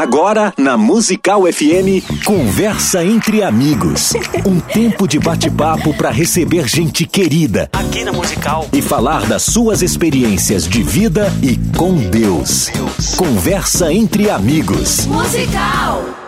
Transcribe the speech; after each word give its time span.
Agora, 0.00 0.54
na 0.56 0.78
Musical 0.78 1.42
FM, 1.42 2.24
Conversa 2.24 3.04
entre 3.04 3.42
Amigos. 3.42 4.14
Um 4.46 4.58
tempo 4.58 5.06
de 5.06 5.18
bate-papo 5.18 5.92
para 5.92 6.08
receber 6.08 6.66
gente 6.66 7.04
querida. 7.04 7.68
Aqui 7.70 8.02
na 8.02 8.10
Musical. 8.10 8.66
E 8.72 8.80
falar 8.80 9.26
das 9.26 9.42
suas 9.42 9.82
experiências 9.82 10.66
de 10.66 10.82
vida 10.82 11.30
e 11.42 11.54
com 11.76 11.96
Deus. 11.96 12.70
Conversa 13.18 13.92
entre 13.92 14.30
Amigos. 14.30 15.04
Musical. 15.04 16.19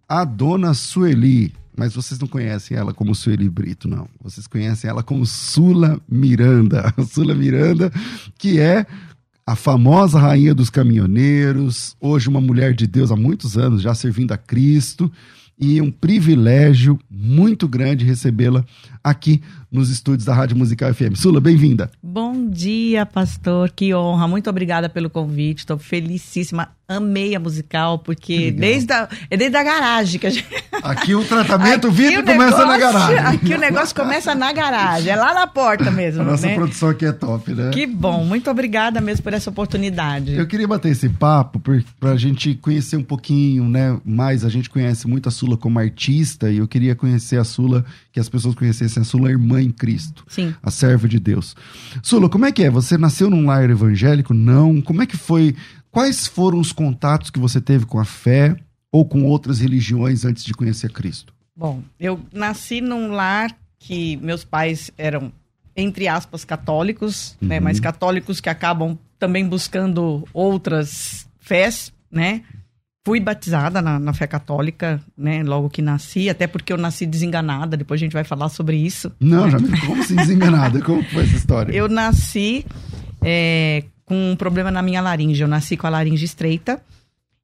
a 0.08 0.24
dona 0.24 0.74
Sueli, 0.74 1.54
mas 1.76 1.94
vocês 1.94 2.19
não 2.20 2.28
conhecem 2.28 2.76
ela 2.76 2.92
como 2.92 3.14
Sueli 3.14 3.48
Brito, 3.48 3.88
não. 3.88 4.06
Vocês 4.20 4.46
conhecem 4.46 4.91
ela 4.91 5.02
como 5.02 5.24
Sula 5.24 5.98
Miranda. 6.08 6.92
Sula 7.08 7.34
Miranda, 7.34 7.91
que 8.36 8.60
é 8.60 8.84
a 9.47 9.55
famosa 9.55 10.19
rainha 10.19 10.55
dos 10.55 10.70
caminhoneiros, 10.70 11.97
hoje 12.00 12.28
uma 12.28 12.41
mulher 12.41 12.75
de 12.75 12.87
Deus 12.87 13.11
há 13.11 13.17
muitos 13.17 13.59
anos, 13.59 13.83
já 13.83 13.95
servindo 13.95 14.33
a 14.33 14.39
Cristo, 14.39 15.11
e 15.59 15.81
um 15.81 15.91
privilégio 15.91 16.98
muito 17.11 17.69
grande 17.69 18.05
recebê-la 18.05 18.65
aqui 19.05 19.42
nos 19.70 19.91
estúdios 19.91 20.24
da 20.24 20.33
Rádio 20.33 20.56
Musical 20.56 20.94
FM. 20.94 21.14
Sula, 21.14 21.41
bem-vinda. 21.41 21.91
Bom 22.02 22.48
dia, 22.48 23.05
pastor. 23.05 23.70
Que 23.70 23.94
honra. 23.94 24.27
Muito 24.27 24.48
obrigada 24.48 24.88
pelo 24.88 25.10
convite. 25.10 25.58
Estou 25.58 25.77
felicíssima 25.77 26.70
amei 26.86 27.34
a 27.34 27.41
musical, 27.41 27.98
porque 27.98 28.50
desde 28.50 28.92
a, 28.92 29.08
é 29.30 29.36
desde 29.36 29.56
a 29.56 29.62
garagem 29.62 30.20
que 30.20 30.27
a 30.27 30.30
gente... 30.30 30.47
Aqui 30.82 31.15
o 31.15 31.25
tratamento 31.25 31.88
VIP 31.91 32.22
começa 32.22 32.66
na 32.66 32.76
garagem. 32.76 33.19
Aqui 33.19 33.54
o 33.54 33.59
negócio 33.59 33.94
começa 33.94 34.34
na 34.34 34.53
garagem, 34.53 35.10
é 35.10 35.16
lá 35.16 35.32
na 35.32 35.47
porta 35.47 35.91
mesmo. 35.91 36.21
A 36.21 36.25
nossa 36.25 36.47
né? 36.47 36.54
produção 36.54 36.91
aqui 36.91 37.06
é 37.06 37.12
top, 37.12 37.54
né? 37.54 37.71
Que 37.71 37.86
bom, 37.86 38.25
muito 38.25 38.50
obrigada 38.50 39.00
mesmo 39.00 39.22
por 39.22 39.32
essa 39.32 39.48
oportunidade. 39.48 40.34
Eu 40.34 40.47
queria 40.47 40.69
bater 40.69 40.91
esse 40.91 41.09
papo 41.09 41.59
para 41.98 42.10
a 42.10 42.16
gente 42.16 42.54
conhecer 42.56 42.97
um 42.97 43.03
pouquinho, 43.03 43.66
né? 43.66 43.98
Mais, 44.04 44.44
a 44.44 44.50
gente 44.50 44.69
conhece 44.69 45.06
muito 45.09 45.28
a 45.28 45.32
Sula 45.32 45.56
como 45.56 45.78
artista 45.78 46.50
e 46.50 46.59
eu 46.59 46.69
queria 46.69 46.94
conhecer 46.94 47.38
a 47.38 47.44
Sula, 47.44 47.84
que 48.12 48.21
as 48.21 48.28
pessoas 48.28 48.54
conhecessem 48.54 48.94
a 49.03 49.05
Sula 49.05 49.31
irmã 49.31 49.60
em 49.60 49.71
Cristo. 49.71 50.25
Sim. 50.28 50.55
A 50.62 50.71
serva 50.71 51.09
de 51.09 51.19
Deus. 51.19 51.55
Sula, 52.03 52.28
como 52.28 52.47
é 52.47 52.53
que 52.53 52.65
é? 52.65 52.71
Você 52.71 52.97
nasceu 52.97 53.28
num 53.31 53.47
lar 53.47 53.69
evangélico? 53.69 54.32
Não. 54.34 54.81
Como 54.81 55.03
é 55.03 55.06
que 55.06 55.16
foi 55.16 55.55
Quais 55.94 56.27
foram 56.27 56.59
os 56.59 56.72
contatos 56.72 57.31
que 57.31 57.38
você 57.38 57.60
teve 57.60 57.87
com 57.87 58.00
a 58.00 58.04
fé 58.04 58.56
ou 58.91 59.04
com 59.04 59.22
outras 59.22 59.60
religiões 59.60 60.25
antes 60.25 60.43
de 60.43 60.53
conhecer 60.53 60.91
Cristo? 60.91 61.33
Bom, 61.54 61.84
eu 62.00 62.19
nasci 62.33 62.81
num 62.81 63.12
lar 63.12 63.56
que 63.78 64.16
meus 64.16 64.44
pais 64.44 64.91
eram, 64.99 65.33
entre 65.77 66.09
aspas, 66.09 66.44
católicos, 66.44 67.37
né, 67.41 67.47
uhum. 67.47 67.49
né? 67.49 67.60
Mas 67.60 67.78
católicos 67.78 68.41
que 68.41 68.49
acabam 68.49 68.99
também 69.21 69.47
buscando 69.47 70.27
outras 70.33 71.28
fés, 71.38 71.93
né? 72.10 72.43
Fui 73.06 73.20
batizada 73.20 73.82
na, 73.82 73.98
na, 73.98 74.15
fé 74.15 74.26
católica, 74.26 74.98
né? 75.16 75.42
Logo 75.42 75.69
que 75.69 75.82
nasci, 75.82 76.31
até 76.31 76.47
porque 76.47 76.72
eu 76.72 76.78
nasci 76.78 77.04
desenganada. 77.04 77.76
Depois 77.76 78.00
a 78.00 78.04
gente 78.04 78.15
vai 78.15 78.25
falar 78.25 78.48
sobre 78.48 78.76
isso. 78.76 79.12
Não, 79.20 79.50
já 79.50 79.59
me 79.59 79.78
como 79.81 80.00
assim 80.00 80.16
desenganada? 80.16 80.81
Como 80.81 81.03
foi 81.04 81.25
essa 81.25 81.37
história? 81.37 81.72
Eu 81.72 81.87
nasci 81.87 82.65
é, 83.22 83.84
com 84.06 84.32
um 84.32 84.37
problema 84.37 84.70
na 84.70 84.81
minha 84.81 85.03
laringe. 85.03 85.42
Eu 85.42 85.48
nasci 85.48 85.76
com 85.76 85.87
a 85.87 85.91
laringe 85.91 86.25
estreita. 86.25 86.82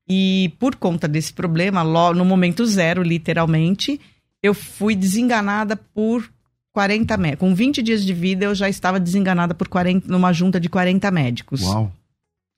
E 0.09 0.53
por 0.59 0.77
conta 0.77 1.07
desse 1.07 1.33
problema, 1.33 1.85
no 1.85 2.25
momento 2.25 2.65
zero, 2.65 3.03
literalmente, 3.03 4.01
eu 4.43 4.55
fui 4.55 4.97
desenganada 4.97 5.77
por 5.77 6.29
40 6.73 7.17
médicos. 7.17 7.49
Com 7.49 7.55
20 7.55 7.83
dias 7.83 8.05
de 8.05 8.13
vida, 8.13 8.47
eu 8.47 8.55
já 8.55 8.69
estava 8.69 8.99
desenganada 8.99 9.55
por 9.55 9.69
40, 9.69 10.09
numa 10.09 10.33
junta 10.33 10.59
de 10.59 10.69
40 10.69 11.11
médicos. 11.11 11.63
Uau! 11.63 11.93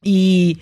E, 0.04 0.56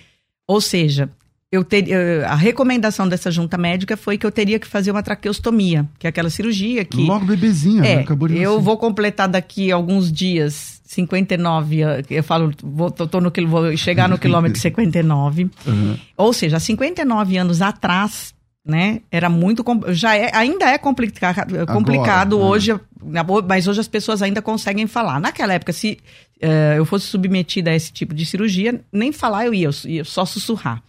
ou 0.47 0.59
seja, 0.59 1.09
eu 1.51 1.65
ter, 1.65 1.93
a 2.23 2.35
recomendação 2.35 3.09
dessa 3.09 3.29
junta 3.29 3.57
médica 3.57 3.97
foi 3.97 4.17
que 4.17 4.25
eu 4.25 4.31
teria 4.31 4.57
que 4.57 4.65
fazer 4.65 4.89
uma 4.89 5.03
traqueostomia, 5.03 5.85
que 5.99 6.07
é 6.07 6.09
aquela 6.09 6.29
cirurgia 6.29 6.85
que. 6.85 7.03
Logo 7.03 7.25
bebezinha, 7.25 7.83
é, 7.83 7.95
né? 7.97 8.01
Acabou 8.03 8.29
de 8.29 8.37
Eu 8.37 8.61
vou 8.61 8.77
completar 8.77 9.27
daqui 9.27 9.69
alguns 9.69 10.11
dias 10.11 10.81
59, 10.85 11.81
eu 12.09 12.23
falo, 12.23 12.51
vou, 12.61 12.91
tô 12.91 13.21
no, 13.21 13.31
vou 13.47 13.75
chegar 13.77 14.09
no 14.09 14.17
quilômetro 14.17 14.59
59. 14.61 15.49
Uhum. 15.65 15.97
Ou 16.17 16.33
seja, 16.33 16.59
59 16.59 17.37
anos 17.37 17.61
atrás, 17.61 18.33
né, 18.65 19.01
era 19.09 19.29
muito, 19.29 19.63
já 19.89 20.15
é, 20.15 20.35
ainda 20.35 20.65
é 20.65 20.77
complica, 20.77 21.33
complicado 21.65 22.35
Agora, 22.35 22.51
hoje, 22.51 22.73
né? 23.03 23.21
mas 23.47 23.67
hoje 23.67 23.79
as 23.79 23.87
pessoas 23.87 24.21
ainda 24.21 24.41
conseguem 24.41 24.85
falar. 24.85 25.19
Naquela 25.19 25.53
época, 25.53 25.73
se 25.73 25.97
uh, 26.43 26.75
eu 26.77 26.85
fosse 26.85 27.07
submetida 27.07 27.71
a 27.71 27.75
esse 27.75 27.91
tipo 27.91 28.13
de 28.13 28.25
cirurgia, 28.25 28.81
nem 28.91 29.11
falar 29.11 29.45
eu 29.45 29.53
ia, 29.53 29.69
eu 29.69 29.89
ia 29.89 30.03
só 30.03 30.25
sussurrar. 30.25 30.83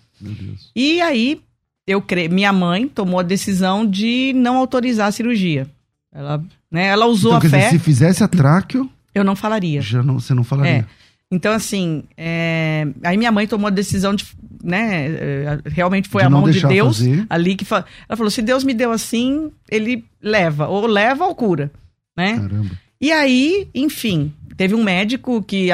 E 0.75 1.01
aí, 1.01 1.41
eu 1.87 2.01
cre... 2.01 2.29
minha 2.29 2.53
mãe 2.53 2.89
tomou 2.89 3.21
a 3.21 3.23
decisão 3.23 3.87
de 3.87 4.33
não 4.35 4.57
autorizar 4.57 5.09
a 5.09 5.13
cirurgia. 5.13 5.67
Ela, 6.13 6.43
né, 6.71 6.87
ela 6.87 7.07
usou 7.07 7.37
então, 7.37 7.49
a 7.49 7.51
fé. 7.51 7.59
Dizer, 7.59 7.71
se 7.71 7.79
fizesse 7.79 8.25
a 8.25 8.29
tráqueo 8.29 8.91
eu 9.15 9.25
não 9.25 9.37
falaria. 9.37 9.81
Já 9.83 10.03
não, 10.03 10.19
você 10.19 10.35
não 10.35 10.45
falaria. 10.45 10.73
É. 10.73 10.85
Então, 11.31 11.53
assim, 11.53 12.05
é... 12.17 12.87
aí 13.03 13.17
minha 13.17 13.33
mãe 13.33 13.47
tomou 13.47 13.69
a 13.69 13.71
decisão 13.71 14.15
de, 14.15 14.27
né, 14.63 15.07
é, 15.07 15.59
realmente 15.67 16.09
foi 16.09 16.23
de 16.23 16.27
a 16.27 16.31
mão 16.31 16.49
de 16.49 16.67
Deus 16.67 16.99
fazer. 16.99 17.27
ali 17.29 17.57
que 17.57 17.65
fa... 17.65 17.85
ela 18.09 18.17
falou, 18.17 18.31
se 18.31 18.43
Deus 18.43 18.65
me 18.65 18.75
deu 18.75 18.93
assim, 18.93 19.51
ele 19.71 20.05
leva, 20.23 20.69
ou 20.69 20.87
leva 20.87 21.25
ou 21.25 21.35
cura, 21.35 21.71
né? 22.17 22.39
Caramba. 22.39 22.71
E 23.01 23.11
aí, 23.11 23.69
enfim, 23.75 24.33
teve 24.63 24.77
um 24.77 24.85
médico 24.85 25.43
que 25.43 25.71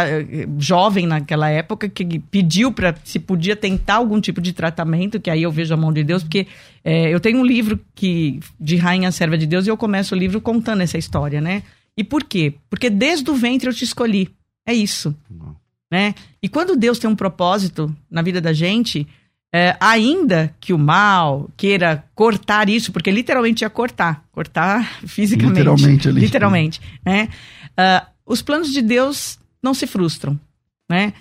jovem 0.59 1.07
naquela 1.07 1.51
época 1.51 1.91
que 1.91 2.19
pediu 2.19 2.73
para 2.73 2.95
se 3.05 3.19
podia 3.19 3.55
tentar 3.55 3.97
algum 3.97 4.19
tipo 4.19 4.41
de 4.41 4.55
tratamento, 4.55 5.21
que 5.21 5.29
aí 5.29 5.43
eu 5.43 5.53
vejo 5.53 5.75
a 5.75 5.77
mão 5.77 5.93
de 5.93 6.03
Deus, 6.03 6.23
porque 6.23 6.47
é, 6.83 7.13
eu 7.13 7.21
tenho 7.21 7.39
um 7.39 7.45
livro 7.45 7.79
que 7.95 8.41
de 8.59 8.77
Rainha 8.77 9.13
Serva 9.13 9.37
de 9.37 9.45
Deus 9.45 9.67
e 9.67 9.69
eu 9.69 9.77
começo 9.77 10.15
o 10.15 10.19
livro 10.19 10.41
contando 10.41 10.81
essa 10.81 10.97
história, 10.97 11.39
né? 11.39 11.65
E 11.95 12.03
por 12.03 12.25
quê? 12.25 12.55
Porque 12.71 12.89
desde 12.89 13.31
o 13.31 13.35
ventre 13.35 13.69
eu 13.69 13.75
te 13.75 13.85
escolhi. 13.85 14.31
É 14.67 14.73
isso. 14.73 15.15
Né? 15.93 16.15
E 16.43 16.49
quando 16.49 16.75
Deus 16.75 16.99
tem 16.99 17.11
um 17.11 17.17
propósito 17.17 17.95
na 18.11 18.23
vida 18.23 18.41
da 18.41 18.55
gente, 18.55 19.07
é, 19.53 19.77
ainda 19.79 20.55
que 20.59 20.73
o 20.73 20.79
mal 20.79 21.51
queira 21.59 22.07
cortar 22.15 22.71
isso, 22.71 22.91
porque 22.91 23.11
literalmente 23.11 23.65
ia 23.65 23.69
cortar, 23.69 24.25
cortar 24.33 24.83
fisicamente. 25.07 25.59
Literalmente 25.59 26.09
ali. 26.09 26.21
Literalmente. 26.23 26.81
Né? 27.05 27.29
Uh, 27.73 28.18
os 28.29 28.43
planos 28.43 28.73
de 28.73 28.83
Deus 28.83 29.39
não 29.63 29.75
se 29.75 29.87
frustram. 29.87 30.39
Né? 30.89 31.13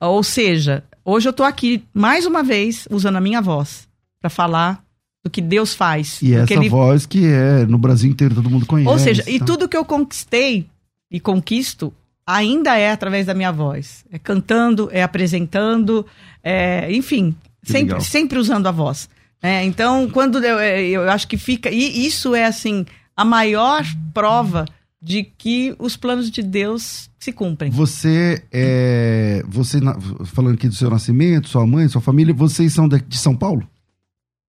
Ou 0.00 0.22
seja, 0.22 0.82
hoje 1.04 1.28
eu 1.28 1.30
estou 1.30 1.46
aqui 1.46 1.84
mais 1.94 2.26
uma 2.26 2.42
vez 2.42 2.88
usando 2.90 3.16
a 3.16 3.20
minha 3.20 3.40
voz 3.40 3.88
para 4.20 4.28
falar 4.28 4.84
do 5.24 5.30
que 5.30 5.40
Deus 5.40 5.74
faz. 5.74 6.20
E 6.20 6.34
essa 6.34 6.52
ele... 6.52 6.68
voz 6.68 7.06
que 7.06 7.26
é 7.26 7.64
no 7.64 7.78
Brasil 7.78 8.10
inteiro 8.10 8.34
todo 8.34 8.50
mundo 8.50 8.66
conhece. 8.66 8.90
Ou 8.90 8.98
seja, 8.98 9.22
tá? 9.22 9.30
e 9.30 9.38
tudo 9.38 9.68
que 9.68 9.76
eu 9.76 9.84
conquistei 9.84 10.66
e 11.10 11.20
conquisto 11.20 11.92
ainda 12.26 12.76
é 12.76 12.90
através 12.90 13.26
da 13.26 13.34
minha 13.34 13.52
voz. 13.52 14.04
É 14.10 14.18
cantando, 14.18 14.90
é 14.92 15.02
apresentando, 15.02 16.04
é, 16.42 16.92
enfim, 16.92 17.34
sempre, 17.62 18.00
sempre 18.02 18.38
usando 18.38 18.66
a 18.66 18.70
voz. 18.70 19.08
É, 19.42 19.64
então, 19.64 20.08
quando 20.10 20.42
eu, 20.42 20.58
é, 20.58 20.82
eu 20.82 21.10
acho 21.10 21.28
que 21.28 21.38
fica. 21.38 21.70
E 21.70 22.06
isso 22.06 22.34
é 22.34 22.44
assim, 22.44 22.84
a 23.16 23.24
maior 23.24 23.84
prova 24.12 24.66
de 25.04 25.22
que 25.22 25.76
os 25.78 25.98
planos 25.98 26.30
de 26.30 26.42
Deus 26.42 27.10
se 27.18 27.30
cumprem. 27.30 27.70
Você 27.70 28.42
é. 28.50 29.42
Você, 29.46 29.78
falando 30.24 30.54
aqui 30.54 30.66
do 30.66 30.74
seu 30.74 30.88
nascimento, 30.88 31.46
sua 31.46 31.66
mãe, 31.66 31.86
sua 31.88 32.00
família, 32.00 32.32
vocês 32.32 32.72
são 32.72 32.88
de, 32.88 32.98
de 33.02 33.18
São 33.18 33.36
Paulo? 33.36 33.68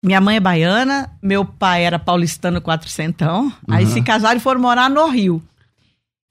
Minha 0.03 0.19
mãe 0.19 0.37
é 0.37 0.39
baiana, 0.39 1.11
meu 1.21 1.45
pai 1.45 1.85
era 1.85 1.99
paulistano 1.99 2.59
quatrocentão. 2.59 3.43
Uhum. 3.43 3.51
Aí 3.69 3.85
se 3.85 4.01
casaram 4.01 4.37
e 4.37 4.39
foram 4.39 4.59
morar 4.59 4.89
no 4.89 5.07
Rio. 5.07 5.39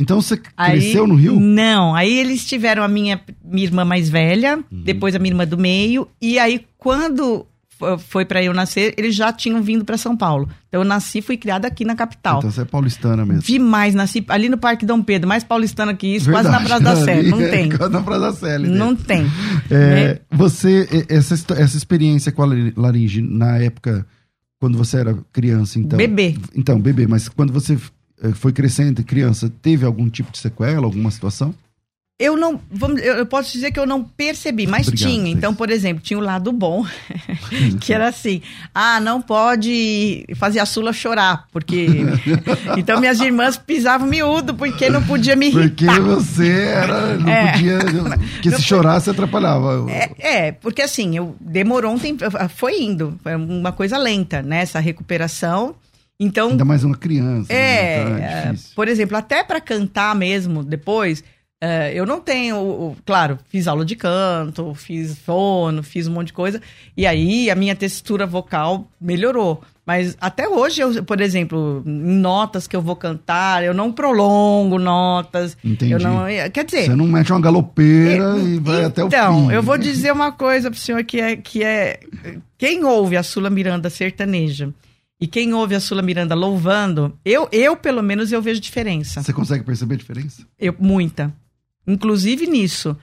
Então 0.00 0.20
você 0.20 0.36
cresceu 0.36 1.06
no 1.06 1.14
Rio? 1.14 1.38
Não, 1.38 1.94
aí 1.94 2.18
eles 2.18 2.44
tiveram 2.44 2.82
a 2.82 2.88
minha, 2.88 3.20
minha 3.44 3.66
irmã 3.66 3.84
mais 3.84 4.08
velha, 4.08 4.56
uhum. 4.56 4.82
depois 4.82 5.14
a 5.14 5.18
minha 5.20 5.30
irmã 5.30 5.46
do 5.46 5.58
meio, 5.58 6.08
e 6.20 6.40
aí 6.40 6.66
quando 6.76 7.46
foi 7.98 8.24
para 8.24 8.42
eu 8.42 8.52
nascer, 8.52 8.94
eles 8.96 9.14
já 9.14 9.32
tinham 9.32 9.62
vindo 9.62 9.84
para 9.84 9.96
São 9.96 10.16
Paulo. 10.16 10.48
Então 10.68 10.80
eu 10.80 10.84
nasci, 10.84 11.22
fui 11.22 11.36
criada 11.36 11.66
aqui 11.68 11.84
na 11.84 11.94
capital. 11.94 12.38
Então 12.38 12.50
você 12.50 12.62
é 12.62 12.64
paulistana 12.64 13.24
mesmo. 13.24 13.42
Demais, 13.42 13.94
nasci 13.94 14.24
ali 14.28 14.48
no 14.48 14.58
Parque 14.58 14.84
Dom 14.84 15.02
Pedro, 15.02 15.28
mais 15.28 15.44
paulistana 15.44 15.94
que 15.94 16.06
isso, 16.06 16.26
Verdade, 16.26 16.48
quase 16.48 16.62
na 16.62 16.68
Praça 16.68 16.84
da 16.84 16.96
Sé, 16.96 17.22
não 17.22 17.38
tem. 17.38 17.68
quase 17.70 17.92
na 17.92 18.02
Praça 18.02 18.20
da 18.20 18.32
Sé. 18.32 18.58
Não 18.58 18.96
tem. 18.96 19.26
É, 19.70 19.74
é. 19.74 20.20
Você, 20.30 21.06
essa, 21.08 21.34
essa 21.54 21.76
experiência 21.76 22.32
com 22.32 22.42
a 22.42 22.48
laringe 22.76 23.22
na 23.22 23.58
época, 23.58 24.06
quando 24.60 24.76
você 24.76 24.98
era 24.98 25.16
criança, 25.32 25.78
então... 25.78 25.96
Bebê. 25.96 26.36
Então, 26.54 26.80
bebê, 26.80 27.06
mas 27.06 27.28
quando 27.28 27.52
você 27.52 27.78
eh, 28.22 28.32
foi 28.32 28.52
crescendo, 28.52 29.02
criança, 29.04 29.50
teve 29.62 29.86
algum 29.86 30.08
tipo 30.08 30.32
de 30.32 30.38
sequela, 30.38 30.84
alguma 30.84 31.10
situação? 31.10 31.54
Eu 32.18 32.36
não, 32.36 32.60
vamos, 32.68 33.00
eu 33.00 33.24
posso 33.26 33.52
dizer 33.52 33.70
que 33.70 33.78
eu 33.78 33.86
não 33.86 34.02
percebi, 34.02 34.66
mas 34.66 34.88
Obrigado, 34.88 35.08
tinha. 35.08 35.30
Então, 35.30 35.54
por 35.54 35.70
exemplo, 35.70 36.02
tinha 36.02 36.18
o 36.18 36.22
lado 36.22 36.50
bom, 36.50 36.84
que 37.80 37.92
era 37.92 38.08
assim: 38.08 38.42
ah, 38.74 38.98
não 38.98 39.22
pode 39.22 40.26
fazer 40.34 40.58
a 40.58 40.66
Sula 40.66 40.92
chorar, 40.92 41.46
porque. 41.52 41.86
então, 42.76 42.98
minhas 42.98 43.20
irmãs 43.20 43.56
pisavam 43.56 44.08
miúdo, 44.08 44.52
porque 44.52 44.90
não 44.90 45.00
podia 45.04 45.36
me 45.36 45.46
irritar. 45.46 45.94
Porque 45.94 46.00
você 46.00 46.50
era, 46.50 47.16
não 47.16 47.28
é. 47.28 47.52
podia. 47.52 47.78
Porque 48.38 48.50
se 48.50 48.62
chorasse, 48.62 49.10
atrapalhava. 49.10 49.86
É, 49.90 50.10
é, 50.18 50.52
porque 50.52 50.82
assim, 50.82 51.16
eu 51.16 51.36
demorou 51.40 51.92
um 51.92 51.98
tempo, 51.98 52.24
foi 52.54 52.80
indo, 52.82 53.18
foi 53.22 53.34
uma 53.34 53.72
coisa 53.72 53.98
lenta, 53.98 54.42
né, 54.42 54.62
essa 54.62 54.78
recuperação. 54.80 55.74
Então, 56.20 56.50
Ainda 56.50 56.64
mais 56.64 56.84
uma 56.84 56.96
criança. 56.96 57.52
É, 57.52 58.04
né? 58.04 58.20
é 58.20 58.54
por 58.74 58.88
exemplo, 58.88 59.16
até 59.16 59.42
para 59.44 59.60
cantar 59.60 60.14
mesmo 60.14 60.64
depois 60.64 61.22
é, 61.60 61.92
eu 61.92 62.06
não 62.06 62.20
tenho, 62.20 62.96
claro, 63.04 63.36
fiz 63.48 63.66
aula 63.66 63.84
de 63.84 63.96
canto, 63.96 64.74
fiz 64.74 65.18
fono, 65.18 65.82
fiz 65.82 66.06
um 66.06 66.12
monte 66.12 66.28
de 66.28 66.32
coisa, 66.32 66.62
e 66.96 67.04
aí 67.04 67.50
a 67.50 67.56
minha 67.56 67.74
textura 67.74 68.26
vocal 68.26 68.88
melhorou. 69.00 69.60
Mas 69.84 70.16
até 70.20 70.48
hoje, 70.48 70.80
eu, 70.80 71.02
por 71.02 71.20
exemplo, 71.20 71.82
em 71.84 72.18
notas 72.20 72.68
que 72.68 72.76
eu 72.76 72.82
vou 72.82 72.94
cantar, 72.94 73.64
eu 73.64 73.74
não 73.74 73.90
prolongo 73.90 74.78
notas. 74.78 75.56
Entendi. 75.64 75.92
Eu 75.92 75.98
não, 75.98 76.26
quer 76.52 76.64
dizer. 76.64 76.84
Você 76.84 76.94
não 76.94 77.08
mete 77.08 77.32
uma 77.32 77.40
galopeira 77.40 78.36
é, 78.36 78.40
e 78.40 78.58
vai 78.58 78.84
então, 78.84 79.06
até 79.06 79.28
o 79.28 79.32
fim. 79.32 79.38
Então, 79.38 79.50
eu 79.50 79.62
vou 79.62 79.78
dizer 79.78 80.12
uma 80.12 80.30
coisa 80.30 80.70
pro 80.70 80.78
senhor 80.78 81.02
que 81.04 81.20
é, 81.20 81.36
que 81.36 81.64
é. 81.64 82.00
Quem 82.56 82.84
ouve 82.84 83.16
a 83.16 83.22
Sula 83.22 83.50
Miranda 83.50 83.88
sertaneja 83.88 84.72
e 85.20 85.26
quem 85.26 85.52
ouve 85.54 85.74
a 85.74 85.80
Sula 85.80 86.02
Miranda 86.02 86.34
louvando, 86.34 87.18
eu, 87.24 87.48
eu 87.50 87.74
pelo 87.74 88.02
menos, 88.02 88.30
eu 88.30 88.40
vejo 88.40 88.60
diferença. 88.60 89.22
Você 89.22 89.32
consegue 89.32 89.64
perceber 89.64 89.94
a 89.94 89.98
diferença? 89.98 90.42
Eu, 90.60 90.74
muita 90.78 91.32
inclusive 91.88 92.46
nisso. 92.46 92.96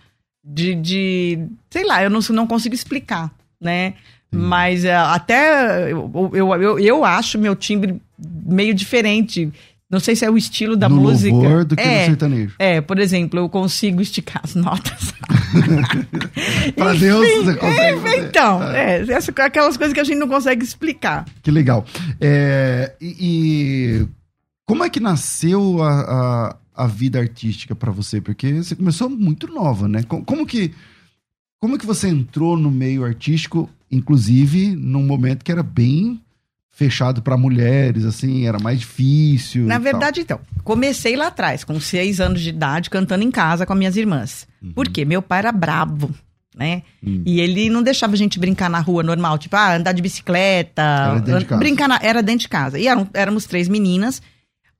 De, 0.48 0.76
de 0.76 1.40
sei 1.72 1.84
lá, 1.84 2.04
eu 2.04 2.10
não, 2.10 2.20
não 2.30 2.46
consigo 2.46 2.76
explicar, 2.76 3.32
né? 3.60 3.96
Hum. 4.32 4.48
Mas 4.48 4.86
é, 4.86 4.96
até 4.96 5.92
eu, 5.92 6.32
eu, 6.34 6.54
eu, 6.62 6.80
eu, 6.80 7.06
acho 7.06 7.40
meu 7.40 7.56
timbre 7.56 8.00
meio 8.18 8.74
diferente. 8.74 9.52
Não 9.90 10.00
sei 10.00 10.16
se 10.16 10.26
é 10.26 10.30
o 10.30 10.38
estilo 10.38 10.76
da 10.76 10.90
no 10.90 10.98
música. 10.98 11.36
Louvor 11.36 11.66
do 11.66 11.76
que 11.76 11.82
é, 11.82 12.02
no 12.02 12.06
sertanejo. 12.06 12.56
É, 12.60 12.82
por 12.82 13.00
exemplo, 13.00 13.40
eu 13.40 13.50
consigo 13.50 14.02
esticar 14.02 14.42
as 14.44 14.56
notas. 14.56 15.14
Para 16.76 16.94
Deus 16.94 17.28
você 17.28 17.56
consegue. 17.56 18.00
Fazer. 18.02 18.28
Então, 18.28 18.60
tá. 18.60 18.78
é, 18.78 19.06
essa, 19.12 19.32
aquelas 19.32 19.78
coisas 19.78 19.94
que 19.94 20.00
a 20.00 20.04
gente 20.04 20.18
não 20.18 20.28
consegue 20.28 20.64
explicar. 20.64 21.26
Que 21.42 21.52
legal. 21.52 21.86
É, 22.20 22.94
e, 23.00 23.16
e, 23.20 24.08
como 24.66 24.84
é 24.84 24.90
que 24.90 25.00
nasceu 25.00 25.82
a, 25.82 26.02
a 26.02 26.56
a 26.76 26.88
vida 26.88 27.20
artística 27.20 27.76
para 27.76 27.92
você? 27.92 28.20
Porque 28.20 28.54
você 28.54 28.76
começou 28.76 29.10
muito 29.10 29.48
nova, 29.48 29.88
né? 29.88 30.04
Como 30.04 30.46
que 30.46 30.74
como 31.60 31.78
que 31.78 31.86
você 31.86 32.10
entrou 32.10 32.58
no 32.58 32.70
meio 32.70 33.04
artístico, 33.04 33.70
inclusive 33.92 34.76
num 34.76 35.04
momento 35.04 35.44
que 35.44 35.52
era 35.52 35.64
bem 35.64 36.22
fechado 36.76 37.22
para 37.22 37.38
mulheres, 37.38 38.04
assim, 38.04 38.46
era 38.46 38.60
mais 38.60 38.82
difícil. 38.82 39.64
Na 39.66 39.80
verdade, 39.80 40.20
então, 40.20 40.42
comecei 40.62 41.16
lá 41.16 41.28
atrás, 41.28 41.64
com 41.64 41.80
seis 41.80 42.20
anos 42.20 42.42
de 42.42 42.50
idade, 42.50 42.90
cantando 42.90 43.24
em 43.24 43.32
casa 43.32 43.66
com 43.66 43.72
as 43.72 43.80
minhas 43.80 43.96
irmãs. 43.96 44.46
Uhum. 44.62 44.74
Por 44.74 44.90
quê? 44.90 45.06
Meu 45.06 45.22
pai 45.22 45.40
era 45.40 45.54
bravo, 45.54 46.14
né? 46.54 46.84
Uhum. 47.02 47.24
E 47.26 47.40
ele 47.40 47.70
não 47.70 47.82
deixava 47.82 48.14
a 48.14 48.18
gente 48.18 48.38
brincar 48.38 48.70
na 48.70 48.82
rua 48.82 49.02
normal, 49.02 49.38
tipo, 49.38 49.56
ah, 49.56 49.78
andar 49.78 49.94
de 49.94 50.02
bicicleta, 50.02 50.82
era 50.82 51.20
dentro 51.20 51.40
de 51.40 51.46
casa. 51.46 51.60
brincar 51.60 51.88
na, 51.88 52.00
era 52.04 52.22
dentro 52.22 52.42
de 52.42 52.50
casa. 52.50 52.78
E 52.78 52.88
eram, 52.88 53.10
éramos 53.14 53.46
três 53.46 53.70
meninas, 53.70 54.22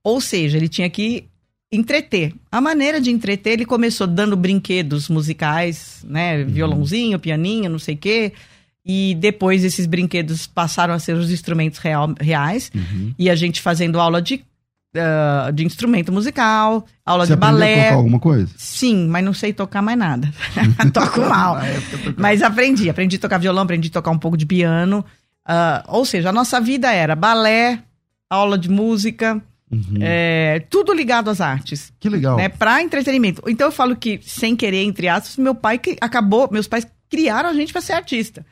ou 0.04 0.20
seja, 0.20 0.58
ele 0.58 0.68
tinha 0.68 0.90
que 0.90 1.30
entreter. 1.76 2.34
A 2.52 2.60
maneira 2.62 3.00
de 3.00 3.12
entreter, 3.12 3.54
ele 3.54 3.66
começou 3.66 4.08
dando 4.08 4.36
brinquedos 4.36 5.10
musicais, 5.10 6.04
né? 6.08 6.44
Uhum. 6.44 6.48
Violãozinho, 6.48 7.20
pianinho, 7.20 7.70
não 7.70 7.80
sei 7.80 7.96
o 7.96 7.98
quê. 7.98 8.34
E 8.86 9.16
depois 9.16 9.64
esses 9.64 9.86
brinquedos 9.86 10.46
passaram 10.46 10.94
a 10.94 11.00
ser 11.00 11.16
os 11.16 11.32
instrumentos 11.32 11.80
real, 11.80 12.14
reais. 12.20 12.72
Uhum. 12.74 13.14
E 13.18 13.30
a 13.30 13.36
gente 13.36 13.62
fazendo 13.62 14.00
aula 14.00 14.22
de, 14.22 14.44
uh, 14.96 15.52
de 15.52 15.66
instrumento 15.66 16.12
musical, 16.12 16.86
aula 17.04 17.26
Você 17.26 17.34
de 17.34 17.40
balé. 17.40 17.74
A 17.74 17.84
tocar 17.86 17.96
alguma 17.96 18.20
coisa? 18.20 18.54
Sim, 18.56 19.08
mas 19.08 19.26
não 19.26 19.34
sei 19.34 19.54
tocar 19.54 19.82
mais 19.82 19.98
nada. 19.98 20.32
Toco 20.94 21.22
mal. 21.22 21.58
mas 22.16 22.44
aprendi. 22.44 22.90
Aprendi 22.90 23.16
a 23.16 23.20
tocar 23.20 23.40
violão, 23.40 23.64
aprendi 23.64 23.88
a 23.90 23.92
tocar 23.92 24.12
um 24.12 24.20
pouco 24.20 24.38
de 24.38 24.46
piano. 24.46 25.04
Uh, 25.48 25.82
ou 25.88 26.06
seja, 26.06 26.30
a 26.30 26.34
nossa 26.34 26.62
vida 26.62 26.92
era 26.92 27.16
balé, 27.16 27.80
aula 28.30 28.58
de 28.58 28.70
música, 28.70 29.42
Uhum. 29.76 29.98
É, 30.02 30.66
tudo 30.70 30.94
ligado 30.94 31.30
às 31.30 31.42
artes. 31.42 31.92
Que 32.00 32.08
legal. 32.08 32.38
Né, 32.38 32.50
para 32.50 32.82
entretenimento. 32.82 33.42
Então 33.48 33.68
eu 33.68 33.72
falo 33.72 33.96
que, 33.96 34.20
sem 34.24 34.56
querer, 34.56 34.84
entre 34.84 35.08
aspas, 35.08 35.38
meu 35.38 35.54
pai 35.54 35.78
que 35.78 35.98
acabou, 36.00 36.50
meus 36.52 36.68
pais 36.68 36.88
criaram 37.10 37.50
a 37.50 37.54
gente 37.54 37.74
para 37.74 37.82
ser 37.82 37.94
artista. 37.94 38.46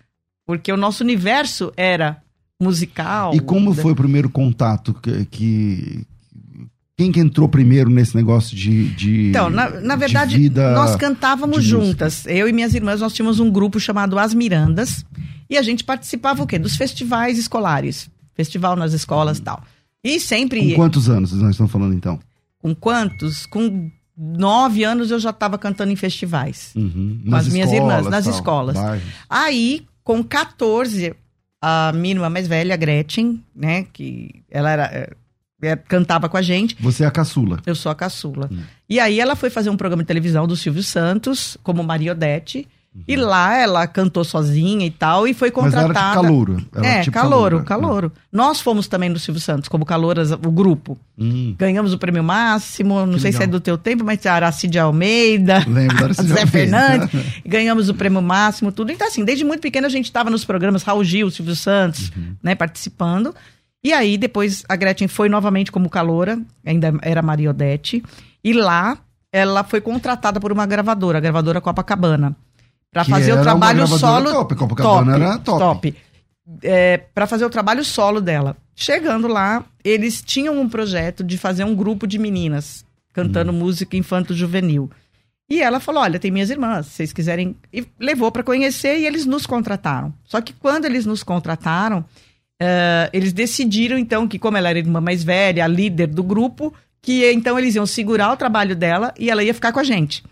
Porque 0.45 0.71
o 0.71 0.77
nosso 0.77 1.03
universo 1.03 1.71
era 1.77 2.21
musical. 2.62 3.33
E 3.33 3.39
como 3.39 3.74
foi 3.74 3.93
o 3.93 3.95
primeiro 3.95 4.29
contato 4.29 4.93
que, 4.93 5.25
que 5.25 6.07
quem 6.97 7.12
que 7.12 7.19
entrou 7.19 7.47
primeiro 7.50 7.89
nesse 7.89 8.15
negócio 8.15 8.55
de, 8.55 8.89
de 8.89 9.29
Então, 9.29 9.50
na, 9.50 9.69
na 9.81 9.95
verdade, 9.95 10.50
nós 10.50 10.95
cantávamos 10.95 11.63
juntas. 11.63 12.25
Eu 12.27 12.47
e 12.47 12.53
minhas 12.53 12.74
irmãs, 12.74 13.01
nós 13.01 13.13
tínhamos 13.13 13.39
um 13.39 13.50
grupo 13.50 13.79
chamado 13.79 14.19
As 14.19 14.33
Mirandas. 14.33 15.05
E 15.50 15.57
a 15.57 15.62
gente 15.62 15.83
participava 15.83 16.43
o 16.43 16.47
quê? 16.47 16.59
Dos 16.59 16.75
festivais 16.75 17.38
escolares. 17.38 18.09
Festival 18.33 18.75
nas 18.75 18.93
escolas 18.93 19.38
e 19.38 19.41
tal. 19.41 19.63
E 20.03 20.19
sempre. 20.19 20.72
Com 20.72 20.75
quantos 20.75 21.10
anos 21.10 21.31
nós 21.33 21.51
estamos 21.51 21.72
falando 21.72 21.93
então? 21.93 22.19
Com 22.60 22.75
quantos? 22.75 23.45
Com 23.45 23.89
nove 24.17 24.83
anos 24.83 25.12
eu 25.12 25.19
já 25.19 25.29
estava 25.29 25.57
cantando 25.57 25.91
em 25.91 25.95
festivais. 25.95 26.72
Uhum. 26.75 27.22
Com 27.29 27.36
as 27.36 27.48
minhas 27.48 27.72
irmãs, 27.72 28.07
nas 28.07 28.25
tal, 28.25 28.33
escolas. 28.33 28.75
Bairros. 28.75 29.03
Aí, 29.29 29.86
com 30.03 30.24
14, 30.24 31.15
a 31.62 31.91
minha 31.93 32.15
irmã 32.15 32.29
mais 32.29 32.48
velha, 32.48 32.75
Gretchen, 32.75 33.41
né? 33.55 33.86
Que 33.93 34.43
ela 34.51 34.69
era. 34.69 34.83
É, 34.86 35.10
é, 35.62 35.75
cantava 35.77 36.27
com 36.27 36.36
a 36.36 36.41
gente. 36.41 36.75
Você 36.81 37.05
é 37.05 37.07
a 37.07 37.12
caçula. 37.12 37.62
Eu 37.65 37.74
sou 37.74 37.89
a 37.89 37.95
caçula. 37.95 38.50
Hum. 38.51 38.60
E 38.89 39.00
aí 39.00 39.19
ela 39.19 39.36
foi 39.36 39.50
fazer 39.50 39.69
um 39.69 39.77
programa 39.77 40.03
de 40.03 40.07
televisão 40.07 40.45
do 40.45 40.57
Silvio 40.57 40.83
Santos, 40.83 41.57
como 41.63 41.81
Maria 41.81 42.12
Odete. 42.12 42.67
Uhum. 42.95 43.03
E 43.07 43.15
lá 43.15 43.57
ela 43.57 43.88
cantou 43.88 44.23
sozinha 44.23 44.85
e 44.85 44.91
tal, 44.91 45.27
e 45.27 45.33
foi 45.33 45.50
contratada. 45.50 45.88
Mas 45.88 45.97
era 45.97 46.13
calouro. 46.13 46.65
Era 46.75 46.88
é, 46.88 47.01
tipo 47.01 47.13
calouro, 47.13 47.63
calouro. 47.63 48.12
Né? 48.15 48.21
Nós 48.31 48.62
fomos 48.62 48.88
também 48.88 49.12
do 49.12 49.17
Silvio 49.17 49.41
Santos, 49.41 49.67
como 49.67 49.83
calouras, 49.83 50.31
o 50.31 50.51
grupo. 50.51 50.97
Hum. 51.17 51.55
Ganhamos 51.57 51.91
o 51.91 51.97
prêmio 51.97 52.23
máximo, 52.23 53.05
não 53.05 53.15
que 53.15 53.21
sei 53.21 53.31
legal. 53.31 53.41
se 53.41 53.43
é 53.43 53.47
do 53.47 53.59
teu 53.59 53.77
tempo, 53.77 54.03
mas 54.03 54.23
Aracide 54.25 54.77
Almeida, 54.77 55.63
Lembro, 55.67 56.13
Zé 56.13 56.45
Fernandes. 56.45 57.09
ganhamos 57.43 57.89
o 57.89 57.95
prêmio 57.95 58.21
máximo, 58.21 58.71
tudo. 58.71 58.91
Então, 58.91 59.07
assim, 59.07 59.25
desde 59.25 59.43
muito 59.43 59.62
pequeno 59.62 59.88
a 59.88 59.89
gente 59.89 60.05
estava 60.05 60.29
nos 60.29 60.45
programas 60.45 60.83
Raul 60.83 61.03
Gil, 61.03 61.31
Silvio 61.31 61.55
Santos, 61.55 62.12
uhum. 62.15 62.35
né, 62.43 62.53
participando. 62.53 63.33
E 63.83 63.91
aí, 63.91 64.17
depois, 64.17 64.63
a 64.69 64.75
Gretchen 64.75 65.07
foi 65.07 65.27
novamente 65.27 65.71
como 65.71 65.89
caloura, 65.89 66.39
ainda 66.65 66.93
era 67.01 67.21
Maria 67.21 67.50
Odete. 67.50 68.03
E 68.43 68.53
lá, 68.53 68.97
ela 69.31 69.63
foi 69.63 69.81
contratada 69.81 70.39
por 70.39 70.51
uma 70.51 70.65
gravadora, 70.65 71.17
a 71.17 71.21
gravadora 71.21 71.59
Copacabana. 71.59 72.35
Para 72.93 73.03
fazer 73.03 73.33
o 73.33 73.41
trabalho 73.41 73.88
solo. 73.88 74.31
Top, 74.31 74.55
Copacabana 74.55 75.12
top, 75.12 75.23
era 75.23 75.38
top. 75.39 75.59
top. 75.59 75.95
É, 76.62 76.97
para 76.97 77.25
fazer 77.25 77.43
o 77.45 77.50
trabalho 77.50 77.83
solo 77.83 78.21
dela. 78.21 78.55
Chegando 78.75 79.27
lá, 79.27 79.65
eles 79.83 80.21
tinham 80.21 80.59
um 80.59 80.69
projeto 80.69 81.23
de 81.23 81.38
fazer 81.38 81.63
um 81.63 81.75
grupo 81.75 82.05
de 82.05 82.19
meninas 82.19 82.85
cantando 83.13 83.51
uhum. 83.51 83.59
música 83.59 83.95
infanto-juvenil. 83.97 84.89
E 85.50 85.62
ela 85.62 85.79
falou: 85.79 86.01
Olha, 86.01 86.19
tem 86.19 86.31
minhas 86.31 86.50
irmãs, 86.50 86.88
se 86.88 86.93
vocês 86.93 87.13
quiserem. 87.13 87.55
E 87.71 87.85
levou 88.00 88.31
para 88.31 88.43
conhecer 88.43 89.00
e 89.00 89.05
eles 89.05 89.25
nos 89.25 89.45
contrataram. 89.45 90.13
Só 90.25 90.41
que 90.41 90.53
quando 90.53 90.85
eles 90.85 91.05
nos 91.05 91.23
contrataram, 91.23 92.00
uh, 92.00 93.09
eles 93.12 93.33
decidiram 93.33 93.97
então 93.97 94.27
que, 94.27 94.39
como 94.39 94.57
ela 94.57 94.69
era 94.69 94.79
a 94.79 94.81
irmã 94.81 95.00
mais 95.00 95.23
velha, 95.23 95.63
a 95.63 95.67
líder 95.67 96.07
do 96.07 96.23
grupo, 96.23 96.73
que 97.01 97.29
então 97.31 97.57
eles 97.59 97.75
iam 97.75 97.85
segurar 97.85 98.31
o 98.31 98.38
trabalho 98.38 98.75
dela 98.75 99.13
e 99.17 99.29
ela 99.29 99.43
ia 99.43 99.53
ficar 99.53 99.71
com 99.71 99.79
a 99.79 99.83
gente. 99.83 100.23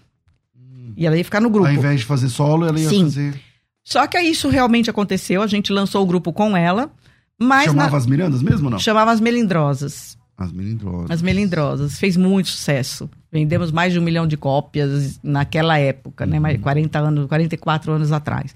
E 0.96 1.06
ela 1.06 1.18
ia 1.18 1.24
ficar 1.24 1.42
no 1.42 1.50
grupo. 1.50 1.68
Ao 1.68 1.74
invés 1.74 2.02
de 2.02 2.06
fazer 2.06 2.30
solo, 2.30 2.66
ela 2.66 2.80
ia 2.80 2.90
Sim. 2.90 3.04
fazer. 3.04 3.40
Só 3.84 4.06
que 4.08 4.20
isso 4.20 4.50
realmente 4.50 4.90
aconteceu, 4.90 5.42
a 5.42 5.48
gente 5.48 5.72
lançou 5.74 6.04
o 6.04 6.06
grupo 6.06 6.32
com 6.32 6.56
ela. 6.56 6.92
Mas 7.40 7.66
Chamava 7.66 7.92
na... 7.92 7.98
as 7.98 8.06
Mirandas 8.06 8.44
mesmo 8.44 8.70
não? 8.70 8.78
Chamava 8.78 9.12
as 9.12 9.20
Melindrosas. 9.20 10.18
As 10.38 10.52
Melindrosas. 10.52 11.12
As 11.12 11.22
Melindrosas. 11.22 12.00
Fez 12.00 12.16
muito 12.16 12.50
sucesso. 12.50 13.10
Vendemos 13.32 13.72
mais 13.72 13.94
de 13.94 14.00
um 14.00 14.02
milhão 14.02 14.28
de 14.28 14.38
cópias 14.38 15.20
naquela 15.24 15.78
época, 15.78 16.26
né? 16.26 16.40
Mais 16.40 16.60
40 16.60 17.00
anos, 17.00 17.28
44 17.28 17.94
anos 17.94 18.12
atrás. 18.12 18.54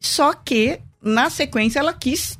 Só 0.00 0.32
que, 0.32 0.80
na 1.02 1.30
sequência, 1.30 1.78
ela 1.78 1.92
quis 1.92 2.38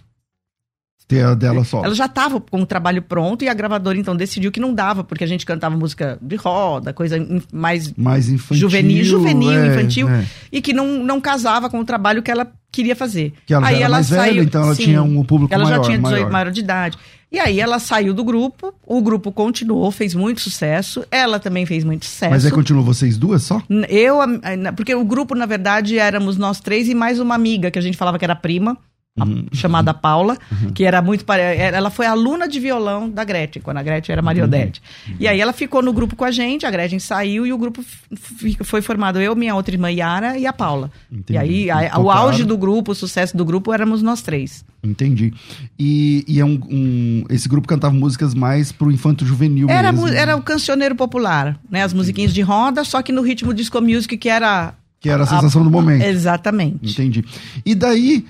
ter 1.08 1.24
a 1.24 1.34
dela 1.34 1.64
só. 1.64 1.82
Ela 1.82 1.94
já 1.94 2.04
estava 2.04 2.38
com 2.38 2.60
o 2.60 2.66
trabalho 2.66 3.00
pronto 3.00 3.42
e 3.42 3.48
a 3.48 3.54
gravadora 3.54 3.98
então 3.98 4.14
decidiu 4.14 4.52
que 4.52 4.60
não 4.60 4.74
dava, 4.74 5.02
porque 5.02 5.24
a 5.24 5.26
gente 5.26 5.46
cantava 5.46 5.74
música 5.74 6.18
de 6.20 6.36
roda, 6.36 6.92
coisa 6.92 7.16
mais, 7.50 7.92
mais 7.94 8.28
infantil, 8.28 8.68
juvenil, 8.68 9.04
juvenil 9.04 9.50
é, 9.50 9.66
infantil, 9.68 10.08
é. 10.08 10.26
e 10.52 10.60
que 10.60 10.74
não, 10.74 11.02
não 11.02 11.18
casava 11.18 11.70
com 11.70 11.80
o 11.80 11.84
trabalho 11.84 12.22
que 12.22 12.30
ela 12.30 12.52
queria 12.70 12.94
fazer. 12.94 13.32
Que 13.46 13.54
ela 13.54 13.66
Aí 13.66 13.82
ela 13.82 13.96
mais 13.96 14.06
saiu, 14.06 14.34
velha, 14.34 14.44
então 14.44 14.62
ela 14.62 14.74
sim, 14.74 14.84
tinha 14.84 15.02
um 15.02 15.24
público 15.24 15.52
ela 15.52 15.64
maior. 15.64 15.76
Ela 15.76 15.84
já 15.84 15.88
tinha 15.88 15.98
18 15.98 16.20
maior. 16.20 16.30
maior 16.30 16.50
de 16.50 16.60
idade. 16.60 16.98
E 17.32 17.38
aí 17.38 17.58
ela 17.58 17.78
saiu 17.78 18.12
do 18.12 18.24
grupo, 18.24 18.74
o 18.86 19.02
grupo 19.02 19.32
continuou, 19.32 19.90
fez 19.90 20.14
muito 20.14 20.40
sucesso, 20.40 21.04
ela 21.10 21.38
também 21.38 21.64
fez 21.66 21.84
muito 21.84 22.04
sucesso. 22.04 22.30
Mas 22.30 22.44
aí 22.44 22.50
continuou 22.50 22.84
vocês 22.84 23.18
duas 23.18 23.42
só? 23.42 23.62
Eu, 23.88 24.18
porque 24.74 24.94
o 24.94 25.04
grupo, 25.04 25.34
na 25.34 25.44
verdade, 25.44 25.98
éramos 25.98 26.36
nós 26.38 26.58
três 26.60 26.88
e 26.88 26.94
mais 26.94 27.18
uma 27.20 27.34
amiga, 27.34 27.70
que 27.70 27.78
a 27.78 27.82
gente 27.82 27.98
falava 27.98 28.18
que 28.18 28.24
era 28.24 28.36
prima 28.36 28.78
uhum. 29.24 29.46
chamada 29.52 29.92
Paula, 29.94 30.36
uhum. 30.50 30.72
que 30.72 30.84
era 30.84 31.00
muito. 31.02 31.24
Ela 31.30 31.90
foi 31.90 32.06
aluna 32.06 32.48
de 32.48 32.60
violão 32.60 33.08
da 33.08 33.24
Gretchen, 33.24 33.62
quando 33.62 33.78
a 33.78 33.82
Gretchen 33.82 34.12
era 34.12 34.22
Mariodete. 34.22 34.82
Uhum. 35.08 35.16
E 35.20 35.28
aí 35.28 35.40
ela 35.40 35.52
ficou 35.52 35.82
no 35.82 35.92
grupo 35.92 36.16
com 36.16 36.24
a 36.24 36.30
gente, 36.30 36.66
a 36.66 36.70
Gretchen 36.70 36.98
saiu 36.98 37.46
e 37.46 37.52
o 37.52 37.58
grupo 37.58 37.84
foi 38.64 38.82
formado 38.82 39.20
eu, 39.20 39.34
minha 39.34 39.54
outra 39.54 39.74
irmã 39.74 39.90
Yara 39.90 40.38
e 40.38 40.46
a 40.46 40.52
Paula. 40.52 40.90
Entendi. 41.10 41.34
E 41.34 41.70
aí 41.70 41.90
a, 41.90 41.98
o 41.98 42.10
auge 42.10 42.44
do 42.44 42.56
grupo, 42.56 42.92
o 42.92 42.94
sucesso 42.94 43.36
do 43.36 43.44
grupo 43.44 43.72
éramos 43.72 44.02
nós 44.02 44.22
três. 44.22 44.64
Entendi. 44.82 45.34
E, 45.78 46.24
e 46.28 46.40
é 46.40 46.44
um, 46.44 46.60
um, 46.70 47.24
esse 47.28 47.48
grupo 47.48 47.66
cantava 47.66 47.92
músicas 47.94 48.32
mais 48.32 48.70
pro 48.70 48.92
infanto 48.92 49.26
juvenil 49.26 49.68
era, 49.68 49.90
mesmo. 49.90 50.08
Era 50.08 50.36
o 50.36 50.42
cancioneiro 50.42 50.94
popular, 50.94 51.58
né? 51.68 51.82
As 51.82 51.92
musiquinhas 51.92 52.32
de 52.32 52.42
roda, 52.42 52.84
só 52.84 53.02
que 53.02 53.10
no 53.10 53.22
ritmo 53.22 53.52
disco 53.52 53.80
music, 53.80 54.16
que 54.16 54.28
era... 54.28 54.74
Que 55.00 55.10
era 55.10 55.24
a 55.24 55.26
sensação 55.26 55.62
a, 55.62 55.64
do 55.64 55.70
momento. 55.70 56.02
Exatamente. 56.02 56.92
Entendi. 56.92 57.24
E 57.64 57.74
daí, 57.74 58.24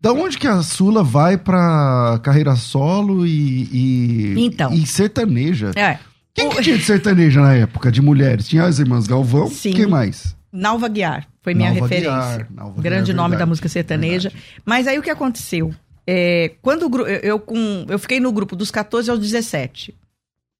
da 0.00 0.12
onde 0.12 0.38
que 0.38 0.46
a 0.46 0.62
Sula 0.62 1.02
vai 1.02 1.36
pra 1.36 2.20
carreira 2.22 2.54
solo 2.54 3.26
e, 3.26 3.68
e, 3.72 4.34
então. 4.38 4.72
e 4.72 4.86
sertaneja? 4.86 5.72
É. 5.74 5.98
Quem 6.34 6.50
que 6.50 6.62
tinha 6.62 6.76
de 6.76 6.84
sertaneja 6.84 7.40
na 7.40 7.54
época, 7.54 7.90
de 7.90 8.02
mulheres? 8.02 8.46
Tinha 8.46 8.64
as 8.64 8.78
irmãs 8.78 9.06
Galvão, 9.06 9.48
Sim. 9.48 9.72
quem 9.72 9.86
mais? 9.86 10.36
Nalva 10.52 10.86
Guiar, 10.88 11.26
foi 11.42 11.54
minha 11.54 11.70
Nalva 11.70 11.86
referência. 11.86 12.36
Guiar, 12.36 12.46
Nalva 12.50 12.82
Grande 12.82 13.12
Guiar, 13.12 13.16
nome 13.16 13.36
da 13.36 13.46
música 13.46 13.68
sertaneja. 13.68 14.28
Verdade. 14.28 14.60
Mas 14.64 14.86
aí 14.86 14.98
o 14.98 15.02
que 15.02 15.10
aconteceu? 15.10 15.74
É, 16.06 16.52
quando 16.60 16.84
eu, 17.00 17.06
eu, 17.06 17.40
com, 17.40 17.86
eu 17.88 17.98
fiquei 17.98 18.20
no 18.20 18.30
grupo 18.30 18.54
dos 18.54 18.70
14 18.70 19.10
aos 19.10 19.18
17, 19.18 19.94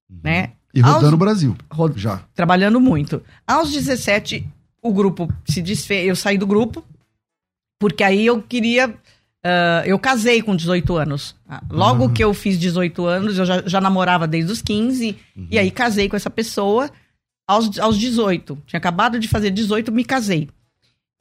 uhum. 0.09 0.19
né? 0.23 0.51
E 0.73 0.81
rodando 0.81 1.15
o 1.15 1.17
Brasil, 1.17 1.55
rod, 1.71 1.97
já. 1.97 2.21
Trabalhando 2.35 2.79
muito. 2.79 3.21
Aos 3.47 3.71
17, 3.71 4.47
o 4.81 4.91
grupo 4.91 5.31
se 5.45 5.61
desfez, 5.61 6.07
eu 6.07 6.15
saí 6.15 6.37
do 6.37 6.45
grupo, 6.45 6.83
porque 7.79 8.03
aí 8.03 8.25
eu 8.25 8.41
queria 8.41 8.93
Uh, 9.47 9.85
eu 9.85 9.97
casei 9.97 10.41
com 10.41 10.53
18 10.53 10.97
anos. 10.97 11.33
Logo 11.71 12.03
uhum. 12.03 12.13
que 12.13 12.21
eu 12.21 12.33
fiz 12.33 12.59
18 12.59 13.05
anos, 13.05 13.37
eu 13.37 13.45
já, 13.45 13.63
já 13.65 13.79
namorava 13.79 14.27
desde 14.27 14.51
os 14.51 14.61
15. 14.61 15.15
Uhum. 15.37 15.47
E 15.49 15.57
aí 15.57 15.71
casei 15.71 16.09
com 16.09 16.17
essa 16.17 16.29
pessoa 16.29 16.91
aos, 17.47 17.79
aos 17.79 17.97
18. 17.97 18.57
Tinha 18.67 18.77
acabado 18.77 19.17
de 19.17 19.27
fazer 19.29 19.49
18, 19.51 19.89
me 19.89 20.03
casei. 20.03 20.49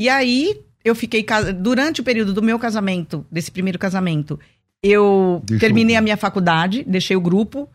E 0.01 0.09
aí 0.09 0.61
eu 0.85 0.95
fiquei. 0.97 1.25
Durante 1.57 2.01
o 2.01 2.05
período 2.05 2.33
do 2.33 2.43
meu 2.43 2.59
casamento, 2.59 3.25
desse 3.31 3.53
primeiro 3.53 3.79
casamento, 3.79 4.41
eu 4.83 5.41
Deixou... 5.45 5.61
terminei 5.61 5.95
a 5.95 6.01
minha 6.01 6.17
faculdade, 6.17 6.85
deixei 6.85 7.17
o 7.17 7.21
grupo. 7.21 7.69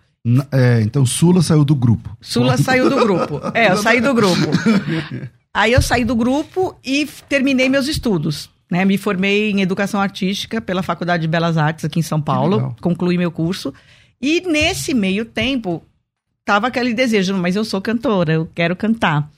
É, 0.51 0.81
então 0.81 1.05
Sula 1.05 1.41
saiu 1.41 1.63
do 1.63 1.73
grupo. 1.73 2.15
Sula 2.19 2.57
saiu 2.57 2.89
do 2.89 2.97
grupo. 2.97 3.39
É, 3.53 3.71
eu 3.71 3.77
saí 3.77 4.01
do 4.01 4.13
grupo. 4.13 4.51
Aí 5.53 5.73
eu 5.73 5.81
saí 5.81 6.05
do 6.05 6.15
grupo 6.15 6.75
e 6.83 7.05
terminei 7.27 7.67
meus 7.67 7.87
estudos. 7.87 8.49
Né? 8.71 8.85
Me 8.85 8.97
formei 8.97 9.51
em 9.51 9.61
Educação 9.61 9.99
Artística 9.99 10.61
pela 10.61 10.81
Faculdade 10.81 11.23
de 11.23 11.27
Belas 11.27 11.57
Artes 11.57 11.83
aqui 11.83 11.99
em 11.99 12.03
São 12.03 12.21
Paulo, 12.21 12.73
concluí 12.79 13.17
meu 13.17 13.29
curso. 13.29 13.73
E 14.21 14.39
nesse 14.47 14.93
meio 14.93 15.25
tempo, 15.25 15.83
tava 16.45 16.67
aquele 16.67 16.93
desejo, 16.93 17.35
mas 17.35 17.57
eu 17.57 17.65
sou 17.65 17.81
cantora, 17.81 18.31
eu 18.31 18.49
quero 18.55 18.73
cantar. 18.75 19.29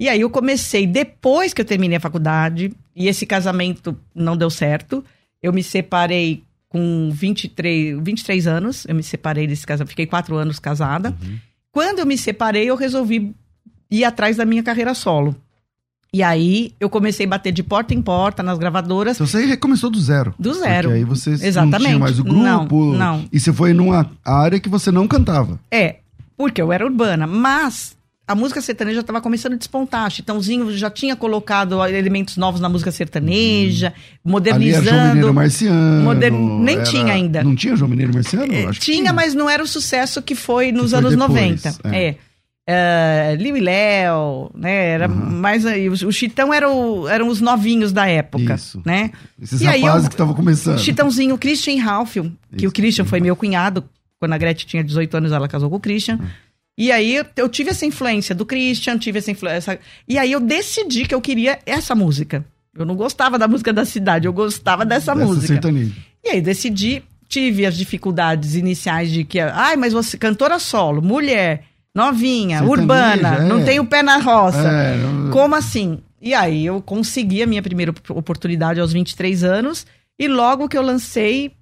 E 0.00 0.08
aí 0.08 0.20
eu 0.22 0.30
comecei, 0.30 0.86
depois 0.86 1.52
que 1.52 1.60
eu 1.60 1.66
terminei 1.66 1.98
a 1.98 2.00
faculdade, 2.00 2.72
e 2.96 3.08
esse 3.08 3.26
casamento 3.26 3.98
não 4.14 4.36
deu 4.36 4.48
certo, 4.48 5.04
eu 5.42 5.52
me 5.52 5.62
separei 5.62 6.42
com 6.68 7.10
23, 7.12 7.98
23 8.00 8.46
anos, 8.46 8.86
eu 8.86 8.94
me 8.94 9.02
separei 9.02 9.46
desse 9.46 9.66
casamento, 9.66 9.90
fiquei 9.90 10.06
quatro 10.06 10.36
anos 10.36 10.58
casada. 10.58 11.14
Uhum. 11.22 11.38
Quando 11.72 11.98
eu 11.98 12.06
me 12.06 12.16
separei, 12.16 12.70
eu 12.70 12.76
resolvi 12.76 13.34
ir 13.90 14.04
atrás 14.04 14.36
da 14.36 14.44
minha 14.44 14.62
carreira 14.62 14.94
solo. 14.94 15.36
E 16.12 16.22
aí 16.22 16.72
eu 16.80 16.88
comecei 16.88 17.26
a 17.26 17.28
bater 17.28 17.52
de 17.52 17.62
porta 17.62 17.92
em 17.92 18.00
porta 18.00 18.42
nas 18.42 18.58
gravadoras. 18.58 19.16
Então 19.16 19.26
você 19.26 19.44
recomeçou 19.44 19.90
do 19.90 20.00
zero. 20.00 20.34
Do 20.38 20.54
zero. 20.54 20.88
Porque 20.88 20.98
aí 20.98 21.04
você 21.04 21.30
Exatamente. 21.30 21.72
não 21.72 21.86
tinha 21.86 21.98
mais 21.98 22.18
o 22.18 22.24
grupo. 22.24 22.42
Não, 22.42 22.66
não. 22.92 23.24
E 23.30 23.38
você 23.38 23.52
foi 23.52 23.74
numa 23.74 24.10
área 24.24 24.58
que 24.58 24.68
você 24.68 24.90
não 24.90 25.06
cantava. 25.06 25.60
É, 25.70 25.96
porque 26.36 26.62
eu 26.62 26.72
era 26.72 26.84
urbana. 26.84 27.26
Mas 27.26 27.94
a 28.28 28.34
música 28.34 28.60
sertaneja 28.60 29.00
estava 29.00 29.20
começando 29.20 29.54
a 29.54 29.56
despontar. 29.56 30.10
Chitãozinho 30.10 30.76
já 30.76 30.90
tinha 30.90 31.16
colocado 31.16 31.82
elementos 31.86 32.36
novos 32.36 32.60
na 32.60 32.68
música 32.68 32.90
sertaneja, 32.90 33.92
hum. 34.24 34.30
modernizando. 34.32 34.88
Ali 34.88 34.88
era 34.88 34.96
João 34.96 35.08
Mineiro 35.14 35.34
Marciano. 35.34 36.04
Moder... 36.04 36.32
Nem 36.32 36.76
era... 36.76 36.84
tinha 36.84 37.12
ainda. 37.12 37.42
Não 37.42 37.54
tinha 37.54 37.74
João 37.74 37.90
Mineiro 37.90 38.14
Marciano? 38.14 38.52
É, 38.52 38.62
tinha, 38.62 38.72
tinha, 38.72 39.12
mas 39.12 39.34
não 39.34 39.48
era 39.48 39.62
o 39.62 39.66
sucesso 39.66 40.22
que 40.22 40.34
foi 40.34 40.72
nos 40.72 40.84
que 40.84 40.90
foi 40.90 40.98
anos 40.98 41.10
depois, 41.12 41.64
90. 41.64 41.74
É. 41.84 42.04
é 42.04 42.16
uh, 42.68 43.34
Liu 43.36 43.56
e 43.56 43.60
Léo, 43.60 44.50
né? 44.54 44.90
Era 44.90 45.08
uhum. 45.08 45.14
mais 45.14 45.64
o, 45.64 46.08
o 46.08 46.12
Chitão 46.12 46.52
era 46.52 46.70
o, 46.70 47.08
eram 47.08 47.28
os 47.28 47.40
novinhos 47.40 47.92
da 47.92 48.06
época, 48.06 48.54
Isso. 48.54 48.82
né? 48.84 49.10
Esses 49.40 49.60
e 49.60 49.64
rapazes 49.64 50.04
aí, 50.04 50.08
que 50.08 50.14
estavam 50.14 50.34
começando. 50.34 50.78
Chitãozinho, 50.78 51.34
o 51.34 51.38
Christian 51.38 51.82
Ralph, 51.82 52.12
que 52.12 52.20
Isso. 52.56 52.68
o 52.68 52.72
Christian 52.72 53.04
foi 53.04 53.20
meu 53.20 53.34
cunhado, 53.34 53.84
quando 54.20 54.34
a 54.34 54.38
Gretchen 54.38 54.68
tinha 54.68 54.84
18 54.84 55.16
anos, 55.16 55.32
ela 55.32 55.48
casou 55.48 55.70
com 55.70 55.76
o 55.76 55.80
Christian. 55.80 56.16
Uhum. 56.16 56.26
E 56.76 56.92
aí 56.92 57.16
eu, 57.16 57.26
eu, 57.36 57.48
tive 57.48 57.70
essa 57.70 57.84
influência 57.84 58.34
do 58.34 58.46
Christian, 58.46 58.98
tive 58.98 59.18
essa 59.18 59.30
influência. 59.30 59.80
E 60.06 60.16
aí 60.16 60.30
eu 60.30 60.38
decidi 60.38 61.06
que 61.06 61.14
eu 61.14 61.20
queria 61.20 61.58
essa 61.66 61.94
música. 61.94 62.44
Eu 62.76 62.86
não 62.86 62.94
gostava 62.94 63.36
da 63.36 63.48
música 63.48 63.72
da 63.72 63.84
cidade, 63.84 64.26
eu 64.26 64.32
gostava 64.32 64.84
dessa, 64.84 65.12
dessa 65.12 65.26
música. 65.26 65.54
Sertaneja. 65.54 65.92
E 66.24 66.28
aí 66.28 66.40
decidi, 66.40 67.02
tive 67.28 67.66
as 67.66 67.76
dificuldades 67.76 68.54
iniciais 68.54 69.10
de 69.10 69.24
que, 69.24 69.40
ai, 69.40 69.76
mas 69.76 69.92
você 69.92 70.16
cantora 70.16 70.60
solo, 70.60 71.02
mulher, 71.02 71.64
novinha, 71.94 72.62
urbana, 72.62 73.36
é. 73.36 73.44
não 73.44 73.64
tem 73.64 73.80
o 73.80 73.86
pé 73.86 74.02
na 74.02 74.18
roça. 74.18 74.68
É, 74.68 74.96
não... 74.96 75.30
Como 75.30 75.54
assim? 75.54 76.00
E 76.20 76.34
aí 76.34 76.66
eu 76.66 76.80
consegui 76.82 77.42
a 77.42 77.46
minha 77.46 77.62
primeira 77.62 77.94
oportunidade 78.10 78.80
aos 78.80 78.92
23 78.92 79.44
anos 79.44 79.86
e 80.18 80.26
logo 80.26 80.68
que 80.68 80.76
eu 80.76 80.82
lancei 80.82 81.52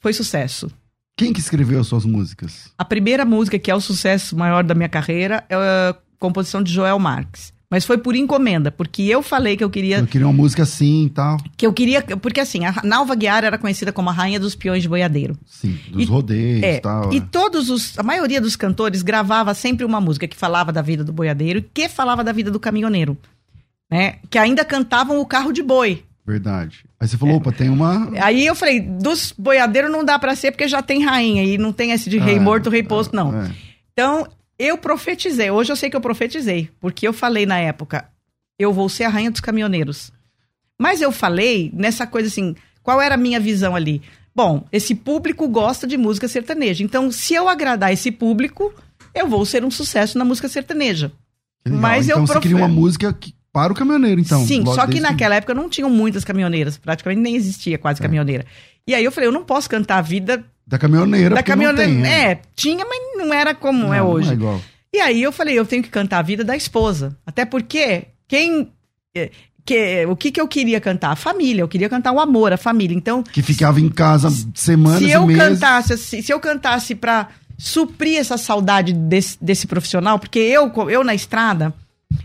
foi 0.00 0.12
sucesso. 0.12 0.70
Quem 1.16 1.32
que 1.32 1.40
escreveu 1.40 1.80
as 1.80 1.86
suas 1.86 2.04
músicas? 2.04 2.72
A 2.78 2.84
primeira 2.84 3.24
música 3.24 3.58
que 3.58 3.70
é 3.70 3.74
o 3.74 3.80
sucesso 3.80 4.36
maior 4.36 4.64
da 4.64 4.74
minha 4.74 4.88
carreira 4.88 5.44
é 5.48 5.54
a 5.54 5.94
composição 6.18 6.62
de 6.62 6.72
Joel 6.72 6.98
Marques. 6.98 7.52
Mas 7.70 7.84
foi 7.84 7.96
por 7.96 8.16
encomenda, 8.16 8.72
porque 8.72 9.02
eu 9.02 9.22
falei 9.22 9.56
que 9.56 9.62
eu 9.62 9.70
queria. 9.70 9.98
Eu 9.98 10.06
queria 10.06 10.26
uma 10.26 10.32
música 10.32 10.64
assim 10.64 11.04
e 11.04 11.10
tal. 11.10 11.36
Que 11.56 11.64
eu 11.64 11.72
queria. 11.72 12.02
Porque 12.02 12.40
assim, 12.40 12.64
a 12.64 12.74
Nalva 12.82 13.14
Guiara 13.14 13.46
era 13.46 13.58
conhecida 13.58 13.92
como 13.92 14.10
a 14.10 14.12
rainha 14.12 14.40
dos 14.40 14.56
peões 14.56 14.82
de 14.82 14.88
boiadeiro. 14.88 15.38
Sim, 15.46 15.78
dos 15.88 16.02
e, 16.02 16.04
rodeios 16.06 16.64
é, 16.64 16.76
e 16.76 16.80
tal. 16.80 17.12
E 17.12 17.18
é. 17.18 17.20
todos 17.20 17.70
os. 17.70 17.96
A 17.96 18.02
maioria 18.02 18.40
dos 18.40 18.56
cantores 18.56 19.02
gravava 19.02 19.54
sempre 19.54 19.84
uma 19.84 20.00
música 20.00 20.26
que 20.26 20.36
falava 20.36 20.72
da 20.72 20.82
vida 20.82 21.04
do 21.04 21.12
boiadeiro 21.12 21.60
e 21.60 21.62
que 21.62 21.88
falava 21.88 22.24
da 22.24 22.32
vida 22.32 22.50
do 22.50 22.58
caminhoneiro. 22.58 23.16
Né? 23.88 24.16
Que 24.28 24.38
ainda 24.38 24.64
cantavam 24.64 25.20
o 25.20 25.26
carro 25.26 25.52
de 25.52 25.62
boi. 25.62 26.02
Verdade. 26.26 26.84
Aí 26.98 27.06
você 27.06 27.16
falou, 27.16 27.36
é. 27.36 27.38
opa, 27.38 27.52
tem 27.52 27.68
uma. 27.68 28.10
Aí 28.20 28.46
eu 28.46 28.56
falei, 28.56 28.80
dos 28.80 29.32
boiadeiros 29.36 29.90
não 29.90 30.04
dá 30.04 30.18
para 30.18 30.34
ser 30.34 30.50
porque 30.50 30.66
já 30.66 30.82
tem 30.82 31.04
rainha 31.04 31.44
e 31.44 31.56
não 31.56 31.72
tem 31.72 31.92
esse 31.92 32.10
de 32.10 32.18
rei 32.18 32.36
é, 32.36 32.40
morto, 32.40 32.68
rei 32.68 32.82
posto, 32.82 33.14
não. 33.14 33.42
É. 33.42 33.50
Então, 33.92 34.26
eu 34.60 34.76
profetizei. 34.76 35.50
Hoje 35.50 35.72
eu 35.72 35.76
sei 35.76 35.88
que 35.88 35.96
eu 35.96 36.02
profetizei, 36.02 36.68
porque 36.78 37.08
eu 37.08 37.14
falei 37.14 37.46
na 37.46 37.58
época, 37.58 38.06
eu 38.58 38.74
vou 38.74 38.90
ser 38.90 39.04
a 39.04 39.08
rainha 39.08 39.30
dos 39.30 39.40
caminhoneiros. 39.40 40.12
Mas 40.78 41.00
eu 41.00 41.10
falei 41.10 41.70
nessa 41.72 42.06
coisa 42.06 42.28
assim, 42.28 42.54
qual 42.82 43.00
era 43.00 43.14
a 43.14 43.18
minha 43.18 43.40
visão 43.40 43.74
ali? 43.74 44.02
Bom, 44.34 44.66
esse 44.70 44.94
público 44.94 45.48
gosta 45.48 45.86
de 45.86 45.96
música 45.96 46.28
sertaneja. 46.28 46.84
Então, 46.84 47.10
se 47.10 47.32
eu 47.32 47.48
agradar 47.48 47.90
esse 47.90 48.12
público, 48.12 48.72
eu 49.14 49.26
vou 49.26 49.46
ser 49.46 49.64
um 49.64 49.70
sucesso 49.70 50.18
na 50.18 50.26
música 50.26 50.46
sertaneja. 50.46 51.10
Mas 51.66 52.06
então 52.06 52.20
eu 52.20 52.26
você 52.26 52.38
queria 52.40 52.58
uma 52.58 52.68
música 52.68 53.12
que, 53.14 53.34
para 53.50 53.72
o 53.72 53.76
caminhoneiro, 53.76 54.20
então. 54.20 54.46
Sim, 54.46 54.64
só 54.66 54.86
que 54.86 55.00
naquela 55.00 55.36
época 55.36 55.54
não 55.54 55.70
tinham 55.70 55.88
muitas 55.88 56.24
caminhoneiras, 56.24 56.76
praticamente 56.76 57.20
nem 57.20 57.34
existia 57.34 57.78
quase 57.78 58.00
é. 58.00 58.02
caminhoneira. 58.02 58.44
E 58.86 58.94
aí 58.94 59.04
eu 59.04 59.12
falei, 59.12 59.28
eu 59.28 59.32
não 59.32 59.44
posso 59.44 59.68
cantar 59.68 59.98
a 59.98 60.02
vida 60.02 60.44
da 60.70 60.78
caminhoneira, 60.78 61.34
da 61.34 61.42
caminhoneira. 61.42 61.90
Tem, 61.90 62.06
é. 62.06 62.30
é, 62.30 62.40
tinha, 62.54 62.84
mas 62.84 63.18
não 63.18 63.34
era 63.34 63.52
como 63.56 63.80
não, 63.80 63.94
é 63.94 64.00
hoje. 64.00 64.30
É 64.30 64.34
igual. 64.34 64.60
E 64.94 65.00
aí 65.00 65.20
eu 65.20 65.32
falei, 65.32 65.58
eu 65.58 65.66
tenho 65.66 65.82
que 65.82 65.88
cantar 65.88 66.20
a 66.20 66.22
vida 66.22 66.44
da 66.44 66.56
esposa. 66.56 67.16
Até 67.26 67.44
porque 67.44 68.06
quem 68.28 68.70
é, 69.12 69.30
que, 69.64 70.06
o 70.06 70.14
que, 70.14 70.30
que 70.30 70.40
eu 70.40 70.46
queria 70.46 70.80
cantar? 70.80 71.10
A 71.10 71.16
família. 71.16 71.62
Eu 71.62 71.68
queria 71.68 71.88
cantar 71.88 72.12
o 72.12 72.20
amor, 72.20 72.52
a 72.52 72.56
família. 72.56 72.96
Então. 72.96 73.20
Que 73.20 73.42
ficava 73.42 73.80
em 73.80 73.88
casa 73.88 74.30
semanas 74.54 75.00
se 75.00 75.10
eu 75.10 75.26
cantasse 75.26 75.98
se, 75.98 76.22
se 76.22 76.32
eu 76.32 76.38
cantasse 76.38 76.94
para 76.94 77.28
suprir 77.58 78.18
essa 78.18 78.38
saudade 78.38 78.92
desse, 78.92 79.36
desse 79.42 79.66
profissional, 79.66 80.18
porque 80.20 80.38
eu, 80.38 80.72
eu 80.88 81.04
na 81.04 81.14
estrada, 81.14 81.74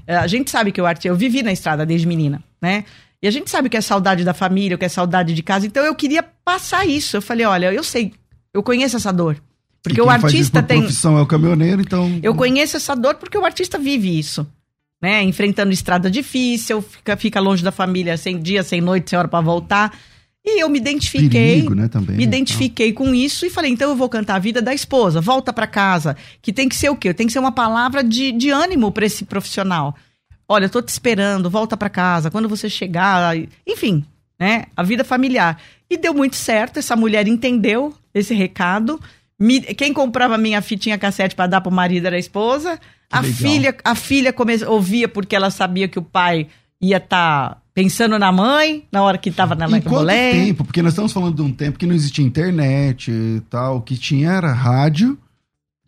eh, 0.07 0.15
a 0.15 0.27
gente 0.27 0.49
sabe 0.49 0.71
que 0.71 0.79
eu 0.79 0.85
eu 1.03 1.15
vivi 1.15 1.43
na 1.43 1.51
estrada 1.51 1.85
desde 1.85 2.07
menina, 2.07 2.41
né? 2.61 2.85
E 3.21 3.27
a 3.27 3.31
gente 3.31 3.49
sabe 3.49 3.69
que 3.69 3.75
é 3.75 3.81
saudade 3.81 4.23
da 4.23 4.33
família, 4.35 4.77
que 4.77 4.85
é 4.85 4.89
saudade 4.89 5.33
de 5.33 5.41
casa. 5.41 5.65
Então 5.65 5.83
eu 5.83 5.95
queria 5.95 6.23
passar 6.23 6.85
isso. 6.85 7.17
Eu 7.17 7.21
falei, 7.21 7.43
olha, 7.43 7.73
eu 7.73 7.83
sei, 7.83 8.13
eu 8.55 8.63
conheço 8.63 8.95
essa 8.95 9.13
dor. 9.13 9.37
Porque 9.83 10.01
o 10.01 10.09
artista 10.09 10.63
tem. 10.63 10.79
Profissão 10.79 11.15
é 11.15 11.21
o 11.21 11.27
caminhoneiro, 11.27 11.79
então. 11.81 12.19
Eu 12.23 12.33
conheço 12.33 12.75
essa 12.75 12.95
dor 12.95 13.15
porque 13.15 13.37
o 13.37 13.45
artista 13.45 13.77
vive 13.77 14.17
isso 14.17 14.47
né? 15.01 15.21
Enfrentando 15.23 15.71
estrada 15.71 16.09
difícil, 16.09 16.81
fica, 16.81 17.15
fica 17.15 17.39
longe 17.39 17.63
da 17.63 17.71
família 17.71 18.17
sem 18.17 18.39
dia, 18.39 18.63
sem 18.63 18.81
noite, 18.81 19.11
sem 19.11 19.19
hora 19.19 19.27
para 19.27 19.39
voltar. 19.41 19.95
E 20.43 20.61
eu 20.61 20.69
me 20.69 20.77
identifiquei, 20.77 21.55
Perigo, 21.55 21.73
né, 21.73 21.87
também, 21.87 22.17
me 22.17 22.23
identifiquei 22.23 22.93
com 22.93 23.13
isso 23.15 23.45
e 23.45 23.49
falei, 23.49 23.71
então 23.71 23.89
eu 23.89 23.95
vou 23.95 24.07
cantar 24.07 24.35
a 24.35 24.39
vida 24.39 24.61
da 24.61 24.73
esposa, 24.73 25.19
volta 25.19 25.51
para 25.51 25.65
casa, 25.65 26.15
que 26.39 26.53
tem 26.53 26.69
que 26.69 26.75
ser 26.75 26.89
o 26.89 26.95
quê? 26.95 27.13
Tem 27.15 27.25
que 27.25 27.33
ser 27.33 27.39
uma 27.39 27.51
palavra 27.51 28.03
de, 28.03 28.31
de 28.31 28.51
ânimo 28.51 28.91
para 28.91 29.07
esse 29.07 29.25
profissional. 29.25 29.95
Olha, 30.47 30.65
eu 30.65 30.69
tô 30.69 30.83
te 30.83 30.89
esperando, 30.89 31.49
volta 31.49 31.75
para 31.75 31.89
casa, 31.89 32.29
quando 32.29 32.47
você 32.47 32.69
chegar, 32.69 33.35
enfim, 33.65 34.05
né? 34.39 34.65
A 34.75 34.83
vida 34.83 35.03
familiar. 35.03 35.59
E 35.89 35.97
deu 35.97 36.13
muito 36.13 36.35
certo, 36.35 36.77
essa 36.77 36.95
mulher 36.95 37.27
entendeu 37.27 37.93
esse 38.13 38.33
recado. 38.33 38.99
Me, 39.39 39.61
quem 39.61 39.93
comprava 39.93 40.37
minha 40.37 40.61
fitinha 40.61 40.97
cassete 40.97 41.35
para 41.35 41.47
dar 41.47 41.61
pro 41.61 41.71
marido 41.71 42.07
era 42.07 42.15
a 42.15 42.19
esposa. 42.19 42.79
A 43.11 43.21
filha, 43.21 43.75
a 43.83 43.95
filha 43.95 44.33
come, 44.33 44.63
ouvia 44.65 45.07
porque 45.07 45.35
ela 45.35 45.49
sabia 45.49 45.87
que 45.87 45.99
o 45.99 46.01
pai 46.01 46.47
ia 46.81 46.97
estar 46.97 47.49
tá 47.49 47.61
pensando 47.73 48.17
na 48.17 48.31
mãe 48.31 48.85
na 48.91 49.03
hora 49.03 49.17
que 49.17 49.29
estava 49.29 49.53
na 49.53 49.67
mãe 49.67 49.81
com 49.81 49.89
quanto 49.89 50.07
tempo? 50.07 50.63
Porque 50.63 50.81
nós 50.81 50.93
estamos 50.93 51.11
falando 51.11 51.35
de 51.35 51.41
um 51.41 51.51
tempo 51.51 51.77
que 51.77 51.85
não 51.85 51.93
existia 51.93 52.25
internet 52.25 53.11
e 53.11 53.41
tal, 53.49 53.77
o 53.77 53.81
que 53.81 53.97
tinha 53.97 54.31
era 54.31 54.51
rádio 54.53 55.17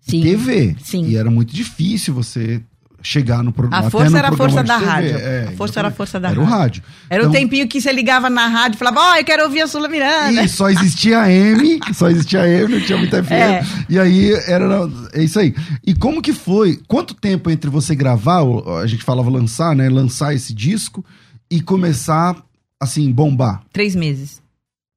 Sim. 0.02 0.20
e 0.20 0.22
TV. 0.22 0.76
Sim. 0.82 1.06
E 1.08 1.18
era 1.18 1.32
muito 1.32 1.54
difícil 1.54 2.14
você 2.14 2.62
chegar 3.02 3.44
no 3.44 3.52
programa. 3.52 3.88
A 3.88 3.90
força 3.90 4.18
era 4.18 4.30
a 4.30 4.32
força 4.32 4.64
da 4.64 4.78
rádio. 4.78 5.18
É, 5.18 5.48
a 5.48 5.52
força 5.54 5.80
era 5.80 5.88
a 5.88 5.92
força 5.92 6.20
da 6.20 6.30
era 6.30 6.42
rádio. 6.42 6.48
Era 6.48 6.56
o 6.56 6.60
rádio. 6.60 6.84
Era 7.10 7.22
então, 7.24 7.32
o 7.32 7.34
tempinho 7.34 7.68
que 7.68 7.82
você 7.82 7.92
ligava 7.92 8.30
na 8.30 8.48
rádio 8.48 8.76
e 8.76 8.80
falava, 8.80 9.00
ó, 9.00 9.12
oh, 9.14 9.16
eu 9.16 9.24
quero 9.24 9.44
ouvir 9.44 9.62
a 9.62 9.68
Sula 9.68 9.88
Miranda. 9.88 10.42
E 10.42 10.50
só 10.50 10.70
existia 10.70 11.22
a 11.22 11.32
M, 11.32 11.80
só 11.94 12.10
existia 12.10 12.42
a 12.42 12.50
M, 12.50 12.74
não 12.74 12.82
tinha 12.82 12.98
muita 12.98 13.24
FM. 13.24 13.32
É. 13.32 13.64
E 13.90 14.00
aí 14.00 14.34
era. 14.48 14.68
É 15.14 15.24
isso 15.24 15.40
aí. 15.40 15.56
E 15.86 15.94
como 15.94 16.22
que 16.22 16.34
foi? 16.34 16.80
Quanto 16.88 17.14
tempo 17.14 17.50
entre 17.50 17.70
você 17.70 17.96
gravar, 17.96 18.44
a 18.82 18.88
gente 18.88 19.04
falava 19.04 19.30
lançar, 19.30 19.76
né? 19.76 19.90
Lançar 19.90 20.34
esse 20.34 20.54
disco 20.54 21.04
e 21.50 21.62
começar, 21.62 22.36
assim, 22.80 23.12
bombar? 23.12 23.64
Três 23.72 23.96
meses. 23.96 24.42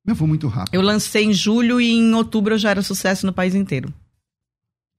Meu, 0.05 0.17
foi 0.17 0.27
muito 0.27 0.49
rápido. 0.49 0.75
Eu 0.75 0.81
lancei 0.81 1.25
em 1.25 1.33
julho 1.33 1.81
e 1.81 1.93
em 1.93 2.15
outubro 2.15 2.55
eu 2.55 2.59
já 2.59 2.71
era 2.71 2.83
sucesso 2.83 3.27
no 3.27 3.33
país 3.33 3.55
inteiro. 3.55 3.93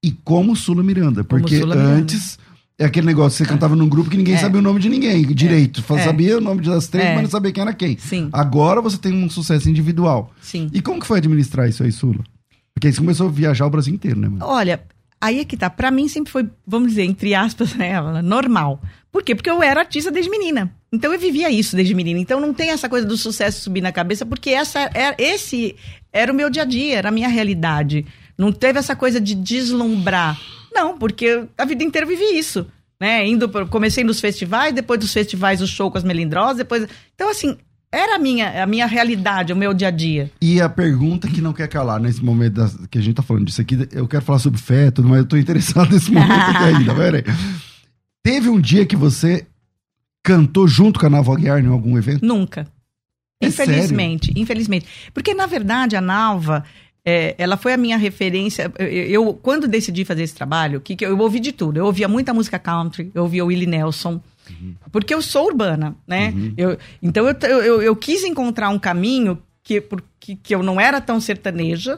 E 0.04 0.12
como 0.12 0.56
Sula 0.56 0.84
Miranda, 0.84 1.24
porque 1.24 1.60
Sula 1.60 1.76
antes 1.76 2.40
é 2.82 2.86
aquele 2.86 3.06
negócio, 3.06 3.38
você 3.38 3.46
cantava 3.46 3.76
num 3.76 3.88
grupo 3.88 4.10
que 4.10 4.18
ninguém 4.18 4.34
é. 4.34 4.38
sabia 4.38 4.60
o 4.60 4.62
nome 4.62 4.80
de 4.80 4.90
ninguém, 4.90 5.26
direito. 5.28 5.84
É. 5.94 6.04
Sabia 6.04 6.38
o 6.40 6.42
nome 6.42 6.62
das 6.64 6.88
três, 6.88 7.10
é. 7.10 7.14
mas 7.14 7.24
não 7.24 7.30
sabia 7.30 7.52
quem 7.52 7.62
era 7.62 7.74
quem. 7.74 7.98
Sim. 7.98 8.30
Agora 8.34 8.82
você 8.82 8.98
tem 8.98 9.14
um 9.14 9.30
sucesso 9.30 9.70
individual. 9.70 10.32
Sim. 10.42 10.70
E 10.74 10.82
como 10.82 11.00
que 11.00 11.06
foi 11.06 11.20
administrar 11.20 11.70
isso 11.70 11.84
aí, 11.84 11.92
Sula? 11.92 12.24
Porque 12.74 12.88
aí 12.88 12.94
você 12.94 13.00
começou 13.00 13.28
a 13.28 13.32
viajar 13.32 13.68
o 13.68 13.70
Brasil 13.70 13.94
inteiro, 13.94 14.20
né? 14.20 14.28
Mano? 14.28 14.44
Olha, 14.44 14.82
aí 15.20 15.40
é 15.40 15.46
que 15.46 15.56
tá. 15.56 15.70
Pra 15.70 15.92
mim 15.92 16.08
sempre 16.08 16.32
foi, 16.32 16.50
vamos 16.66 16.90
dizer, 16.90 17.04
entre 17.04 17.36
aspas, 17.36 17.74
né, 17.78 18.02
normal. 18.24 18.82
Por 19.12 19.22
quê? 19.22 19.36
Porque 19.36 19.50
eu 19.50 19.62
era 19.62 19.82
artista 19.82 20.10
desde 20.10 20.32
menina. 20.32 20.74
Então 20.92 21.14
eu 21.14 21.20
vivia 21.20 21.52
isso 21.52 21.76
desde 21.76 21.94
menina. 21.94 22.20
Então 22.20 22.40
não 22.40 22.54
tem 22.54 22.72
essa 22.72 22.90
coisa 22.90 23.06
do 23.06 23.16
sucesso 23.16 23.62
subir 23.62 23.82
na 23.82 23.92
cabeça, 23.92 24.26
porque 24.26 24.50
essa 24.50 24.80
era, 24.80 25.16
é, 25.20 25.34
esse 25.34 25.76
era 26.12 26.32
o 26.32 26.36
meu 26.36 26.50
dia 26.50 26.64
a 26.64 26.66
dia, 26.66 26.98
era 26.98 27.10
a 27.10 27.12
minha 27.12 27.30
realidade. 27.30 28.06
Não 28.38 28.52
teve 28.52 28.80
essa 28.80 28.96
coisa 28.96 29.22
de 29.22 29.36
deslumbrar. 29.36 30.40
Não, 30.72 30.98
porque 30.98 31.46
a 31.58 31.66
vida 31.66 31.84
inteira 31.84 32.06
eu 32.06 32.10
vivi 32.10 32.38
isso 32.38 32.66
né? 33.02 33.28
Indo 33.28 33.50
pro, 33.50 33.66
comecei 33.66 34.04
nos 34.04 34.22
festivais, 34.22 34.76
depois 34.76 35.00
dos 35.00 35.12
festivais 35.12 35.60
o 35.60 35.66
show 35.66 35.90
com 35.90 35.98
as 35.98 36.04
melindrosas, 36.04 36.58
depois. 36.58 36.88
Então, 37.16 37.32
assim, 37.32 37.58
era 37.92 38.16
a 38.16 38.20
minha, 38.20 38.64
a 38.64 38.68
minha 38.68 38.86
realidade, 38.86 39.52
o 39.52 39.56
meu 39.56 39.74
dia 39.74 39.88
a 39.88 39.92
dia. 39.92 40.32
E 40.40 40.62
a 40.62 40.70
pergunta 40.70 41.28
que 41.28 41.42
não 41.42 41.52
quer 41.52 41.68
calar 41.68 42.00
nesse 42.00 42.24
momento 42.24 42.54
das, 42.54 42.78
que 42.92 43.00
a 43.00 43.02
gente 43.02 43.16
tá 43.16 43.24
falando 43.24 43.46
disso 43.46 43.60
aqui, 43.60 43.90
eu 43.92 44.08
quero 44.08 44.24
falar 44.24 44.38
sobre 44.38 44.62
fé, 44.62 44.92
tudo, 44.92 45.10
mas 45.10 45.18
eu 45.18 45.26
tô 45.26 45.36
interessado 45.36 45.92
nesse 45.92 46.12
momento 46.14 46.32
aqui 46.32 46.64
ainda, 46.64 46.94
peraí. 46.94 47.24
Teve 48.22 48.50
um 48.50 48.62
dia 48.62 48.86
que 48.86 48.96
você 48.96 49.48
cantou 50.24 50.68
junto 50.68 51.00
com 51.00 51.08
a 51.08 51.10
Nalva 51.10 51.36
Guiar 51.36 51.60
em 51.60 51.68
algum 51.68 51.98
evento? 51.98 52.24
Nunca. 52.24 52.68
É 53.42 53.48
infelizmente, 53.48 54.28
sério? 54.28 54.44
infelizmente. 54.44 54.86
Porque, 55.12 55.34
na 55.34 55.48
verdade, 55.48 55.96
a 55.96 56.02
Nalva, 56.02 56.64
é, 57.06 57.34
ela 57.38 57.58
foi 57.58 57.74
a 57.74 57.78
minha 57.78 57.98
referência. 57.98 58.72
Eu, 58.78 58.88
eu, 58.88 59.34
quando 59.34 59.68
decidi 59.68 60.06
fazer 60.06 60.24
esse 60.24 60.36
trabalho, 60.36 60.80
que, 60.80 60.96
que 60.96 61.06
eu, 61.06 61.10
eu, 61.10 61.20
ouvi 61.20 61.40
de 61.40 61.52
tudo. 61.52 61.78
Eu 61.78 61.86
ouvia 61.86 62.08
muita 62.08 62.34
música 62.34 62.60
country, 62.60 63.12
eu 63.14 63.24
ouvia 63.24 63.44
o 63.44 63.48
Willie 63.48 63.66
Nelson, 63.66 64.22
uhum. 64.50 64.76
porque 64.92 65.14
eu 65.14 65.22
sou 65.22 65.48
urbana, 65.48 65.96
né? 66.08 66.32
Uhum. 66.36 66.54
Eu, 66.56 66.78
então 67.02 67.28
eu, 67.28 67.36
eu, 67.50 67.82
eu, 67.82 67.96
quis 67.96 68.24
encontrar 68.24 68.70
um 68.70 68.78
caminho 68.78 69.42
que, 69.64 69.82
porque, 69.82 70.36
que 70.36 70.54
eu 70.54 70.62
não 70.62 70.80
era 70.80 71.02
tão 71.02 71.20
sertaneja, 71.20 71.98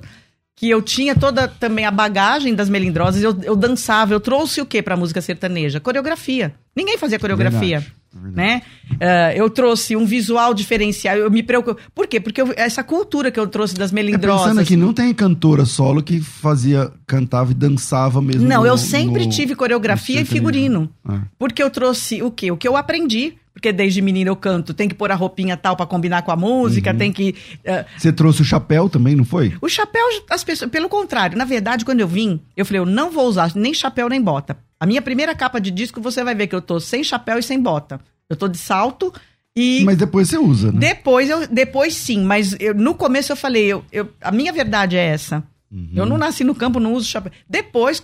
que 0.55 0.69
eu 0.69 0.81
tinha 0.81 1.15
toda 1.15 1.47
também 1.47 1.85
a 1.85 1.91
bagagem 1.91 2.55
das 2.55 2.69
melindrosas. 2.69 3.21
Eu, 3.21 3.37
eu 3.43 3.55
dançava, 3.55 4.13
eu 4.13 4.19
trouxe 4.19 4.61
o 4.61 4.65
que 4.65 4.81
para 4.81 4.95
música 4.95 5.21
sertaneja? 5.21 5.79
Coreografia. 5.81 6.53
Ninguém 6.75 6.97
fazia 6.97 7.19
coreografia. 7.19 7.79
Verdade. 7.79 8.02
Né? 8.15 8.62
Uh, 8.91 9.36
eu 9.36 9.49
trouxe 9.49 9.95
um 9.95 10.06
visual 10.06 10.54
diferencial, 10.54 11.17
eu 11.17 11.32
me 11.32 11.41
preocupo. 11.41 11.82
Por 11.95 12.08
quê? 12.08 12.19
Porque 12.19 12.41
eu, 12.41 12.54
essa 12.56 12.84
cultura 12.84 13.32
que 13.32 13.39
eu 13.39 13.47
trouxe 13.47 13.73
das 13.73 13.91
melindrosas. 13.91 14.41
É 14.41 14.43
pensando 14.43 14.60
aqui, 14.62 14.76
não 14.76 14.93
tem 14.93 15.13
cantora 15.13 15.65
solo 15.65 16.04
que 16.04 16.19
fazia, 16.19 16.91
cantava 17.08 17.52
e 17.52 17.56
dançava 17.56 18.21
mesmo. 18.21 18.47
Não, 18.47 18.62
no, 18.62 18.67
eu 18.67 18.78
sempre 18.78 19.26
no, 19.26 19.32
tive 19.32 19.56
coreografia 19.56 20.21
e 20.21 20.26
figurino. 20.26 20.89
É. 21.10 21.19
Porque 21.39 21.62
eu 21.63 21.69
trouxe 21.69 22.21
o 22.21 22.30
quê? 22.30 22.52
O 22.52 22.58
que 22.58 22.67
eu 22.67 22.78
aprendi. 22.78 23.36
Porque 23.54 23.71
desde 23.71 24.02
menina 24.02 24.30
eu 24.30 24.36
canto, 24.36 24.73
tem 24.73 24.89
que 24.89 24.95
pôr 24.95 25.12
a 25.12 25.15
roupinha 25.15 25.56
tal 25.56 25.78
para 25.78 25.86
combinar 25.86 26.23
com 26.23 26.32
a 26.32 26.36
música, 26.36 26.91
uhum. 26.91 26.97
tem 26.97 27.13
que. 27.13 27.36
Uh... 27.60 27.86
Você 27.95 28.12
trouxe 28.12 28.41
o 28.41 28.45
chapéu 28.45 28.89
também, 28.89 29.15
não 29.15 29.23
foi? 29.23 29.54
O 29.62 29.69
chapéu, 29.69 30.04
as 30.30 30.43
pessoas. 30.43 30.71
Pelo 30.71 30.89
contrário, 30.89 31.38
na 31.38 31.45
verdade, 31.45 31.86
quando 31.86 31.99
eu 31.99 32.08
vim, 32.08 32.41
eu 32.58 32.65
falei, 32.65 32.80
eu 32.80 32.86
não 32.86 33.12
vou 33.12 33.28
usar 33.28 33.52
nem 33.56 33.73
chapéu 33.73 34.10
nem 34.10 34.21
bota. 34.21 34.58
A 34.84 34.86
minha 34.86 35.02
primeira 35.02 35.34
capa 35.34 35.62
de 35.62 35.72
disco, 35.72 36.02
você 36.02 36.26
vai 36.26 36.36
ver 36.36 36.48
que 36.48 36.54
eu 36.54 36.62
tô 36.62 36.78
sem 36.78 37.06
chapéu 37.06 37.39
e 37.39 37.41
sem 37.41 37.58
bota. 37.58 38.02
Eu 38.30 38.36
tô 38.36 38.50
de 38.50 38.58
salto 38.58 39.13
e. 39.56 39.82
Mas 39.86 39.96
depois 39.96 40.28
você 40.28 40.38
usa, 40.38 40.74
né? 40.74 40.78
Depois, 40.78 41.30
eu, 41.30 41.48
depois 41.48 41.93
sim, 41.93 42.22
mas 42.22 42.54
eu, 42.60 42.74
no 42.74 42.93
começo 42.93 43.32
eu 43.32 43.38
falei, 43.38 43.63
eu, 43.63 43.82
eu, 43.93 44.10
a 44.19 44.30
minha 44.30 44.52
verdade 44.52 44.98
é 44.98 45.06
essa. 45.06 45.41
Uhum. 45.72 45.89
Eu 45.96 46.06
não 46.06 46.17
nasci 46.17 46.43
no 46.43 46.54
campo, 46.54 46.82
não 46.82 46.91
uso 46.91 47.08
chapéu. 47.08 47.32
Depois 47.48 48.00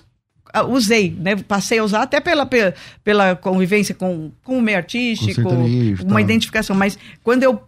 uh, 0.55 0.71
usei, 0.71 1.13
né? 1.19 1.35
Passei 1.35 1.79
a 1.79 1.83
usar 1.83 2.03
até 2.03 2.21
pela, 2.21 2.45
pela, 2.45 2.73
pela 3.03 3.35
convivência 3.35 3.93
com, 3.93 4.31
com 4.41 4.57
o 4.57 4.61
meio 4.61 4.77
artístico, 4.77 5.49
uma 5.49 6.13
tá. 6.13 6.21
identificação. 6.21 6.77
Mas 6.77 6.97
quando 7.21 7.43
eu 7.43 7.61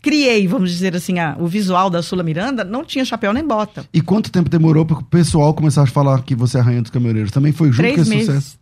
criei, 0.00 0.46
vamos 0.46 0.70
dizer 0.70 0.94
assim, 0.94 1.18
a, 1.18 1.36
o 1.38 1.46
visual 1.46 1.90
da 1.90 2.02
Sula 2.02 2.22
Miranda, 2.22 2.64
não 2.64 2.84
tinha 2.84 3.04
chapéu 3.04 3.32
nem 3.32 3.46
bota. 3.46 3.84
E 3.92 4.00
quanto 4.00 4.30
tempo 4.30 4.48
demorou 4.48 4.84
para 4.86 4.98
o 4.98 5.04
pessoal 5.04 5.52
começar 5.54 5.82
a 5.82 5.86
falar 5.86 6.22
que 6.22 6.34
você 6.34 6.58
é 6.58 6.60
a 6.60 6.64
rainha 6.64 6.82
dos 6.82 6.90
caminhoneiros? 6.90 7.30
Também 7.30 7.52
foi 7.52 7.68
junto 7.68 7.78
Três 7.78 7.94
com 7.96 8.02
esse 8.02 8.10
meses. 8.10 8.26
sucesso? 8.26 8.58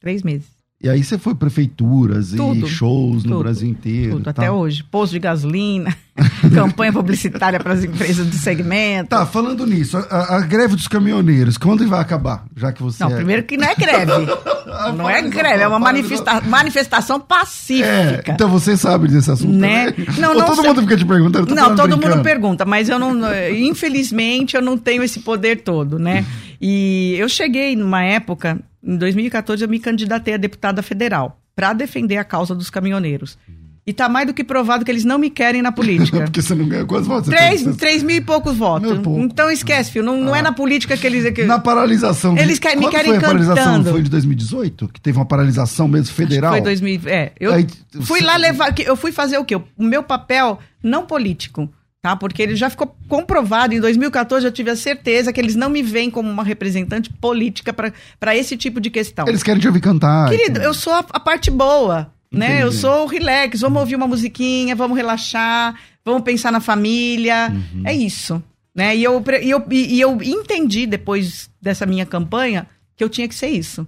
Três 0.00 0.22
meses. 0.22 0.61
E 0.82 0.88
aí 0.88 1.04
você 1.04 1.16
foi 1.16 1.32
prefeituras 1.32 2.30
tudo, 2.30 2.66
e 2.66 2.68
shows 2.68 3.22
no 3.22 3.38
Brasil 3.38 3.68
inteiro. 3.68 4.16
Tudo, 4.16 4.30
até 4.30 4.50
hoje. 4.50 4.82
Posto 4.82 5.12
de 5.12 5.20
gasolina, 5.20 5.96
campanha 6.52 6.92
publicitária 6.92 7.60
para 7.60 7.74
as 7.74 7.84
empresas 7.84 8.26
do 8.26 8.34
segmento. 8.34 9.10
Tá, 9.10 9.24
falando 9.24 9.64
nisso, 9.64 9.96
a, 9.96 10.38
a, 10.38 10.40
greve 10.40 10.74
dos 10.74 10.88
caminhoneiros, 10.88 11.56
quando 11.56 11.86
vai 11.86 12.00
acabar? 12.00 12.46
Já 12.56 12.72
que 12.72 12.82
você. 12.82 13.04
Não, 13.04 13.12
é... 13.12 13.14
primeiro 13.14 13.44
que 13.44 13.56
não 13.56 13.68
é 13.68 13.74
greve. 13.76 14.12
não 14.98 15.08
é 15.08 15.22
greve, 15.22 15.62
é 15.62 15.68
uma 15.68 15.78
manifesta 15.78 16.40
manifestação 16.40 17.20
pacífica. 17.20 17.86
É, 17.86 18.24
então 18.26 18.50
você 18.50 18.76
sabe 18.76 19.06
desse 19.06 19.30
assunto. 19.30 19.52
Né? 19.52 19.94
Não, 20.18 20.34
não, 20.34 20.46
todo 20.46 20.62
sei... 20.62 20.68
mundo 20.68 20.82
fica 20.82 20.96
te 20.96 21.06
perguntando. 21.06 21.54
Não, 21.54 21.76
todo 21.76 21.90
brincando. 21.90 22.16
mundo 22.16 22.24
pergunta, 22.24 22.64
mas 22.64 22.88
eu 22.88 22.98
não. 22.98 23.14
Infelizmente, 23.54 24.56
eu 24.56 24.62
não 24.62 24.76
tenho 24.76 25.04
esse 25.04 25.20
poder 25.20 25.62
todo, 25.62 25.96
né? 25.96 26.26
E 26.64 27.16
eu 27.18 27.28
cheguei 27.28 27.74
numa 27.74 28.04
época 28.04 28.60
em 28.82 28.96
2014, 28.96 29.62
eu 29.62 29.68
me 29.68 29.78
candidatei 29.78 30.34
a 30.34 30.36
deputada 30.36 30.82
federal 30.82 31.40
para 31.54 31.72
defender 31.72 32.16
a 32.16 32.24
causa 32.24 32.54
dos 32.54 32.70
caminhoneiros. 32.70 33.38
E 33.84 33.92
tá 33.92 34.08
mais 34.08 34.28
do 34.28 34.32
que 34.32 34.44
provado 34.44 34.84
que 34.84 34.90
eles 34.92 35.04
não 35.04 35.18
me 35.18 35.28
querem 35.28 35.60
na 35.60 35.72
política. 35.72 36.20
Porque 36.22 36.40
você 36.40 36.54
não 36.54 36.68
ganha 36.68 36.84
quantos 36.84 37.08
votos? 37.08 37.28
Três, 37.28 37.64
três 37.76 38.02
mil 38.02 38.16
e 38.16 38.20
poucos 38.20 38.56
votos. 38.56 38.92
Então 39.18 39.50
esquece, 39.50 39.90
filho. 39.90 40.04
Não, 40.04 40.16
não 40.16 40.36
é 40.36 40.40
na 40.40 40.52
política 40.52 40.96
que 40.96 41.04
eles. 41.04 41.32
Que... 41.34 41.44
Na 41.44 41.58
paralisação. 41.58 42.38
Eles 42.38 42.60
quer, 42.60 42.76
me 42.76 42.88
querem 42.88 43.10
foi 43.10 43.16
a 43.16 43.20
paralisação? 43.20 43.84
Foi 43.84 44.02
de 44.02 44.10
2018? 44.10 44.88
Que 44.88 45.00
teve 45.00 45.18
uma 45.18 45.26
paralisação 45.26 45.88
mesmo 45.88 46.14
federal? 46.14 46.52
foi 46.52 46.60
2000. 46.60 47.00
É. 47.06 47.32
Eu 47.40 47.52
Aí, 47.52 47.66
fui 48.02 48.20
você... 48.20 48.24
lá 48.24 48.36
levar. 48.36 48.72
Eu 48.78 48.94
fui 48.94 49.10
fazer 49.10 49.38
o 49.38 49.44
quê? 49.44 49.56
O 49.56 49.64
meu 49.78 50.04
papel 50.04 50.60
não 50.80 51.04
político 51.04 51.68
tá? 52.02 52.16
Porque 52.16 52.42
ele 52.42 52.56
já 52.56 52.68
ficou 52.68 52.94
comprovado. 53.08 53.72
Em 53.72 53.80
2014 53.80 54.44
eu 54.44 54.50
tive 54.50 54.70
a 54.70 54.76
certeza 54.76 55.32
que 55.32 55.40
eles 55.40 55.54
não 55.54 55.70
me 55.70 55.82
veem 55.82 56.10
como 56.10 56.28
uma 56.28 56.42
representante 56.42 57.08
política 57.08 57.72
para 57.72 58.36
esse 58.36 58.56
tipo 58.56 58.80
de 58.80 58.90
questão. 58.90 59.26
Eles 59.28 59.42
querem 59.42 59.60
te 59.60 59.68
ouvir 59.68 59.80
cantar. 59.80 60.28
Querido, 60.28 60.58
então. 60.58 60.62
eu 60.64 60.74
sou 60.74 60.92
a, 60.92 60.98
a 60.98 61.20
parte 61.20 61.50
boa, 61.50 62.12
Entendi. 62.32 62.52
né? 62.52 62.62
Eu 62.62 62.72
sou 62.72 63.04
o 63.04 63.06
relax, 63.06 63.60
vamos 63.60 63.80
ouvir 63.80 63.94
uma 63.94 64.08
musiquinha, 64.08 64.74
vamos 64.74 64.96
relaxar, 64.96 65.76
vamos 66.04 66.22
pensar 66.22 66.50
na 66.50 66.60
família. 66.60 67.52
Uhum. 67.52 67.82
É 67.86 67.94
isso, 67.94 68.42
né? 68.74 68.96
E 68.96 69.04
eu, 69.04 69.22
e, 69.40 69.50
eu, 69.50 69.64
e 69.70 70.00
eu 70.00 70.20
entendi 70.22 70.86
depois 70.86 71.48
dessa 71.60 71.86
minha 71.86 72.04
campanha 72.04 72.66
que 72.96 73.04
eu 73.04 73.08
tinha 73.08 73.28
que 73.28 73.34
ser 73.34 73.48
isso. 73.48 73.86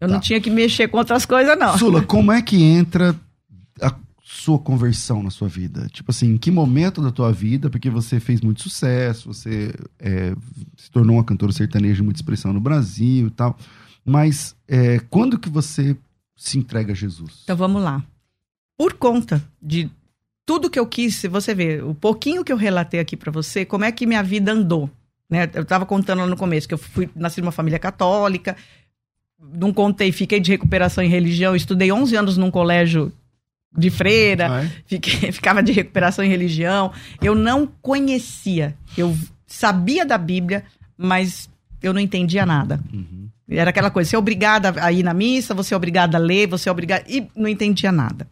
Eu 0.00 0.08
tá. 0.08 0.14
não 0.14 0.20
tinha 0.20 0.40
que 0.40 0.50
mexer 0.50 0.88
com 0.88 0.98
outras 0.98 1.24
coisas, 1.24 1.56
não. 1.56 1.78
Sula, 1.78 2.02
como 2.02 2.32
é 2.32 2.42
que 2.42 2.60
entra 2.60 3.14
a 3.80 3.94
sua 4.34 4.58
conversão 4.58 5.22
na 5.22 5.30
sua 5.30 5.46
vida? 5.46 5.86
Tipo 5.92 6.10
assim, 6.10 6.32
em 6.32 6.38
que 6.38 6.50
momento 6.50 7.02
da 7.02 7.10
tua 7.10 7.30
vida, 7.30 7.68
porque 7.68 7.90
você 7.90 8.18
fez 8.18 8.40
muito 8.40 8.62
sucesso, 8.62 9.32
você 9.32 9.74
é, 9.98 10.34
se 10.74 10.90
tornou 10.90 11.16
uma 11.16 11.24
cantora 11.24 11.52
sertaneja 11.52 11.96
de 11.96 12.02
muita 12.02 12.18
expressão 12.18 12.50
no 12.50 12.60
Brasil 12.60 13.26
e 13.26 13.30
tal, 13.30 13.56
mas 14.02 14.56
é, 14.66 14.98
quando 15.10 15.38
que 15.38 15.50
você 15.50 15.94
se 16.34 16.58
entrega 16.58 16.92
a 16.92 16.94
Jesus? 16.94 17.40
Então 17.44 17.56
vamos 17.56 17.82
lá. 17.82 18.02
Por 18.76 18.94
conta 18.94 19.44
de 19.60 19.90
tudo 20.46 20.70
que 20.70 20.78
eu 20.78 20.86
quis, 20.86 21.16
se 21.16 21.28
você 21.28 21.54
ver, 21.54 21.84
o 21.84 21.94
pouquinho 21.94 22.42
que 22.42 22.52
eu 22.52 22.56
relatei 22.56 23.00
aqui 23.00 23.16
para 23.16 23.30
você, 23.30 23.66
como 23.66 23.84
é 23.84 23.92
que 23.92 24.06
minha 24.06 24.22
vida 24.22 24.50
andou, 24.50 24.90
né? 25.28 25.48
Eu 25.52 25.62
estava 25.62 25.84
contando 25.84 26.20
lá 26.20 26.26
no 26.26 26.38
começo 26.38 26.66
que 26.66 26.74
eu 26.74 26.78
fui 26.78 27.08
nasci 27.14 27.42
numa 27.42 27.52
família 27.52 27.78
católica, 27.78 28.56
não 29.38 29.74
contei, 29.74 30.10
fiquei 30.10 30.40
de 30.40 30.50
recuperação 30.50 31.04
em 31.04 31.08
religião, 31.08 31.54
estudei 31.54 31.92
11 31.92 32.16
anos 32.16 32.36
num 32.38 32.50
colégio 32.50 33.12
de 33.76 33.90
freira, 33.90 34.50
ah, 34.50 34.64
é? 34.64 34.70
fiquei, 34.86 35.32
ficava 35.32 35.62
de 35.62 35.72
recuperação 35.72 36.24
em 36.24 36.28
religião. 36.28 36.92
Eu 37.22 37.34
não 37.34 37.66
conhecia. 37.80 38.74
Eu 38.96 39.16
sabia 39.46 40.04
da 40.04 40.18
Bíblia, 40.18 40.64
mas 40.96 41.48
eu 41.82 41.92
não 41.92 42.00
entendia 42.00 42.46
nada. 42.46 42.80
Uhum. 42.92 43.28
Era 43.48 43.70
aquela 43.70 43.90
coisa, 43.90 44.08
você 44.08 44.16
é 44.16 44.18
obrigada 44.18 44.74
a 44.82 44.92
ir 44.92 45.02
na 45.02 45.12
missa, 45.12 45.54
você 45.54 45.74
é 45.74 45.76
obrigada 45.76 46.16
a 46.16 46.20
ler, 46.20 46.46
você 46.46 46.68
é 46.68 46.72
obrigada. 46.72 47.04
E 47.08 47.26
não 47.36 47.48
entendia 47.48 47.92
nada. 47.92 48.26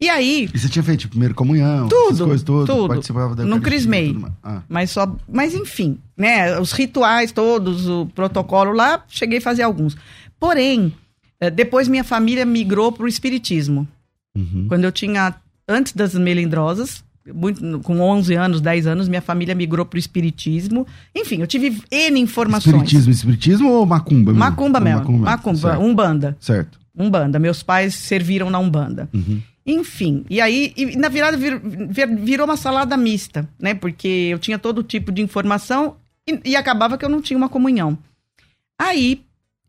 E 0.00 0.08
aí. 0.08 0.48
E 0.54 0.58
você 0.58 0.68
tinha 0.68 0.82
feito 0.82 1.08
primeira 1.08 1.34
comunhão, 1.34 1.88
tudo, 1.88 2.26
coisas 2.26 2.42
todas, 2.42 2.74
tudo. 2.74 2.88
participava 2.88 3.34
da 3.34 3.44
Não 3.44 3.60
crismei. 3.60 4.16
Ah. 4.42 4.62
Mas 4.68 4.90
só. 4.92 5.12
Mas 5.28 5.54
enfim, 5.54 5.98
né? 6.16 6.58
Os 6.60 6.70
rituais 6.70 7.32
todos, 7.32 7.88
o 7.88 8.06
protocolo 8.06 8.72
lá, 8.72 9.04
cheguei 9.08 9.38
a 9.38 9.42
fazer 9.42 9.62
alguns. 9.62 9.96
Porém, 10.38 10.94
eh, 11.40 11.50
depois 11.50 11.88
minha 11.88 12.04
família 12.04 12.46
migrou 12.46 12.92
para 12.92 13.04
o 13.04 13.08
espiritismo. 13.08 13.88
Uhum. 14.38 14.66
Quando 14.68 14.84
eu 14.84 14.92
tinha, 14.92 15.34
antes 15.68 15.92
das 15.92 16.14
melindrosas, 16.14 17.02
muito, 17.34 17.80
com 17.80 18.00
11 18.00 18.34
anos, 18.34 18.60
10 18.60 18.86
anos, 18.86 19.08
minha 19.08 19.20
família 19.20 19.54
migrou 19.54 19.84
para 19.84 19.96
o 19.96 19.98
espiritismo. 19.98 20.86
Enfim, 21.14 21.40
eu 21.40 21.46
tive 21.46 21.82
N 21.90 22.20
informações. 22.20 22.74
Espiritismo, 22.74 23.12
espiritismo 23.12 23.70
ou 23.70 23.86
macumba 23.86 24.32
mesmo? 24.32 24.38
Macumba 24.38 24.80
mesmo. 24.80 25.00
Macumba, 25.00 25.24
macumba 25.24 25.58
certo. 25.58 25.82
umbanda. 25.82 26.36
Certo. 26.40 26.78
Umbanda. 26.96 27.38
Meus 27.38 27.62
pais 27.62 27.94
serviram 27.94 28.50
na 28.50 28.58
umbanda. 28.58 29.08
Uhum. 29.12 29.40
Enfim, 29.66 30.24
e 30.30 30.40
aí, 30.40 30.72
e, 30.74 30.96
na 30.96 31.10
virada, 31.10 31.36
vir, 31.36 31.60
vir, 31.62 32.08
virou 32.16 32.46
uma 32.46 32.56
salada 32.56 32.96
mista, 32.96 33.46
né? 33.58 33.74
Porque 33.74 34.08
eu 34.08 34.38
tinha 34.38 34.58
todo 34.58 34.82
tipo 34.82 35.12
de 35.12 35.20
informação 35.20 35.96
e, 36.26 36.40
e 36.52 36.56
acabava 36.56 36.96
que 36.96 37.04
eu 37.04 37.08
não 37.10 37.20
tinha 37.20 37.36
uma 37.36 37.50
comunhão. 37.50 37.98
Aí, 38.78 39.20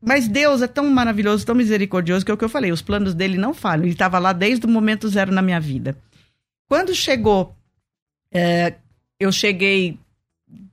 mas 0.01 0.27
Deus 0.27 0.62
é 0.62 0.67
tão 0.67 0.89
maravilhoso, 0.89 1.45
tão 1.45 1.55
misericordioso, 1.55 2.25
que 2.25 2.31
é 2.31 2.33
o 2.33 2.38
que 2.38 2.45
eu 2.45 2.49
falei, 2.49 2.71
os 2.71 2.81
planos 2.81 3.13
dele 3.13 3.38
não 3.38 3.53
falham. 3.53 3.83
Ele 3.83 3.93
estava 3.93 4.17
lá 4.17 4.31
desde 4.31 4.65
o 4.65 4.69
momento 4.69 5.09
zero 5.09 5.31
na 5.31 5.41
minha 5.41 5.59
vida. 5.59 5.97
Quando 6.67 6.93
chegou, 6.95 7.55
é, 8.31 8.75
eu 9.19 9.31
cheguei 9.31 9.99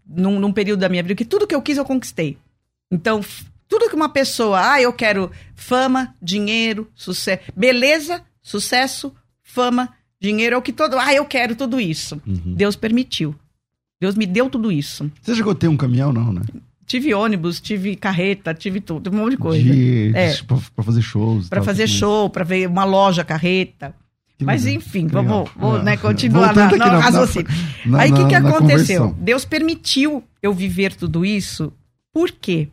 num, 0.07 0.39
num, 0.39 0.53
período 0.53 0.81
da 0.81 0.89
minha 0.89 1.03
vida 1.03 1.15
que 1.15 1.25
tudo 1.25 1.47
que 1.47 1.55
eu 1.55 1.63
quis 1.63 1.77
eu 1.77 1.85
conquistei. 1.85 2.39
Então, 2.91 3.21
tudo 3.67 3.89
que 3.89 3.97
uma 3.97 4.09
pessoa, 4.09 4.73
ah, 4.73 4.81
eu 4.81 4.93
quero 4.93 5.31
fama, 5.55 6.15
dinheiro, 6.23 6.89
sucesso, 6.95 7.43
beleza, 7.57 8.23
sucesso, 8.41 9.13
fama, 9.43 9.93
dinheiro, 10.21 10.55
é 10.55 10.59
o 10.59 10.63
que 10.63 10.73
todo, 10.73 10.99
ah, 10.99 11.13
eu 11.13 11.25
quero 11.25 11.57
tudo 11.57 11.81
isso. 11.81 12.21
Uhum. 12.27 12.55
Deus 12.55 12.77
permitiu. 12.77 13.35
Deus 14.01 14.15
me 14.15 14.27
deu 14.27 14.49
tudo 14.49 14.71
isso. 14.71 15.11
Você 15.23 15.35
chegou 15.35 15.53
a 15.53 15.57
ter 15.57 15.69
um 15.69 15.77
caminhão, 15.77 16.13
não, 16.13 16.33
né? 16.33 16.43
Tive 16.87 17.13
ônibus, 17.13 17.61
tive 17.61 17.97
carreta, 17.97 18.55
tive 18.55 18.81
tudo, 18.81 19.11
um 19.11 19.17
monte 19.17 19.33
de 19.33 19.37
coisa. 19.39 19.63
De, 19.63 20.13
é. 20.15 20.37
Pra, 20.45 20.85
fazer 20.85 21.03
shows. 21.03 21.49
Pra 21.49 21.61
fazer 21.61 21.89
show, 21.89 22.31
pra 22.31 22.45
ver 22.45 22.69
uma 22.69 22.85
loja, 22.85 23.25
carreta. 23.25 23.93
Que 24.39 24.45
Mas 24.45 24.65
legal. 24.65 24.79
enfim, 24.79 25.07
vamos, 25.09 25.51
vamos 25.57 25.83
né, 25.83 25.97
continuar 25.97 26.55
na, 26.55 26.71
no 26.71 26.77
na, 26.77 26.99
raciocínio. 26.99 27.49
Na, 27.87 28.03
Aí 28.03 28.13
o 28.13 28.15
que, 28.15 28.27
que 28.27 28.35
aconteceu? 28.35 29.17
Deus 29.19 29.45
permitiu 29.45 30.23
eu 30.41 30.55
viver 30.55 30.95
tudo 30.95 31.25
isso. 31.25 31.73
Por 32.13 32.31
quê? 32.31 32.69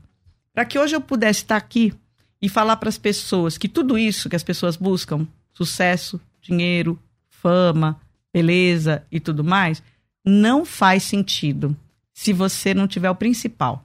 Para 0.54 0.66
que 0.66 0.78
hoje 0.78 0.96
eu 0.96 1.02
pudesse 1.02 1.40
estar 1.40 1.58
aqui 1.58 1.92
e 2.40 2.48
falar 2.48 2.76
para 2.78 2.90
as 2.90 2.98
pessoas 3.00 3.58
que 3.58 3.68
tudo 3.68 3.98
isso 3.98 4.30
que 4.30 4.36
as 4.36 4.44
pessoas 4.44 4.76
buscam, 4.76 5.26
sucesso, 5.54 6.22
dinheiro, 6.40 7.00
fama, 7.30 8.00
beleza 8.32 9.02
e 9.12 9.20
tudo 9.20 9.44
mais, 9.44 9.82
não 10.24 10.64
faz 10.66 11.02
sentido 11.02 11.76
se 12.14 12.32
você 12.32 12.76
não 12.76 12.88
tiver 12.88 13.10
o 13.10 13.16
principal 13.16 13.84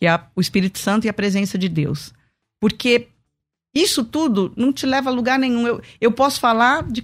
que 0.00 0.06
é 0.06 0.20
o 0.34 0.40
Espírito 0.40 0.78
Santo 0.78 1.04
e 1.04 1.10
a 1.10 1.12
presença 1.12 1.58
de 1.58 1.68
Deus. 1.68 2.14
Porque 2.58 3.08
isso 3.74 4.02
tudo 4.02 4.52
não 4.56 4.72
te 4.72 4.86
leva 4.86 5.10
a 5.10 5.12
lugar 5.12 5.38
nenhum. 5.38 5.66
Eu, 5.66 5.82
eu 6.00 6.10
posso 6.10 6.40
falar 6.40 6.82
de, 6.84 7.02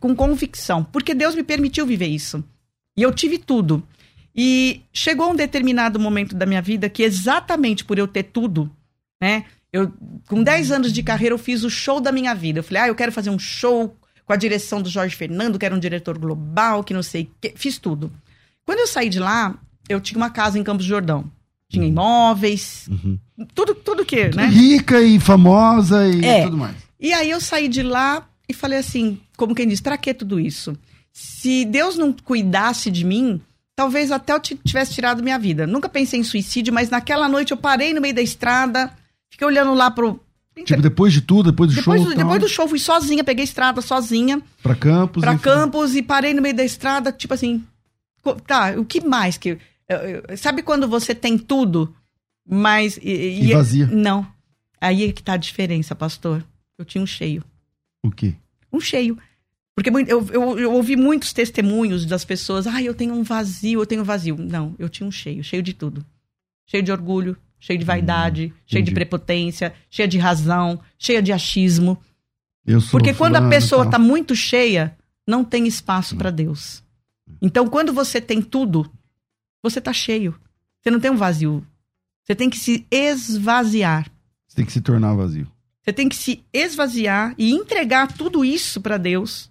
com 0.00 0.14
convicção, 0.14 0.82
porque 0.82 1.14
Deus 1.14 1.36
me 1.36 1.44
permitiu 1.44 1.86
viver 1.86 2.08
isso. 2.08 2.44
E 2.96 3.02
eu 3.02 3.12
tive 3.14 3.38
tudo. 3.38 3.86
E 4.34 4.82
chegou 4.92 5.30
um 5.30 5.36
determinado 5.36 6.00
momento 6.00 6.34
da 6.34 6.44
minha 6.44 6.60
vida 6.60 6.88
que, 6.88 7.04
exatamente 7.04 7.84
por 7.84 7.96
eu 7.96 8.08
ter 8.08 8.24
tudo, 8.24 8.70
né? 9.20 9.44
Eu, 9.72 9.92
com 10.26 10.42
10 10.42 10.72
anos 10.72 10.92
de 10.92 11.02
carreira, 11.04 11.32
eu 11.32 11.38
fiz 11.38 11.62
o 11.62 11.70
show 11.70 12.00
da 12.00 12.10
minha 12.10 12.34
vida. 12.34 12.58
Eu 12.58 12.64
falei, 12.64 12.82
ah, 12.82 12.88
eu 12.88 12.94
quero 12.94 13.12
fazer 13.12 13.30
um 13.30 13.38
show 13.38 13.96
com 14.24 14.32
a 14.32 14.36
direção 14.36 14.82
do 14.82 14.90
Jorge 14.90 15.14
Fernando, 15.14 15.60
que 15.60 15.64
era 15.64 15.74
um 15.74 15.78
diretor 15.78 16.18
global, 16.18 16.82
que 16.82 16.92
não 16.92 17.04
sei. 17.04 17.30
Que... 17.40 17.52
Fiz 17.54 17.78
tudo. 17.78 18.12
Quando 18.64 18.80
eu 18.80 18.86
saí 18.88 19.08
de 19.08 19.20
lá, 19.20 19.56
eu 19.88 20.00
tinha 20.00 20.16
uma 20.16 20.30
casa 20.30 20.58
em 20.58 20.64
Campos 20.64 20.84
do 20.84 20.88
Jordão 20.88 21.30
tinha 21.70 21.86
imóveis, 21.86 22.88
uhum. 22.90 23.16
tudo, 23.54 23.74
tudo 23.74 24.04
que, 24.04 24.28
né? 24.34 24.46
Rica 24.46 25.00
e 25.00 25.20
famosa 25.20 26.06
e 26.08 26.24
é. 26.24 26.42
tudo 26.42 26.56
mais. 26.56 26.76
E 26.98 27.12
aí 27.12 27.30
eu 27.30 27.40
saí 27.40 27.68
de 27.68 27.82
lá 27.82 28.26
e 28.48 28.52
falei 28.52 28.78
assim, 28.78 29.18
como 29.36 29.54
quem 29.54 29.68
diz, 29.68 29.80
pra 29.80 29.96
que 29.96 30.12
tudo 30.12 30.40
isso? 30.40 30.76
Se 31.12 31.64
Deus 31.64 31.96
não 31.96 32.12
cuidasse 32.12 32.90
de 32.90 33.04
mim, 33.04 33.40
talvez 33.76 34.10
até 34.10 34.32
eu 34.32 34.40
tivesse 34.40 34.92
tirado 34.92 35.22
minha 35.22 35.38
vida. 35.38 35.66
Nunca 35.66 35.88
pensei 35.88 36.18
em 36.18 36.24
suicídio, 36.24 36.74
mas 36.74 36.90
naquela 36.90 37.28
noite 37.28 37.52
eu 37.52 37.56
parei 37.56 37.94
no 37.94 38.00
meio 38.00 38.14
da 38.14 38.20
estrada, 38.20 38.92
fiquei 39.30 39.46
olhando 39.46 39.72
lá 39.72 39.90
pro. 39.90 40.20
Tipo, 40.64 40.82
depois 40.82 41.12
de 41.12 41.20
tudo, 41.20 41.52
depois 41.52 41.70
do 41.70 41.76
depois 41.76 42.02
show. 42.02 42.10
Do, 42.10 42.16
depois 42.16 42.40
do 42.40 42.48
show, 42.48 42.68
fui 42.68 42.78
sozinha, 42.78 43.22
peguei 43.22 43.44
estrada 43.44 43.80
sozinha. 43.80 44.42
Pra 44.62 44.74
Campos. 44.74 45.22
Pra 45.22 45.38
Campos 45.38 45.94
e 45.94 46.02
parei 46.02 46.34
no 46.34 46.42
meio 46.42 46.54
da 46.54 46.64
estrada, 46.64 47.12
tipo 47.12 47.32
assim. 47.32 47.64
Tá, 48.46 48.74
o 48.76 48.84
que 48.84 49.00
mais 49.00 49.38
que. 49.38 49.56
Sabe 50.36 50.62
quando 50.62 50.88
você 50.88 51.14
tem 51.14 51.38
tudo, 51.38 51.94
mas. 52.46 52.98
E, 53.02 53.42
e 53.42 53.52
vazia? 53.52 53.86
Não. 53.86 54.26
Aí 54.80 55.04
é 55.04 55.12
que 55.12 55.22
tá 55.22 55.34
a 55.34 55.36
diferença, 55.36 55.94
pastor. 55.94 56.44
Eu 56.78 56.84
tinha 56.84 57.02
um 57.02 57.06
cheio. 57.06 57.44
O 58.02 58.10
quê? 58.10 58.34
Um 58.72 58.80
cheio. 58.80 59.18
Porque 59.74 59.90
eu, 59.90 60.26
eu, 60.28 60.58
eu, 60.58 60.72
ouvi 60.72 60.96
muitos 60.96 61.32
testemunhos 61.32 62.04
das 62.04 62.24
pessoas. 62.24 62.66
Ah, 62.66 62.82
eu 62.82 62.94
tenho 62.94 63.14
um 63.14 63.22
vazio, 63.22 63.80
eu 63.80 63.86
tenho 63.86 64.02
um 64.02 64.04
vazio. 64.04 64.36
Não, 64.36 64.74
eu 64.78 64.88
tinha 64.88 65.06
um 65.06 65.12
cheio, 65.12 65.42
cheio 65.44 65.62
de 65.62 65.74
tudo. 65.74 66.04
Cheio 66.66 66.82
de 66.82 66.92
orgulho, 66.92 67.36
cheio 67.58 67.78
de 67.78 67.84
vaidade, 67.84 68.52
hum, 68.54 68.58
cheio 68.66 68.84
de 68.84 68.92
prepotência, 68.92 69.74
cheia 69.90 70.08
de 70.08 70.18
razão, 70.18 70.80
cheia 70.98 71.22
de 71.22 71.32
achismo. 71.32 71.98
Porque 72.90 73.14
quando 73.14 73.36
a 73.36 73.48
pessoa 73.48 73.84
está 73.84 73.98
muito 73.98 74.34
cheia, 74.36 74.96
não 75.26 75.44
tem 75.44 75.66
espaço 75.66 76.16
para 76.16 76.30
Deus. 76.30 76.82
Então, 77.40 77.68
quando 77.68 77.92
você 77.92 78.20
tem 78.20 78.42
tudo, 78.42 78.90
você 79.62 79.78
está 79.78 79.92
cheio. 79.92 80.34
Você 80.80 80.90
não 80.90 81.00
tem 81.00 81.10
um 81.10 81.16
vazio. 81.16 81.66
Você 82.24 82.34
tem 82.34 82.48
que 82.48 82.58
se 82.58 82.86
esvaziar. 82.90 84.06
Você 84.46 84.56
tem 84.56 84.64
que 84.64 84.72
se 84.72 84.80
tornar 84.80 85.14
vazio. 85.14 85.46
Você 85.82 85.92
tem 85.92 86.08
que 86.08 86.16
se 86.16 86.44
esvaziar 86.52 87.34
e 87.38 87.52
entregar 87.52 88.12
tudo 88.12 88.44
isso 88.44 88.80
para 88.80 88.96
Deus. 88.98 89.50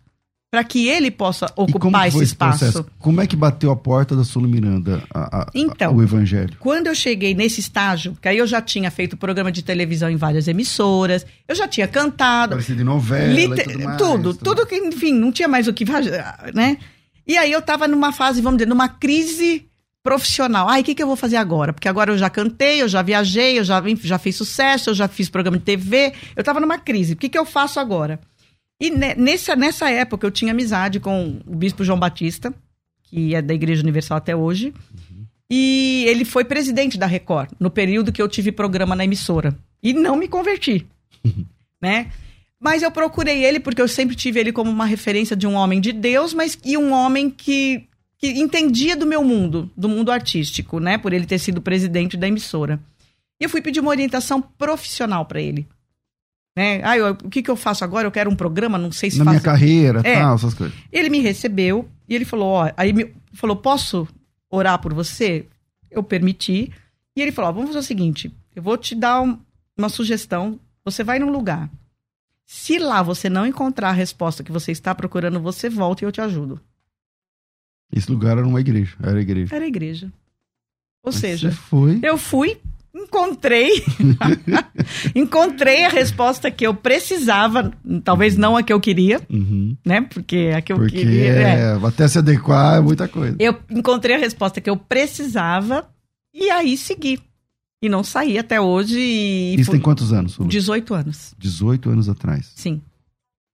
para 0.52 0.64
que 0.64 0.88
ele 0.88 1.12
possa 1.12 1.46
ocupar 1.56 2.08
esse 2.08 2.24
espaço. 2.24 2.60
Processo? 2.60 2.86
Como 2.98 3.22
é 3.22 3.28
que 3.28 3.36
bateu 3.36 3.70
a 3.70 3.76
porta 3.76 4.16
da 4.16 4.24
Sula 4.24 4.48
Miranda 4.48 5.04
a, 5.14 5.42
a, 5.42 5.52
então, 5.54 5.92
a, 5.92 5.96
o 5.96 6.02
evangelho? 6.02 6.56
Quando 6.60 6.88
eu 6.88 6.96
cheguei 6.96 7.36
nesse 7.36 7.60
estágio, 7.60 8.18
que 8.20 8.28
aí 8.28 8.38
eu 8.38 8.48
já 8.48 8.62
tinha 8.62 8.90
feito 8.90 9.16
programa 9.16 9.52
de 9.52 9.62
televisão 9.62 10.10
em 10.10 10.16
várias 10.16 10.48
emissoras, 10.48 11.26
eu 11.48 11.56
já 11.56 11.68
tinha 11.68 11.88
cantado. 11.88 12.52
Parecido 12.52 12.82
em 12.82 12.86
novela 12.86 13.32
liter... 13.32 13.66
tudo, 13.68 13.84
mais, 13.84 13.98
tudo, 13.98 14.34
tudo 14.34 14.66
que, 14.66 14.76
enfim, 14.76 15.14
não 15.14 15.32
tinha 15.32 15.48
mais 15.48 15.68
o 15.68 15.74
que 15.74 15.86
né? 16.54 16.78
E 17.28 17.38
aí 17.38 17.52
eu 17.52 17.62
tava 17.62 17.88
numa 17.88 18.12
fase, 18.12 18.42
vamos 18.42 18.58
dizer, 18.58 18.70
numa 18.70 18.90
crise 18.90 19.69
profissional. 20.04 20.68
Ai, 20.70 20.82
o 20.82 20.84
que, 20.84 20.96
que 20.96 21.04
eu 21.04 21.08
vou 21.08 21.16
fazer 21.16 21.38
agora? 21.38 21.74
Porque 21.74 21.88
agora 21.88 22.12
eu 22.12 22.18
já 22.18 22.30
cantei, 22.30 22.82
eu 22.82 22.88
já 22.88 23.02
viajei, 23.02 23.60
eu 23.60 23.64
já, 23.64 23.82
já 24.02 24.18
fiz 24.18 24.36
sucesso, 24.36 24.90
eu 24.90 24.94
já 24.94 25.08
fiz 25.08 25.30
programa 25.30 25.58
de 25.58 25.64
TV. 25.64 26.14
Eu 26.36 26.44
tava 26.44 26.60
numa 26.60 26.78
crise. 26.78 27.14
O 27.14 27.18
que, 27.18 27.30
que 27.30 27.38
eu 27.38 27.46
faço 27.46 27.80
agora? 27.80 28.20
E 28.82 28.90
nessa, 28.90 29.56
nessa 29.56 29.90
época 29.90 30.26
eu 30.26 30.32
tinha 30.32 30.52
amizade 30.52 31.00
com 31.00 31.42
o 31.46 31.56
bispo 31.56 31.84
João 31.84 32.00
Batista, 32.00 32.54
que 33.04 33.36
é 33.36 33.42
da 33.42 33.54
Igreja 33.54 33.82
Universal 33.84 34.18
até 34.18 34.36
hoje. 34.36 34.74
Uhum. 34.94 35.26
E 35.52 36.06
ele 36.08 36.24
foi 36.24 36.46
presidente 36.46 36.98
da 36.98 37.06
Record, 37.06 37.50
no 37.60 37.70
período 37.70 38.12
que 38.12 38.22
eu 38.22 38.30
tive 38.30 38.52
programa 38.52 38.96
na 38.96 39.04
emissora. 39.04 39.58
E 39.84 39.94
não 39.94 40.16
me 40.16 40.28
converti, 40.28 40.86
né? 41.82 42.12
Mas 42.60 42.84
eu 42.84 42.92
procurei 42.92 43.44
ele 43.44 43.60
porque 43.60 43.82
eu 43.82 43.88
sempre 43.88 44.16
tive 44.16 44.40
ele 44.40 44.52
como 44.52 44.70
uma 44.70 44.86
referência 44.86 45.36
de 45.36 45.48
um 45.48 45.56
homem 45.56 45.82
de 45.82 45.92
Deus, 45.92 46.34
mas 46.34 46.58
e 46.64 46.78
um 46.78 46.92
homem 46.92 47.30
que, 47.30 47.88
que 48.20 48.28
entendia 48.28 48.98
do 48.98 49.06
meu 49.08 49.24
mundo, 49.24 49.72
do 49.76 49.88
mundo 49.88 50.12
artístico, 50.12 50.80
né? 50.80 50.98
Por 50.98 51.14
ele 51.14 51.26
ter 51.26 51.40
sido 51.40 51.62
presidente 51.62 52.18
da 52.18 52.28
emissora. 52.28 52.80
E 53.40 53.46
eu 53.46 53.50
fui 53.50 53.62
pedir 53.62 53.80
uma 53.80 53.90
orientação 53.90 54.42
profissional 54.42 55.26
para 55.26 55.42
ele. 55.42 55.66
Né? 56.56 56.82
Ah, 56.84 56.98
eu, 56.98 57.12
o 57.12 57.30
que, 57.30 57.42
que 57.42 57.50
eu 57.50 57.56
faço 57.56 57.86
agora? 57.86 58.06
Eu 58.06 58.12
quero 58.12 58.30
um 58.30 58.36
programa, 58.36 58.78
não 58.78 58.92
sei 58.92 59.10
se 59.10 59.18
Na 59.20 59.26
faço... 59.26 59.36
minha 59.36 59.42
carreira, 59.42 60.02
é. 60.04 60.20
tal, 60.20 60.36
essas 60.36 60.54
coisas. 60.54 60.78
Ele 60.92 61.10
me 61.10 61.20
recebeu 61.22 61.88
e 62.08 62.14
ele 62.14 62.26
falou, 62.26 62.50
ó, 62.50 62.72
aí 62.76 62.92
me 62.92 63.14
falou, 63.34 63.56
posso 63.56 64.06
orar 64.50 64.80
por 64.80 64.94
você? 64.94 65.46
Eu 65.90 66.04
permiti. 66.04 66.74
E 67.16 67.22
ele 67.22 67.32
falou, 67.32 67.52
ó, 67.52 67.54
vamos 67.54 67.70
fazer 67.70 67.80
o 67.80 67.84
seguinte, 67.84 68.36
eu 68.54 68.62
vou 68.62 68.78
te 68.78 68.94
dar 68.94 69.22
um, 69.22 69.40
uma 69.78 69.88
sugestão, 69.88 70.60
você 70.84 71.02
vai 71.04 71.20
num 71.20 71.32
lugar. 71.32 71.70
Se 72.46 72.78
lá 72.78 73.02
você 73.02 73.30
não 73.30 73.46
encontrar 73.46 73.90
a 73.90 73.94
resposta 73.94 74.44
que 74.44 74.52
você 74.52 74.74
está 74.74 74.94
procurando, 74.94 75.40
você 75.40 75.70
volta 75.70 76.04
e 76.04 76.06
eu 76.06 76.12
te 76.12 76.20
ajudo. 76.20 76.60
Esse 77.92 78.12
lugar 78.12 78.38
era 78.38 78.48
uma 78.48 78.60
igreja, 78.60 78.96
era 79.02 79.20
igreja. 79.22 79.56
Era 79.56 79.68
igreja. 79.68 80.12
Ou 81.04 81.12
Mas 81.12 81.16
seja, 81.16 81.52
foi? 81.52 82.00
eu 82.04 82.18
fui, 82.18 82.58
encontrei 82.94 83.84
encontrei 85.16 85.86
a 85.86 85.90
resposta 85.90 86.52
que 86.52 86.66
eu 86.66 86.74
precisava, 86.74 87.72
talvez 88.04 88.36
não 88.38 88.58
a 88.58 88.64
que 88.64 88.74
eu 88.74 88.80
queria, 88.80 89.22
uhum. 89.30 89.76
né? 89.86 90.02
Porque 90.02 90.52
a 90.56 90.62
que 90.62 90.74
eu 90.74 90.78
Porque 90.78 90.98
queria. 90.98 91.32
É, 91.32 91.74
até 91.86 92.08
se 92.08 92.18
adequar 92.18 92.78
é 92.78 92.82
muita 92.82 93.08
coisa. 93.08 93.36
Eu 93.40 93.58
encontrei 93.70 94.16
a 94.16 94.20
resposta 94.20 94.60
que 94.60 94.70
eu 94.70 94.78
precisava 94.78 95.90
e 96.34 96.50
aí 96.50 96.78
segui. 96.78 97.20
E 97.82 97.88
não 97.88 98.04
saí 98.04 98.38
até 98.38 98.60
hoje. 98.60 99.00
E 99.00 99.56
Isso 99.58 99.72
tem 99.72 99.80
quantos 99.80 100.12
anos? 100.12 100.34
Sula? 100.34 100.50
18 100.50 100.94
anos. 100.94 101.34
18 101.38 101.90
anos 101.90 102.10
atrás. 102.10 102.52
Sim. 102.56 102.82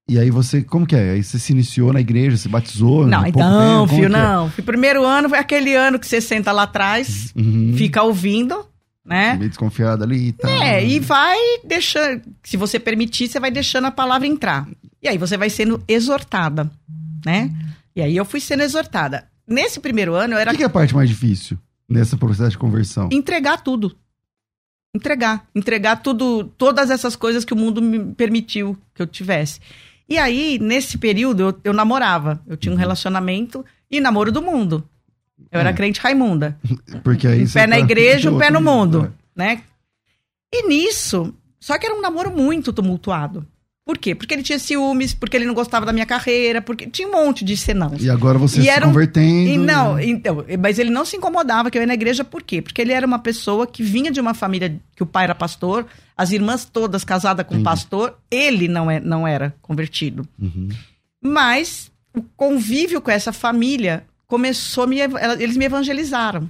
E 0.08 0.20
aí 0.20 0.30
você, 0.30 0.62
como 0.62 0.86
que 0.86 0.96
é? 0.96 1.12
Aí 1.12 1.24
você 1.24 1.39
se 1.39 1.52
iniciou 1.52 1.91
na 1.91 2.00
igreja, 2.00 2.38
se 2.38 2.48
batizou? 2.48 3.08
Não, 3.08 3.26
então, 3.26 3.88
filho, 3.88 4.06
é? 4.06 4.10
não. 4.10 4.46
É? 4.46 4.60
O 4.60 4.63
primeiro 4.63 5.04
ano 5.04 5.30
foi 5.30 5.39
aquele 5.39 5.76
ano 5.76 5.98
que 5.98 6.08
você 6.08 6.22
senta 6.22 6.52
lá 6.52 6.63
atrás, 6.63 7.34
uhum. 7.36 7.74
fica 7.76 8.04
ouvindo 8.04 8.65
né? 9.06 9.36
Meio 9.36 9.50
desconfiado 9.50 10.04
ali 10.04 10.30
e 10.30 10.32
tal. 10.32 10.50
É, 10.50 10.84
e 10.84 11.00
vai 11.00 11.38
deixando, 11.63 12.24
se 12.44 12.58
você 12.58 12.80
permitir, 12.80 13.28
você 13.28 13.39
vai 13.39 13.52
deixando 13.52 13.86
a 13.86 13.91
palavra 13.91 14.26
entrar. 14.28 14.68
E 15.02 15.08
aí 15.08 15.18
você 15.18 15.38
vai 15.38 15.50
sendo 15.50 15.82
exortada, 15.88 16.70
né? 17.24 17.52
E 17.96 18.02
aí 18.02 18.18
eu 18.18 18.26
fui 18.26 18.41
sendo 18.41 18.63
exortada. 18.63 19.28
Nesse 19.48 19.80
primeiro 19.80 20.15
ano 20.15 20.34
eu 20.34 20.39
era. 20.39 20.50
O 20.50 20.54
que, 20.54 20.58
que 20.58 20.63
é 20.63 20.65
a 20.65 20.70
parte 20.70 20.96
mais 20.96 21.08
difícil 21.08 21.60
nessa 21.88 22.18
processo 22.18 22.52
de 22.52 22.58
conversão? 22.58 23.10
Entregar 23.12 23.62
tudo. 23.62 23.96
Entregar. 24.94 25.46
Entregar 25.54 25.98
tudo, 25.98 26.46
todas 26.58 26.89
essas 26.89 27.15
coisas 27.15 27.46
que 27.46 27.54
o 27.54 27.58
mundo 27.58 27.82
me 27.82 28.13
permitiu 28.15 28.76
que 28.96 29.02
eu 29.04 29.08
tivesse. 29.08 29.60
E 30.08 30.18
aí, 30.18 30.60
nesse 30.60 30.98
período, 30.98 31.41
eu, 31.41 31.60
eu 31.63 31.74
namorava. 31.74 32.41
Eu 32.48 32.56
tinha 32.56 32.72
um 32.72 32.76
uhum. 32.76 32.80
relacionamento 32.80 33.65
e 33.89 34.00
namoro 34.00 34.32
do 34.32 34.41
mundo. 34.41 34.88
Eu 35.52 35.60
era 35.60 35.70
é. 35.70 35.74
crente 35.74 36.00
Raimunda. 36.00 36.58
Porque 37.04 37.28
aí 37.28 37.44
um 37.44 37.50
pé 37.50 37.62
tá 37.62 37.68
na 37.68 37.80
igreja, 37.80 38.30
um 38.32 38.38
pé 38.38 38.50
no 38.50 38.62
mundo, 38.62 39.12
é. 39.36 39.39
né? 39.39 39.62
E 40.54 40.68
nisso, 40.68 41.34
só 41.60 41.78
que 41.78 41.86
era 41.86 41.96
um 41.96 42.02
namoro 42.02 42.32
muito 42.32 42.72
tumultuado. 42.72 43.46
Por 43.86 44.00
quê? 44.00 44.15
Porque 44.15 44.34
ele 44.34 44.41
tinha 44.41 44.58
ciúmes, 44.58 45.13
porque 45.13 45.38
ele 45.38 45.45
não 45.45 45.54
gostava 45.54 45.86
da 45.86 45.93
minha 45.93 46.08
carreira, 46.08 46.60
porque 46.60 46.88
tinha 46.88 47.08
um 47.08 47.12
monte 47.12 47.45
de 47.45 47.56
senãos. 47.56 48.04
E 48.04 48.10
agora 48.10 48.36
você 48.36 48.60
e 48.60 48.63
se 48.63 48.80
um... 48.80 48.82
convertendo. 48.82 49.50
E 49.50 49.58
não, 49.60 50.00
então, 50.00 50.43
mas 50.60 50.80
ele 50.80 50.89
não 50.89 51.06
se 51.06 51.15
incomodava 51.15 51.69
que 51.69 51.78
eu 51.78 51.84
ia 51.84 51.88
na 51.88 51.93
igreja, 51.93 52.24
por 52.24 52.41
quê? 52.41 52.63
Porque 52.63 52.82
ele 52.82 52.91
era 52.91 53.06
uma 53.06 53.19
pessoa 53.19 53.67
que 53.67 53.84
vinha 53.84 54.10
de 54.10 54.19
uma 54.19 54.34
família 54.34 54.82
que 54.95 55.04
o 55.04 55.06
pai 55.06 55.26
era 55.26 55.36
pastor, 55.36 55.86
as 56.17 56.32
irmãs 56.32 56.65
todas 56.65 57.04
casadas 57.04 57.45
com 57.45 57.54
Entendi. 57.54 57.63
pastor, 57.63 58.17
ele 58.32 58.67
não, 58.67 58.89
é, 58.89 59.00
não 59.00 59.28
era 59.28 59.54
convertido. 59.62 60.28
Uhum. 60.41 60.69
Mas 61.21 61.91
o 62.12 62.24
convívio 62.36 63.00
com 63.00 63.12
essa 63.12 63.32
família 63.32 64.04
começou 64.26 64.88
me, 64.88 64.98
eles 65.39 65.58
me 65.58 65.65
evangelizaram. 65.65 66.50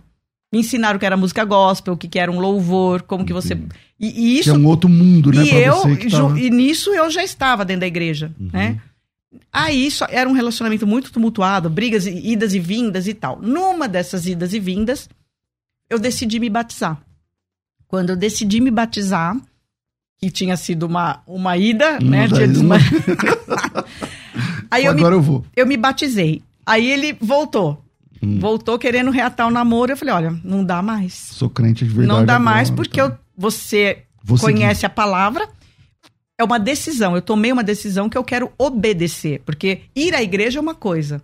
Me 0.56 0.62
ensinaram 0.62 0.96
o 0.96 1.00
que 1.00 1.06
era 1.06 1.18
música 1.18 1.44
gospel, 1.44 1.96
o 1.96 1.98
que 1.98 2.18
era 2.18 2.32
um 2.32 2.40
louvor, 2.40 3.02
como 3.02 3.26
que 3.26 3.34
você. 3.34 3.60
E, 4.00 4.08
e 4.08 4.40
isso. 4.40 4.52
Que 4.52 4.56
é 4.56 4.60
um 4.60 4.66
outro 4.66 4.90
mundo, 4.90 5.30
né? 5.30 5.44
E 5.44 5.54
eu, 5.54 5.82
tava... 6.10 6.40
e 6.40 6.50
nisso 6.50 6.96
eu 6.96 7.12
já 7.12 7.22
estava 7.22 7.66
dentro 7.66 7.82
da 7.82 7.88
igreja, 7.88 8.34
uhum. 8.40 8.50
né? 8.54 8.80
Aí 9.52 9.92
só, 9.92 10.08
era 10.10 10.30
um 10.30 10.32
relacionamento 10.32 10.88
muito 10.88 11.12
tumultuado, 11.12 11.70
brigas, 11.70 12.06
idas 12.08 12.54
e 12.54 12.60
vindas 12.60 13.06
e 13.06 13.14
tal. 13.14 13.38
Numa 13.42 13.86
dessas 13.86 14.26
idas 14.28 14.54
e 14.54 14.60
vindas, 14.62 15.10
eu 15.90 16.00
decidi 16.00 16.40
me 16.40 16.50
batizar. 16.50 17.02
Quando 17.86 18.12
eu 18.12 18.16
decidi 18.16 18.62
me 18.62 18.72
batizar, 18.72 19.36
que 20.18 20.32
tinha 20.32 20.56
sido 20.56 20.84
uma, 20.84 21.22
uma 21.28 21.58
ida, 21.58 22.00
né? 22.00 22.30
Daí, 22.30 22.48
uma... 22.56 22.78
Aí 24.72 24.88
Agora 24.88 25.16
eu, 25.16 25.20
me, 25.20 25.28
eu 25.28 25.34
vou. 25.34 25.46
Eu 25.54 25.68
me 25.68 25.76
batizei. 25.76 26.42
Aí 26.66 26.90
ele 26.90 27.12
voltou. 27.20 27.85
Hum. 28.22 28.40
Voltou 28.40 28.78
querendo 28.80 29.12
reatar 29.12 29.48
o 29.48 29.52
namoro. 29.52 29.92
Eu 29.92 29.98
falei: 29.98 30.14
olha, 30.14 30.40
não 30.44 30.64
dá 30.64 30.82
mais. 30.82 31.14
Sou 31.14 31.50
crente 31.50 31.86
de 31.86 31.92
verdade. 31.92 32.20
Não 32.20 32.26
dá 32.26 32.40
mais 32.40 32.70
porque 32.70 33.00
eu, 33.00 33.12
você 33.38 34.04
Vou 34.24 34.40
conhece 34.40 34.82
seguir. 34.82 34.86
a 34.88 34.90
palavra. 34.90 35.48
É 36.38 36.44
uma 36.44 36.60
decisão. 36.60 37.16
Eu 37.16 37.22
tomei 37.22 37.52
uma 37.52 37.64
decisão 37.64 38.10
que 38.10 38.18
eu 38.18 38.24
quero 38.24 38.52
obedecer. 38.58 39.42
Porque 39.46 39.82
ir 39.96 40.14
à 40.14 40.22
igreja 40.22 40.60
é 40.60 40.62
uma 40.62 40.76
coisa, 40.76 41.22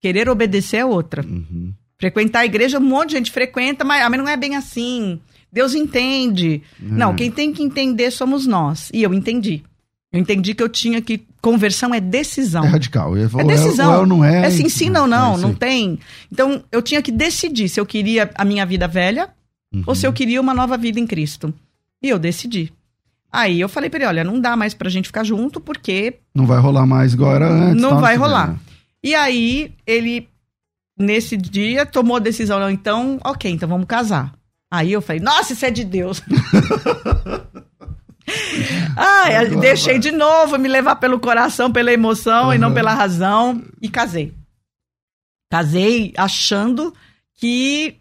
querer 0.00 0.28
obedecer 0.28 0.78
é 0.78 0.84
outra. 0.84 1.24
Uhum. 1.24 1.72
Frequentar 1.98 2.40
a 2.40 2.46
igreja, 2.46 2.78
um 2.78 2.82
monte 2.82 3.10
de 3.10 3.16
gente 3.16 3.30
frequenta, 3.30 3.84
mas, 3.84 4.02
ah, 4.02 4.10
mas 4.10 4.18
não 4.18 4.28
é 4.28 4.36
bem 4.36 4.56
assim. 4.56 5.20
Deus 5.52 5.74
entende. 5.74 6.62
Uhum. 6.80 6.88
Não, 6.88 7.14
quem 7.14 7.30
tem 7.30 7.52
que 7.52 7.62
entender 7.62 8.10
somos 8.10 8.46
nós. 8.46 8.90
E 8.92 9.02
eu 9.02 9.12
entendi. 9.12 9.62
Eu 10.12 10.18
entendi 10.18 10.54
que 10.54 10.62
eu 10.62 10.68
tinha 10.68 11.00
que. 11.00 11.24
Conversão 11.40 11.94
é 11.94 12.00
decisão. 12.00 12.64
É 12.64 12.68
radical. 12.68 13.16
é 13.16 13.44
decisão. 13.44 13.94
É, 13.94 13.98
ou 13.98 14.06
não 14.06 14.24
é. 14.24 14.46
É 14.46 14.50
sim, 14.50 14.68
sim, 14.68 14.90
não, 14.90 15.06
não. 15.06 15.34
É 15.34 15.38
não 15.38 15.54
tem. 15.54 15.98
Então, 16.30 16.62
eu 16.70 16.82
tinha 16.82 17.00
que 17.00 17.12
decidir 17.12 17.68
se 17.68 17.80
eu 17.80 17.86
queria 17.86 18.30
a 18.34 18.44
minha 18.44 18.66
vida 18.66 18.88
velha 18.88 19.30
uhum. 19.72 19.84
ou 19.86 19.94
se 19.94 20.06
eu 20.06 20.12
queria 20.12 20.40
uma 20.40 20.52
nova 20.52 20.76
vida 20.76 20.98
em 20.98 21.06
Cristo. 21.06 21.54
E 22.02 22.08
eu 22.08 22.18
decidi. 22.18 22.72
Aí 23.32 23.60
eu 23.60 23.68
falei 23.68 23.88
pra 23.88 23.98
ele: 23.98 24.06
olha, 24.06 24.24
não 24.24 24.40
dá 24.40 24.56
mais 24.56 24.74
pra 24.74 24.90
gente 24.90 25.06
ficar 25.06 25.24
junto 25.24 25.60
porque. 25.60 26.18
Não 26.34 26.46
vai 26.46 26.58
rolar 26.58 26.86
mais 26.86 27.14
igual 27.14 27.34
era 27.34 27.48
antes. 27.48 27.80
Não 27.80 28.00
vai 28.00 28.16
rolar. 28.16 28.58
E 29.02 29.14
aí, 29.14 29.72
ele, 29.86 30.28
nesse 30.98 31.36
dia, 31.36 31.86
tomou 31.86 32.16
a 32.16 32.20
decisão: 32.20 32.68
então, 32.68 33.20
ok, 33.24 33.50
então 33.50 33.68
vamos 33.68 33.86
casar. 33.86 34.34
Aí 34.70 34.92
eu 34.92 35.00
falei: 35.00 35.22
nossa, 35.22 35.52
isso 35.52 35.64
é 35.64 35.70
de 35.70 35.84
Deus. 35.84 36.20
Ai, 38.96 39.48
deixei 39.56 39.98
de 39.98 40.10
novo 40.10 40.58
me 40.58 40.68
levar 40.68 40.96
pelo 40.96 41.18
coração, 41.18 41.70
pela 41.70 41.92
emoção 41.92 42.46
uhum. 42.46 42.54
e 42.54 42.58
não 42.58 42.72
pela 42.72 42.94
razão. 42.94 43.62
E 43.80 43.88
casei. 43.88 44.32
Casei 45.50 46.12
achando 46.16 46.94
que 47.36 47.96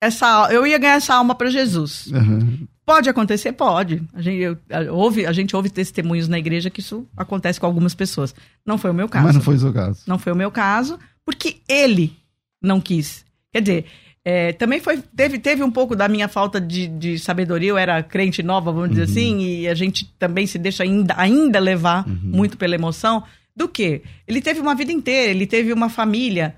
essa, 0.00 0.48
eu 0.50 0.66
ia 0.66 0.78
ganhar 0.78 0.94
essa 0.94 1.14
alma 1.14 1.34
para 1.34 1.50
Jesus. 1.50 2.06
Uhum. 2.06 2.66
Pode 2.84 3.08
acontecer? 3.10 3.52
Pode. 3.52 4.02
A 4.14 4.22
gente, 4.22 4.40
eu, 4.40 4.56
ouve, 4.94 5.26
a 5.26 5.32
gente 5.32 5.54
ouve 5.54 5.68
testemunhos 5.68 6.28
na 6.28 6.38
igreja 6.38 6.70
que 6.70 6.80
isso 6.80 7.06
acontece 7.16 7.60
com 7.60 7.66
algumas 7.66 7.94
pessoas. 7.94 8.34
Não 8.64 8.78
foi 8.78 8.90
o 8.90 8.94
meu 8.94 9.08
caso. 9.08 9.26
Mas 9.26 9.34
não 9.34 9.42
foi 9.42 9.56
o 9.56 9.58
seu 9.58 9.72
caso. 9.72 10.02
Não 10.06 10.18
foi 10.18 10.32
o 10.32 10.36
meu 10.36 10.50
caso, 10.50 10.98
porque 11.24 11.58
ele 11.68 12.16
não 12.62 12.80
quis. 12.80 13.26
Quer 13.52 13.60
dizer, 13.60 13.86
é, 14.30 14.52
também 14.52 14.78
foi, 14.78 14.98
teve, 15.16 15.38
teve 15.38 15.62
um 15.62 15.70
pouco 15.70 15.96
da 15.96 16.06
minha 16.06 16.28
falta 16.28 16.60
de, 16.60 16.86
de 16.86 17.18
sabedoria, 17.18 17.70
eu 17.70 17.78
era 17.78 18.02
crente 18.02 18.42
nova, 18.42 18.70
vamos 18.70 18.90
dizer 18.90 19.04
uhum. 19.04 19.10
assim, 19.10 19.38
e 19.40 19.66
a 19.66 19.74
gente 19.74 20.04
também 20.18 20.46
se 20.46 20.58
deixa 20.58 20.82
ainda, 20.82 21.14
ainda 21.16 21.58
levar 21.58 22.06
uhum. 22.06 22.18
muito 22.24 22.58
pela 22.58 22.74
emoção. 22.74 23.24
Do 23.56 23.66
que? 23.66 24.02
Ele 24.26 24.42
teve 24.42 24.60
uma 24.60 24.74
vida 24.74 24.92
inteira, 24.92 25.30
ele 25.30 25.46
teve 25.46 25.72
uma 25.72 25.88
família. 25.88 26.56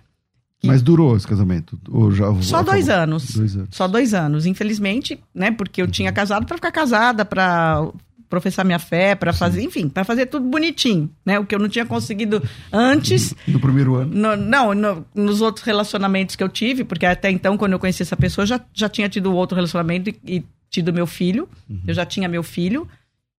Que... 0.58 0.66
Mas 0.66 0.82
durou 0.82 1.16
esse 1.16 1.28
casamento? 1.28 1.78
Ou 1.88 2.10
já, 2.10 2.34
Só 2.42 2.60
dois 2.60 2.88
anos. 2.88 3.36
dois 3.36 3.54
anos. 3.54 3.68
Só 3.70 3.86
dois 3.86 4.14
anos, 4.14 4.46
infelizmente, 4.46 5.20
né? 5.32 5.52
Porque 5.52 5.80
eu 5.80 5.84
uhum. 5.84 5.92
tinha 5.92 6.10
casado 6.10 6.46
para 6.46 6.56
ficar 6.56 6.72
casada, 6.72 7.24
para 7.24 7.88
professar 8.30 8.64
minha 8.64 8.78
fé, 8.78 9.16
para 9.16 9.32
fazer, 9.32 9.62
enfim, 9.62 9.88
para 9.88 10.04
fazer 10.04 10.26
tudo 10.26 10.46
bonitinho, 10.46 11.10
né? 11.26 11.38
O 11.38 11.44
que 11.44 11.52
eu 11.52 11.58
não 11.58 11.68
tinha 11.68 11.84
conseguido 11.84 12.40
antes. 12.72 13.34
No 13.46 13.58
primeiro 13.58 13.96
ano? 13.96 14.14
No, 14.14 14.36
não, 14.36 14.72
no, 14.72 15.04
nos 15.12 15.42
outros 15.42 15.66
relacionamentos 15.66 16.36
que 16.36 16.42
eu 16.42 16.48
tive, 16.48 16.84
porque 16.84 17.04
até 17.04 17.28
então, 17.28 17.58
quando 17.58 17.72
eu 17.72 17.78
conheci 17.78 18.02
essa 18.02 18.16
pessoa, 18.16 18.46
já, 18.46 18.60
já 18.72 18.88
tinha 18.88 19.08
tido 19.08 19.34
outro 19.34 19.56
relacionamento 19.56 20.08
e, 20.08 20.36
e 20.36 20.44
tido 20.70 20.92
meu 20.92 21.06
filho. 21.06 21.48
Uhum. 21.68 21.82
Eu 21.88 21.92
já 21.92 22.06
tinha 22.06 22.28
meu 22.28 22.44
filho. 22.44 22.88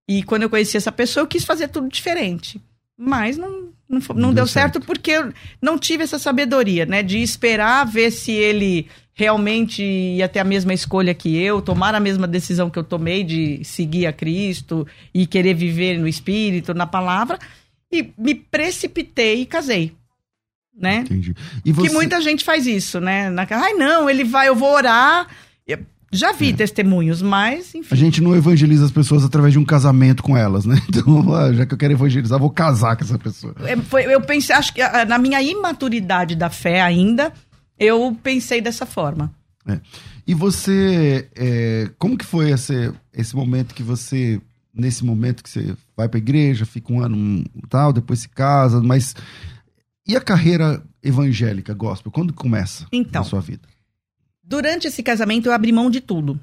E 0.08 0.21
quando 0.23 0.43
eu 0.43 0.49
conheci 0.49 0.75
essa 0.75 0.91
pessoa, 0.91 1.23
eu 1.23 1.27
quis 1.27 1.45
fazer 1.45 1.69
tudo 1.69 1.88
diferente. 1.88 2.62
Mas 2.97 3.38
não, 3.38 3.69
não, 3.88 3.99
não, 4.10 4.15
não 4.15 4.34
deu, 4.34 4.45
certo. 4.45 4.73
certo 4.73 4.86
porque 4.86 5.12
eu 5.12 5.34
não 5.62 5.80
tive 5.80 6.04
essa 6.04 6.19
sabedoria, 6.19 6.86
né? 6.86 7.01
De 7.01 7.19
esperar 7.19 7.86
ver 7.86 8.12
se 8.12 8.34
ele 8.34 8.88
realmente 9.13 9.84
ia 9.84 10.28
ter 10.28 10.39
a 10.39 10.43
mesma 10.43 10.74
escolha 10.74 11.13
que 11.13 11.38
eu, 11.38 11.62
tomar 11.62 11.93
a 11.93 12.00
mesma 12.00 12.28
decisão 12.28 12.69
que 12.69 12.80
eu 12.80 12.84
tomei 12.84 13.24
de 13.24 13.63
seguir 13.63 14.06
a 14.06 14.13
Cristo 14.13 14.88
e 15.13 15.26
querer 15.28 15.54
viver 15.54 15.97
no 15.97 16.08
Espírito, 16.08 16.74
na 16.74 16.88
palavra. 16.88 17.38
E 17.91 18.12
me 18.17 18.34
precipitei 18.34 19.41
e 19.41 19.45
casei. 19.45 19.93
Né? 20.76 21.00
Entendi. 21.00 21.36
E 21.65 21.71
você... 21.71 21.89
Que 21.89 21.93
muita 21.93 22.21
gente 22.21 22.43
faz 22.43 22.65
isso, 22.65 23.00
né? 23.00 23.30
Na... 23.30 23.45
Ai, 23.50 23.74
não, 23.74 24.10
ele 24.10 24.24
vai, 24.24 24.47
eu 24.47 24.56
vou 24.56 24.74
orar. 24.74 25.28
Já 26.13 26.34
vi 26.34 26.50
é. 26.50 26.54
testemunhos, 26.54 27.21
mas 27.21 27.74
enfim. 27.74 27.88
A 27.89 27.95
gente 27.95 28.21
não 28.21 28.36
evangeliza 28.36 28.84
as 28.84 28.91
pessoas 28.91 29.24
através 29.24 29.54
de 29.54 29.60
um 29.60 29.63
casamento 29.63 30.21
com 30.21 30.36
elas, 30.36 30.65
né? 30.65 30.76
Então, 30.89 31.34
ah, 31.34 31.54
já 31.54 31.65
que 31.65 31.74
eu 31.74 31.78
quero 31.78 31.93
evangelizar, 31.93 32.38
vou 32.38 32.50
casar 32.50 32.97
com 32.97 33.04
essa 33.06 33.17
pessoa. 33.17 33.56
É, 33.63 33.78
foi, 33.78 34.04
eu 34.04 34.19
pensei, 34.19 34.54
acho 34.54 34.74
que 34.74 34.82
ah, 34.82 35.06
na 35.06 35.17
minha 35.17 35.41
imaturidade 35.41 36.36
da 36.36 36.50
fé 36.50 36.82
ainda, 36.82 37.32
eu 37.82 38.15
pensei 38.22 38.62
dessa 38.62 38.86
forma. 38.86 39.34
É. 39.67 39.80
E 40.28 40.36
você, 40.36 41.28
é, 41.36 41.89
como 41.98 42.17
que 42.17 42.26
foi 42.26 42.52
esse, 42.52 42.94
esse 43.12 43.36
momento 43.36 43.74
que 43.74 43.82
você, 43.82 44.39
nesse 44.74 45.04
momento 45.04 45.44
que 45.44 45.50
você 45.50 45.76
vai 45.98 46.08
para 46.08 46.17
a 46.17 46.22
igreja, 46.22 46.65
fica 46.65 46.94
um 46.94 47.02
ano 47.02 47.44
tal, 47.70 47.91
depois 47.91 48.20
se 48.20 48.30
casa, 48.30 48.82
mas 48.82 49.15
e 50.08 50.15
a 50.15 50.22
carreira 50.22 50.84
evangélica, 51.02 51.74
gospel, 51.74 52.12
quando 52.12 52.34
começa 52.34 52.88
então, 52.91 53.24
na 53.24 53.28
sua 53.28 53.41
vida? 53.41 53.67
Durante 54.44 54.88
esse 54.88 55.02
casamento, 55.02 55.48
eu 55.48 55.54
abri 55.54 55.72
mão 55.72 55.89
de 55.89 56.02
tudo. 56.02 56.39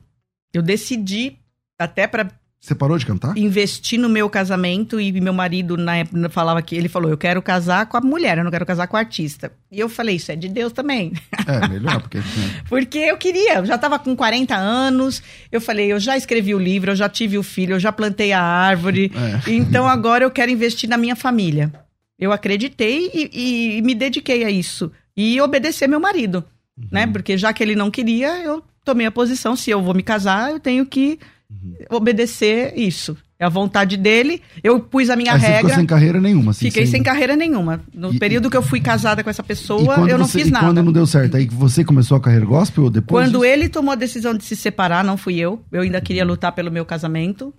Eu 0.53 0.63
decidi, 0.63 1.39
até 1.79 2.07
para 2.07 2.33
você 2.61 2.75
parou 2.75 2.99
de 2.99 3.07
cantar? 3.07 3.37
Investir 3.39 4.01
no 4.01 4.09
meu 4.09 4.29
casamento 4.29 5.01
e 5.01 5.13
meu 5.21 5.33
marido 5.33 5.77
na 5.77 5.99
época 5.99 6.29
falava 6.29 6.61
que 6.61 6.75
ele 6.75 6.89
falou: 6.89 7.11
"Eu 7.11 7.17
quero 7.17 7.41
casar 7.41 7.87
com 7.87 7.97
a 7.97 8.01
mulher, 8.01 8.37
eu 8.39 8.45
não 8.45 8.51
quero 8.51 8.67
casar 8.67 8.89
com 8.89 8.97
a 8.97 9.01
artista". 9.01 9.53
E 9.71 9.79
eu 9.79 9.89
falei: 9.89 10.17
"Isso 10.17 10.33
é 10.33 10.37
de 10.37 10.49
Deus 10.49 10.73
também". 10.73 11.13
É, 11.47 11.69
melhor 11.69 12.01
porque 12.01 12.19
Porque 12.69 12.99
eu 12.99 13.17
queria, 13.17 13.59
eu 13.59 13.67
já 13.67 13.77
estava 13.77 13.99
com 13.99 14.17
40 14.17 14.57
anos. 14.57 15.23
Eu 15.53 15.61
falei: 15.61 15.93
"Eu 15.93 16.01
já 16.01 16.17
escrevi 16.17 16.55
o 16.55 16.59
livro, 16.59 16.91
eu 16.91 16.97
já 16.97 17.09
tive 17.09 17.39
o 17.39 17.43
filho, 17.43 17.77
eu 17.77 17.81
já 17.81 17.93
plantei 17.93 18.33
a 18.33 18.43
árvore. 18.43 19.13
É. 19.15 19.51
Então 19.69 19.89
agora 19.89 20.25
eu 20.25 20.31
quero 20.31 20.51
investir 20.51 20.89
na 20.89 20.97
minha 20.97 21.15
família". 21.15 21.73
Eu 22.19 22.33
acreditei 22.33 23.11
e, 23.15 23.77
e 23.79 23.83
me 23.83 23.95
dediquei 23.95 24.43
a 24.43 24.51
isso 24.51 24.91
e 25.17 25.41
obedecer 25.41 25.87
meu 25.87 26.01
marido 26.01 26.45
uhum. 26.79 26.89
né? 26.91 27.07
Porque 27.07 27.37
já 27.37 27.53
que 27.53 27.63
ele 27.63 27.75
não 27.75 27.91
queria, 27.91 28.43
eu 28.43 28.63
tomei 28.85 29.07
a 29.07 29.11
posição, 29.11 29.55
se 29.55 29.71
eu 29.71 29.83
vou 29.83 29.95
me 29.95 30.03
casar, 30.03 30.51
eu 30.51 30.61
tenho 30.61 30.87
que 30.87 31.19
uhum. 31.51 31.75
obedecer 31.91 32.73
isso. 32.77 33.17
É 33.39 33.45
a 33.45 33.49
vontade 33.49 33.97
dele. 33.97 34.43
Eu 34.65 34.81
pus 34.81 35.09
a 35.09 35.15
minha 35.15 35.33
Aí 35.33 35.39
regra. 35.39 35.55
Você 35.55 35.63
ficou 35.63 35.77
sem 35.77 35.87
carreira 35.87 36.21
nenhuma. 36.21 36.51
Assim, 36.51 36.67
fiquei 36.67 36.85
sem... 36.87 36.93
sem... 36.93 37.03
carreira 37.05 37.37
nenhuma. 37.37 37.81
No 37.95 38.13
e, 38.13 38.19
período 38.19 38.51
que 38.51 38.57
eu 38.57 38.63
fui 38.63 38.81
casada 38.81 39.23
com 39.23 39.31
essa 39.31 39.45
pessoa, 39.45 40.09
eu 40.09 40.19
não 40.19 40.27
você, 40.27 40.41
fiz 40.41 40.51
nada. 40.51 40.67
quando 40.67 40.83
não 40.83 40.93
deu 40.93 41.07
certo, 41.07 41.37
aí 41.37 41.47
você 41.47 41.85
começou 41.85 42.17
a 42.17 42.21
carreira 42.21 42.45
gospel 42.45 42.85
ou 42.85 42.91
depois? 42.91 43.25
Quando 43.25 43.41
disso? 43.41 43.45
ele 43.45 43.69
tomou 43.69 43.93
a 43.93 43.97
decisão 43.97 44.35
de 44.35 44.45
se 44.45 44.57
separar, 44.57 45.05
não 45.05 45.17
fui 45.17 45.39
eu. 45.39 45.63
Eu 45.71 45.83
ainda 45.83 46.01
queria 46.01 46.25
lutar 46.25 46.51
pelo 46.53 46.73
meu 46.73 46.85
casamento. 46.85 47.55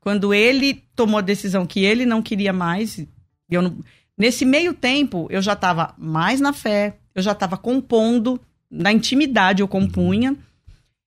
Quando 0.00 0.32
ele 0.32 0.84
tomou 0.94 1.18
a 1.18 1.22
decisão 1.22 1.66
que 1.66 1.80
ele 1.84 2.06
não 2.06 2.22
queria 2.22 2.52
mais, 2.52 3.04
eu 3.50 3.60
não... 3.60 3.76
nesse 4.16 4.44
meio 4.44 4.72
tempo 4.72 5.26
eu 5.30 5.42
já 5.42 5.54
estava 5.54 5.94
mais 5.98 6.40
na 6.40 6.52
fé, 6.52 6.96
eu 7.12 7.22
já 7.22 7.32
estava 7.32 7.56
compondo, 7.56 8.40
na 8.70 8.92
intimidade 8.92 9.62
eu 9.62 9.68
compunha. 9.68 10.36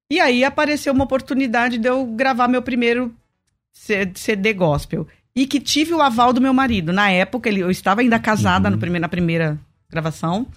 E 0.10 0.20
aí 0.20 0.43
apareceu 0.43 0.93
uma 0.93 1.04
oportunidade 1.04 1.78
de 1.78 1.88
eu 1.88 2.06
gravar 2.06 2.48
meu 2.48 2.62
primeiro 2.62 3.13
CD 3.74 4.54
gospel. 4.54 5.08
E 5.36 5.46
que 5.46 5.60
tive 5.60 5.93
o 5.93 6.02
aval 6.02 6.34
do 6.34 6.41
meu 6.41 6.54
marido. 6.54 6.91
Na 6.91 7.12
época, 7.12 7.48
ele, 7.48 7.60
eu 7.60 7.70
estava 7.70 8.02
ainda 8.02 8.17
casada 8.17 8.70
uhum. 8.70 8.78
no 8.78 9.00
na 9.00 9.10
primeira 9.10 9.60
gravação. 9.89 10.48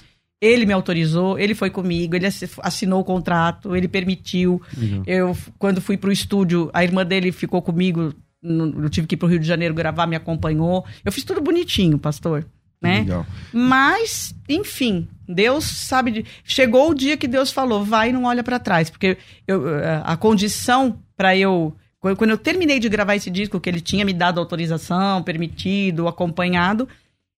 Ele 0.41 0.65
me 0.65 0.73
autorizou, 0.73 1.39
ele 1.39 1.55
foi 1.55 1.69
comigo, 1.69 2.17
ele 2.17 2.27
assinou 2.63 3.01
o 3.01 3.05
contrato, 3.05 3.77
ele 3.77 3.87
permitiu. 3.87 4.63
Uhum. 4.75 5.03
Eu, 5.07 5.37
quando 5.59 5.83
fui 5.83 5.99
para 5.99 6.09
o 6.09 6.13
estúdio, 6.13 6.71
a 6.73 6.83
irmã 6.83 7.05
dele 7.05 7.31
ficou 7.31 7.61
comigo. 7.61 8.15
Eu 8.43 8.89
tive 8.89 9.07
que 9.07 9.17
ir 9.17 9.19
para 9.19 9.27
o 9.27 9.29
Rio 9.29 9.39
de 9.39 9.47
Janeiro 9.47 9.75
gravar, 9.75 10.07
me 10.07 10.17
acompanhou. 10.17 10.87
Eu 11.05 11.13
fiz 11.13 11.25
tudo 11.25 11.43
bonitinho, 11.43 11.99
pastor 11.99 12.47
né? 12.81 13.01
Legal. 13.01 13.27
Mas, 13.53 14.35
enfim, 14.49 15.07
Deus 15.33 15.65
sabe 15.65 16.11
de... 16.11 16.27
chegou 16.45 16.91
o 16.91 16.95
dia 16.95 17.17
que 17.17 17.29
Deus 17.29 17.53
falou, 17.53 17.85
vai 17.85 18.11
e 18.11 18.13
não 18.13 18.25
olha 18.25 18.43
para 18.43 18.59
trás, 18.59 18.91
porque 18.91 19.17
eu, 19.47 19.63
a 20.05 20.17
condição 20.17 20.99
para 21.17 21.37
eu 21.37 21.75
quando 22.01 22.31
eu 22.31 22.39
terminei 22.39 22.79
de 22.79 22.89
gravar 22.89 23.15
esse 23.15 23.31
disco 23.31 23.61
que 23.61 23.69
ele 23.69 23.81
tinha 23.81 24.07
me 24.07 24.15
dado 24.15 24.41
autorização, 24.41 25.23
permitido, 25.23 26.09
acompanhado, 26.09 26.89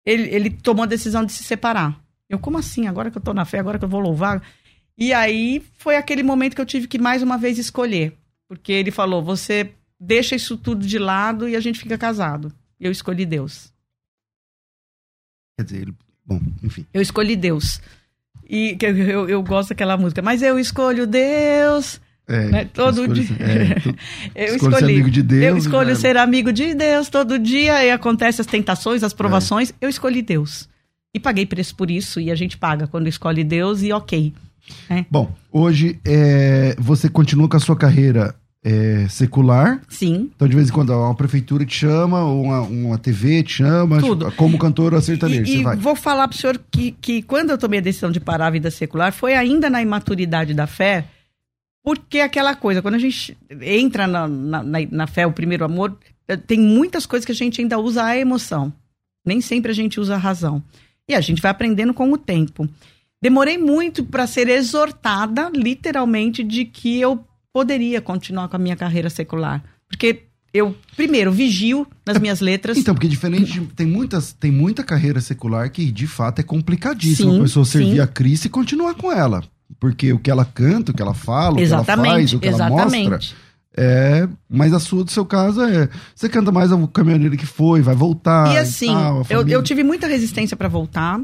ele, 0.05 0.29
ele 0.29 0.49
tomou 0.51 0.83
a 0.83 0.87
decisão 0.87 1.25
de 1.25 1.31
se 1.31 1.43
separar. 1.43 1.99
Eu 2.29 2.37
como 2.37 2.59
assim? 2.59 2.87
Agora 2.87 3.09
que 3.09 3.17
eu 3.17 3.21
tô 3.21 3.33
na 3.33 3.43
fé, 3.43 3.57
agora 3.57 3.79
que 3.79 3.85
eu 3.85 3.89
vou 3.89 3.99
louvar. 3.99 4.41
E 4.95 5.13
aí 5.13 5.63
foi 5.77 5.95
aquele 5.95 6.21
momento 6.21 6.55
que 6.55 6.61
eu 6.61 6.65
tive 6.65 6.87
que 6.87 6.99
mais 6.99 7.23
uma 7.23 7.37
vez 7.37 7.57
escolher, 7.57 8.15
porque 8.47 8.71
ele 8.71 8.91
falou: 8.91 9.23
"Você 9.23 9.73
deixa 9.99 10.35
isso 10.35 10.55
tudo 10.55 10.85
de 10.85 10.99
lado 10.99 11.49
e 11.49 11.55
a 11.55 11.59
gente 11.59 11.79
fica 11.79 11.97
casado". 11.97 12.53
Eu 12.79 12.91
escolhi 12.91 13.25
Deus. 13.25 13.73
Quer 15.57 15.63
dizer, 15.63 15.81
ele, 15.81 15.95
bom, 16.33 16.41
enfim. 16.63 16.85
Eu 16.93 17.01
escolhi 17.01 17.35
Deus. 17.35 17.81
E 18.49 18.77
eu, 18.81 18.97
eu, 18.97 19.29
eu 19.29 19.43
gosto 19.43 19.69
daquela 19.69 19.97
música, 19.97 20.21
mas 20.21 20.41
eu 20.41 20.59
escolho 20.59 21.07
Deus. 21.07 21.99
É, 22.27 22.45
né? 22.45 22.65
todo 22.65 23.07
dia. 23.07 23.25
É, 24.35 24.45
eu 24.51 24.55
escolhi. 24.55 24.75
Ser 24.75 24.83
amigo 24.83 25.09
de 25.09 25.23
Deus, 25.23 25.43
eu 25.43 25.57
escolho 25.57 25.89
né? 25.89 25.95
ser 25.95 26.17
amigo 26.17 26.53
de 26.53 26.73
Deus 26.73 27.09
todo 27.09 27.39
dia 27.39 27.83
e 27.83 27.91
acontece 27.91 28.41
as 28.41 28.47
tentações, 28.47 29.03
as 29.03 29.13
provações. 29.13 29.71
É. 29.71 29.73
Eu 29.81 29.89
escolhi 29.89 30.21
Deus. 30.21 30.69
E 31.13 31.19
paguei 31.19 31.45
preço 31.45 31.75
por 31.75 31.91
isso, 31.91 32.21
e 32.21 32.31
a 32.31 32.35
gente 32.35 32.57
paga 32.57 32.87
quando 32.87 33.07
escolhe 33.07 33.43
Deus, 33.43 33.83
e 33.83 33.91
ok. 33.91 34.33
É. 34.89 35.03
Bom, 35.11 35.33
hoje 35.51 35.99
é, 36.05 36.73
você 36.79 37.09
continua 37.09 37.49
com 37.49 37.57
a 37.57 37.59
sua 37.59 37.75
carreira 37.75 38.33
é, 38.63 39.07
secular. 39.09 39.81
Sim. 39.89 40.29
Então, 40.35 40.47
de 40.47 40.55
vez 40.55 40.69
em 40.69 40.71
quando, 40.71 40.91
uma 40.91 41.15
prefeitura 41.15 41.65
te 41.65 41.75
chama, 41.75 42.23
ou 42.23 42.43
uma, 42.43 42.61
uma 42.61 42.97
TV 42.97 43.43
te 43.43 43.53
chama, 43.53 43.99
Tudo. 43.99 44.31
como 44.33 44.57
cantora 44.57 45.01
sertaneja. 45.01 45.51
E, 45.51 45.61
e 45.61 45.75
vou 45.77 45.95
falar 45.95 46.27
para 46.27 46.35
o 46.35 46.37
senhor 46.37 46.61
que, 46.69 46.91
que 46.91 47.21
quando 47.23 47.49
eu 47.49 47.57
tomei 47.57 47.79
a 47.79 47.83
decisão 47.83 48.11
de 48.11 48.19
parar 48.19 48.47
a 48.47 48.51
vida 48.51 48.69
secular, 48.69 49.11
foi 49.11 49.33
ainda 49.33 49.69
na 49.69 49.81
imaturidade 49.81 50.53
da 50.53 50.67
fé, 50.67 51.05
porque 51.83 52.19
aquela 52.19 52.55
coisa, 52.55 52.81
quando 52.81 52.95
a 52.95 52.99
gente 52.99 53.35
entra 53.61 54.05
na, 54.05 54.27
na, 54.27 54.63
na 54.63 55.07
fé, 55.07 55.25
o 55.25 55.33
primeiro 55.33 55.65
amor, 55.65 55.97
eh, 56.27 56.37
tem 56.37 56.59
muitas 56.59 57.07
coisas 57.07 57.25
que 57.25 57.31
a 57.31 57.35
gente 57.35 57.59
ainda 57.59 57.79
usa 57.79 58.03
a 58.03 58.15
emoção. 58.15 58.71
Nem 59.25 59.41
sempre 59.41 59.71
a 59.71 59.75
gente 59.75 59.99
usa 59.99 60.15
a 60.15 60.17
razão. 60.17 60.63
E 61.07 61.15
a 61.15 61.21
gente 61.21 61.41
vai 61.41 61.49
aprendendo 61.49 61.93
com 61.93 62.11
o 62.11 62.17
tempo. 62.17 62.69
Demorei 63.19 63.57
muito 63.57 64.03
para 64.03 64.27
ser 64.27 64.47
exortada, 64.47 65.51
literalmente, 65.53 66.43
de 66.43 66.65
que 66.65 66.99
eu 66.99 67.23
poderia 67.53 68.01
continuar 68.01 68.47
com 68.47 68.55
a 68.55 68.59
minha 68.59 68.75
carreira 68.75 69.09
secular. 69.09 69.63
Porque 69.87 70.23
eu, 70.53 70.75
primeiro, 70.95 71.31
vigio 71.31 71.87
nas 72.05 72.17
minhas 72.17 72.41
letras. 72.41 72.77
Então, 72.77 72.93
porque 72.93 73.07
diferente, 73.07 73.59
de, 73.59 73.61
tem, 73.67 73.87
muitas, 73.87 74.33
tem 74.33 74.51
muita 74.51 74.83
carreira 74.83 75.21
secular 75.21 75.69
que 75.71 75.91
de 75.91 76.07
fato 76.07 76.39
é 76.39 76.43
complicadíssima. 76.43 77.31
Sim, 77.31 77.39
a 77.39 77.43
pessoa 77.43 77.65
servir 77.65 77.93
sim. 77.93 77.99
a 77.99 78.07
Cristo 78.07 78.45
e 78.45 78.49
continuar 78.49 78.95
com 78.95 79.11
ela. 79.11 79.43
Porque 79.79 80.11
o 80.11 80.19
que 80.19 80.29
ela 80.29 80.43
canta, 80.43 80.91
o 80.91 80.95
que 80.95 81.01
ela 81.01 81.13
fala, 81.13 81.55
o 81.55 81.59
exatamente, 81.59 82.01
que 82.01 82.07
ela 82.07 82.17
faz, 82.17 82.33
o 82.33 82.39
que 82.39 82.47
exatamente. 82.47 83.07
ela 83.07 83.09
mostra. 83.17 83.37
É, 83.73 84.27
mas 84.49 84.73
a 84.73 84.79
sua, 84.79 85.03
do 85.05 85.11
seu 85.11 85.25
caso, 85.25 85.61
é. 85.61 85.87
Você 86.13 86.27
canta 86.27 86.51
mais 86.51 86.71
o 86.71 86.87
caminhoneiro 86.89 87.37
que 87.37 87.45
foi, 87.45 87.81
vai 87.81 87.95
voltar. 87.95 88.53
E 88.53 88.57
assim, 88.57 88.91
e 88.91 88.93
tal, 88.93 89.25
eu, 89.29 89.47
eu 89.47 89.63
tive 89.63 89.83
muita 89.83 90.07
resistência 90.07 90.57
para 90.57 90.67
voltar. 90.67 91.21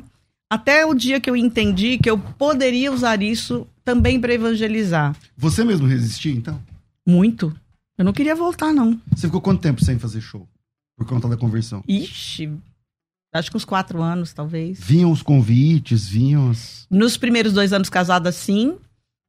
Até 0.49 0.85
o 0.85 0.93
dia 0.93 1.19
que 1.19 1.29
eu 1.29 1.35
entendi 1.35 1.97
que 1.97 2.09
eu 2.09 2.17
poderia 2.17 2.91
usar 2.91 3.21
isso 3.21 3.67
também 3.83 4.19
para 4.19 4.33
evangelizar. 4.33 5.15
Você 5.35 5.63
mesmo 5.63 5.87
resistiu, 5.87 6.33
então? 6.33 6.61
Muito. 7.05 7.53
Eu 7.97 8.05
não 8.05 8.13
queria 8.13 8.35
voltar, 8.35 8.73
não. 8.73 8.99
Você 9.13 9.27
ficou 9.27 9.41
quanto 9.41 9.61
tempo 9.61 9.83
sem 9.83 9.99
fazer 9.99 10.21
show? 10.21 10.47
Por 10.97 11.05
conta 11.05 11.27
da 11.27 11.35
conversão? 11.35 11.83
Ixi, 11.87 12.49
acho 13.33 13.51
que 13.51 13.57
uns 13.57 13.65
quatro 13.65 14.01
anos, 14.01 14.33
talvez. 14.33 14.79
Vinham 14.79 15.11
os 15.11 15.21
convites, 15.21 16.07
vinham 16.07 16.49
os... 16.49 16.87
Nos 16.89 17.17
primeiros 17.17 17.53
dois 17.53 17.73
anos 17.73 17.89
casada, 17.89 18.31
sim. 18.31 18.77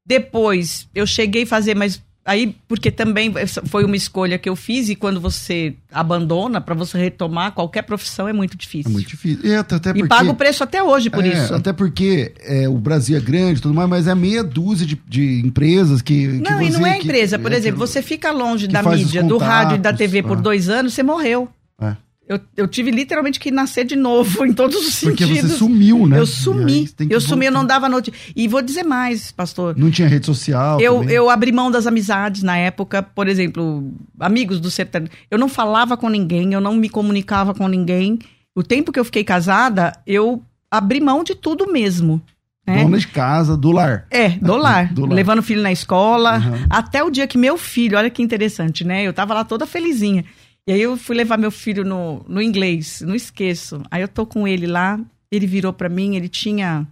Depois, 0.06 0.88
eu 0.94 1.06
cheguei 1.06 1.42
a 1.42 1.46
fazer, 1.46 1.74
mas 1.74 2.02
aí 2.28 2.54
porque 2.68 2.90
também 2.90 3.32
foi 3.66 3.84
uma 3.84 3.96
escolha 3.96 4.38
que 4.38 4.48
eu 4.48 4.54
fiz 4.54 4.90
e 4.90 4.94
quando 4.94 5.18
você 5.18 5.74
abandona 5.90 6.60
para 6.60 6.74
você 6.74 6.98
retomar 6.98 7.52
qualquer 7.52 7.82
profissão 7.82 8.28
é 8.28 8.32
muito 8.34 8.54
difícil. 8.54 8.90
É 8.90 8.92
muito 8.92 9.08
difícil. 9.08 9.40
E, 9.42 9.54
até, 9.54 9.78
porque, 9.78 10.04
e 10.04 10.06
paga 10.06 10.30
o 10.30 10.34
preço 10.34 10.62
até 10.62 10.82
hoje 10.82 11.08
por 11.08 11.24
é, 11.24 11.28
isso. 11.28 11.54
Até 11.54 11.72
porque 11.72 12.34
é, 12.40 12.68
o 12.68 12.74
Brasil 12.74 13.16
é 13.16 13.20
grande, 13.20 13.62
tudo 13.62 13.72
mais, 13.72 13.88
mas 13.88 14.06
é 14.06 14.14
meia 14.14 14.44
dúzia 14.44 14.86
de, 14.86 15.00
de 15.08 15.40
empresas 15.40 16.02
que, 16.02 16.26
não 16.26 16.58
que 16.58 16.64
e 16.66 16.70
não 16.70 16.86
é 16.86 16.98
que, 16.98 17.04
empresa. 17.04 17.38
Por 17.38 17.50
é, 17.50 17.56
exemplo, 17.56 17.78
você 17.78 18.02
fica 18.02 18.30
longe 18.30 18.68
da 18.68 18.82
mídia, 18.82 19.22
do 19.22 19.38
rádio 19.38 19.76
e 19.76 19.78
da 19.78 19.92
TV 19.92 20.22
por 20.22 20.36
ah. 20.36 20.40
dois 20.40 20.68
anos, 20.68 20.92
você 20.92 21.02
morreu. 21.02 21.48
É. 21.80 21.96
Eu, 22.28 22.38
eu 22.56 22.68
tive 22.68 22.90
literalmente 22.90 23.40
que 23.40 23.50
nascer 23.50 23.84
de 23.84 23.96
novo 23.96 24.44
em 24.46 24.52
todos 24.52 24.76
os 24.76 25.00
Porque 25.00 25.24
sentidos. 25.24 25.50
você 25.52 25.56
sumiu, 25.56 26.06
né? 26.06 26.18
Eu 26.18 26.26
sumi. 26.26 26.88
Eu 27.08 27.20
sumi, 27.20 27.46
eu 27.46 27.52
não 27.52 27.64
dava 27.64 27.88
notícia. 27.88 28.20
E 28.36 28.46
vou 28.46 28.60
dizer 28.60 28.82
mais, 28.84 29.32
pastor. 29.32 29.74
Não 29.78 29.90
tinha 29.90 30.06
rede 30.06 30.26
social. 30.26 30.78
Eu, 30.80 30.98
também. 31.00 31.14
eu 31.16 31.30
abri 31.30 31.50
mão 31.50 31.70
das 31.70 31.86
amizades 31.86 32.42
na 32.42 32.56
época, 32.58 33.02
por 33.02 33.28
exemplo, 33.28 33.90
amigos 34.20 34.60
do 34.60 34.70
sertanejo. 34.70 35.10
Eu 35.30 35.38
não 35.38 35.48
falava 35.48 35.96
com 35.96 36.08
ninguém, 36.10 36.52
eu 36.52 36.60
não 36.60 36.74
me 36.74 36.88
comunicava 36.90 37.54
com 37.54 37.66
ninguém. 37.66 38.18
O 38.54 38.62
tempo 38.62 38.92
que 38.92 39.00
eu 39.00 39.04
fiquei 39.04 39.24
casada, 39.24 39.92
eu 40.06 40.42
abri 40.70 41.00
mão 41.00 41.24
de 41.24 41.34
tudo 41.34 41.72
mesmo. 41.72 42.20
né? 42.66 42.82
Dona 42.82 42.98
de 42.98 43.08
casa, 43.08 43.56
do 43.56 43.70
lar. 43.70 44.06
É, 44.10 44.28
do 44.30 44.54
lar. 44.56 44.92
Do 44.92 45.06
lar. 45.06 45.14
Levando 45.14 45.38
o 45.38 45.42
filho 45.42 45.62
na 45.62 45.72
escola. 45.72 46.38
Uhum. 46.38 46.66
Até 46.68 47.02
o 47.02 47.08
dia 47.10 47.26
que 47.26 47.38
meu 47.38 47.56
filho, 47.56 47.96
olha 47.96 48.10
que 48.10 48.22
interessante, 48.22 48.84
né? 48.84 49.02
Eu 49.02 49.14
tava 49.14 49.32
lá 49.32 49.44
toda 49.44 49.64
felizinha. 49.64 50.24
E 50.68 50.72
aí 50.72 50.82
eu 50.82 50.98
fui 50.98 51.16
levar 51.16 51.38
meu 51.38 51.50
filho 51.50 51.82
no, 51.82 52.22
no 52.28 52.42
inglês, 52.42 53.00
não 53.00 53.14
esqueço. 53.14 53.80
Aí 53.90 54.02
eu 54.02 54.08
tô 54.08 54.26
com 54.26 54.46
ele 54.46 54.66
lá, 54.66 55.00
ele 55.30 55.46
virou 55.46 55.72
pra 55.72 55.88
mim, 55.88 56.14
ele 56.14 56.28
tinha 56.28 56.86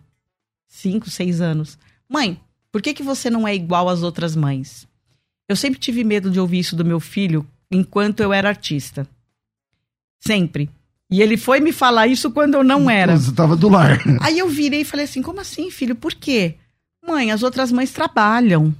cinco, 0.66 1.10
seis 1.10 1.42
anos. 1.42 1.78
Mãe, 2.08 2.40
por 2.72 2.80
que, 2.80 2.94
que 2.94 3.02
você 3.02 3.28
não 3.28 3.46
é 3.46 3.54
igual 3.54 3.90
às 3.90 4.02
outras 4.02 4.34
mães? 4.34 4.88
Eu 5.46 5.54
sempre 5.54 5.78
tive 5.78 6.02
medo 6.04 6.30
de 6.30 6.40
ouvir 6.40 6.60
isso 6.60 6.74
do 6.74 6.86
meu 6.86 6.98
filho 6.98 7.46
enquanto 7.70 8.20
eu 8.20 8.32
era 8.32 8.48
artista. 8.48 9.06
Sempre. 10.20 10.70
E 11.10 11.20
ele 11.20 11.36
foi 11.36 11.60
me 11.60 11.70
falar 11.70 12.06
isso 12.06 12.30
quando 12.30 12.54
eu 12.54 12.64
não 12.64 12.88
era. 12.88 13.14
Você 13.14 13.30
tava 13.30 13.54
do 13.54 13.68
lar. 13.68 14.00
Aí 14.22 14.38
eu 14.38 14.48
virei 14.48 14.80
e 14.80 14.84
falei 14.86 15.04
assim: 15.04 15.20
como 15.20 15.38
assim, 15.38 15.70
filho? 15.70 15.94
Por 15.94 16.14
quê? 16.14 16.54
Mãe, 17.06 17.30
as 17.30 17.42
outras 17.42 17.70
mães 17.70 17.92
trabalham. 17.92 18.74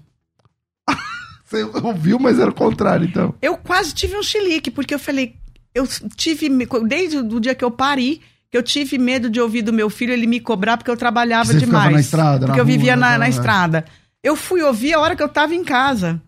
Você 1.47 1.62
ouviu, 1.62 2.18
mas 2.18 2.38
era 2.40 2.51
o 2.51 2.55
contrário, 2.55 3.07
então. 3.07 3.34
Eu 3.40 3.57
quase 3.57 3.94
tive 3.94 4.16
um 4.16 4.22
chilique, 4.22 4.70
porque 4.70 4.92
eu 4.92 4.99
falei, 4.99 5.36
eu 5.72 5.86
tive, 6.16 6.49
desde 6.86 7.18
o 7.18 7.40
dia 7.40 7.55
que 7.55 7.64
eu 7.64 7.70
pari, 7.70 8.20
que 8.51 8.59
eu 8.59 8.62
tive 8.62 8.99
medo 8.99 9.30
de 9.30 9.40
ouvir 9.40 9.62
do 9.62 9.72
meu 9.72 9.88
filho 9.88 10.12
ele 10.12 10.26
me 10.26 10.40
cobrar 10.40 10.76
porque 10.76 10.90
eu 10.90 10.97
trabalhava 10.97 11.53
Você 11.53 11.59
demais. 11.59 11.92
na 11.92 12.01
estrada, 12.01 12.40
na 12.40 12.47
Porque 12.47 12.61
eu 12.61 12.64
rua, 12.64 12.72
vivia 12.72 12.97
na, 12.97 13.12
né? 13.12 13.18
na 13.18 13.28
estrada. 13.28 13.84
Eu 14.22 14.34
fui 14.34 14.61
ouvir 14.62 14.94
a 14.94 15.01
hora 15.01 15.14
que 15.14 15.22
eu 15.22 15.28
tava 15.28 15.55
em 15.55 15.62
casa. 15.62 16.20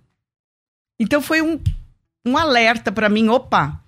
Então 1.00 1.20
foi 1.20 1.42
um, 1.42 1.58
um 2.24 2.36
alerta 2.36 2.92
pra 2.92 3.08
mim, 3.08 3.28
opa. 3.28 3.82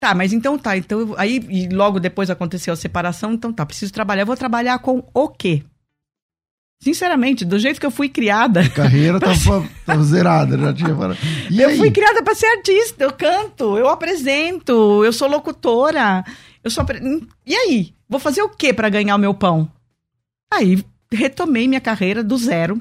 Tá, 0.00 0.14
mas 0.14 0.32
então 0.32 0.58
tá. 0.58 0.76
Então, 0.76 1.14
aí, 1.16 1.44
e 1.48 1.68
logo 1.68 1.98
depois 1.98 2.28
aconteceu 2.30 2.72
a 2.72 2.76
separação, 2.76 3.32
então 3.32 3.52
tá, 3.52 3.64
preciso 3.64 3.92
trabalhar. 3.92 4.22
Eu 4.22 4.26
vou 4.26 4.36
trabalhar 4.36 4.78
com 4.78 5.02
o 5.14 5.28
quê? 5.28 5.64
Sinceramente, 6.84 7.46
do 7.46 7.58
jeito 7.58 7.80
que 7.80 7.86
eu 7.86 7.90
fui 7.90 8.10
criada. 8.10 8.60
A 8.60 8.68
carreira 8.68 9.18
tava, 9.20 9.66
tava 9.86 10.04
zerada, 10.04 10.58
já 10.58 10.72
tinha 10.74 10.94
parado. 10.94 11.18
E 11.50 11.62
eu 11.62 11.70
aí? 11.70 11.78
fui 11.78 11.90
criada 11.90 12.22
para 12.22 12.34
ser 12.34 12.44
artista, 12.44 13.02
eu 13.04 13.12
canto, 13.12 13.78
eu 13.78 13.88
apresento, 13.88 15.02
eu 15.02 15.12
sou 15.14 15.26
locutora. 15.26 16.22
Eu 16.62 16.70
sou 16.70 16.82
apre- 16.82 17.00
E 17.46 17.54
aí? 17.54 17.94
Vou 18.06 18.20
fazer 18.20 18.42
o 18.42 18.50
que 18.50 18.70
para 18.74 18.90
ganhar 18.90 19.16
o 19.16 19.18
meu 19.18 19.32
pão? 19.32 19.66
Aí 20.52 20.84
retomei 21.10 21.66
minha 21.66 21.80
carreira 21.80 22.22
do 22.22 22.36
zero. 22.36 22.80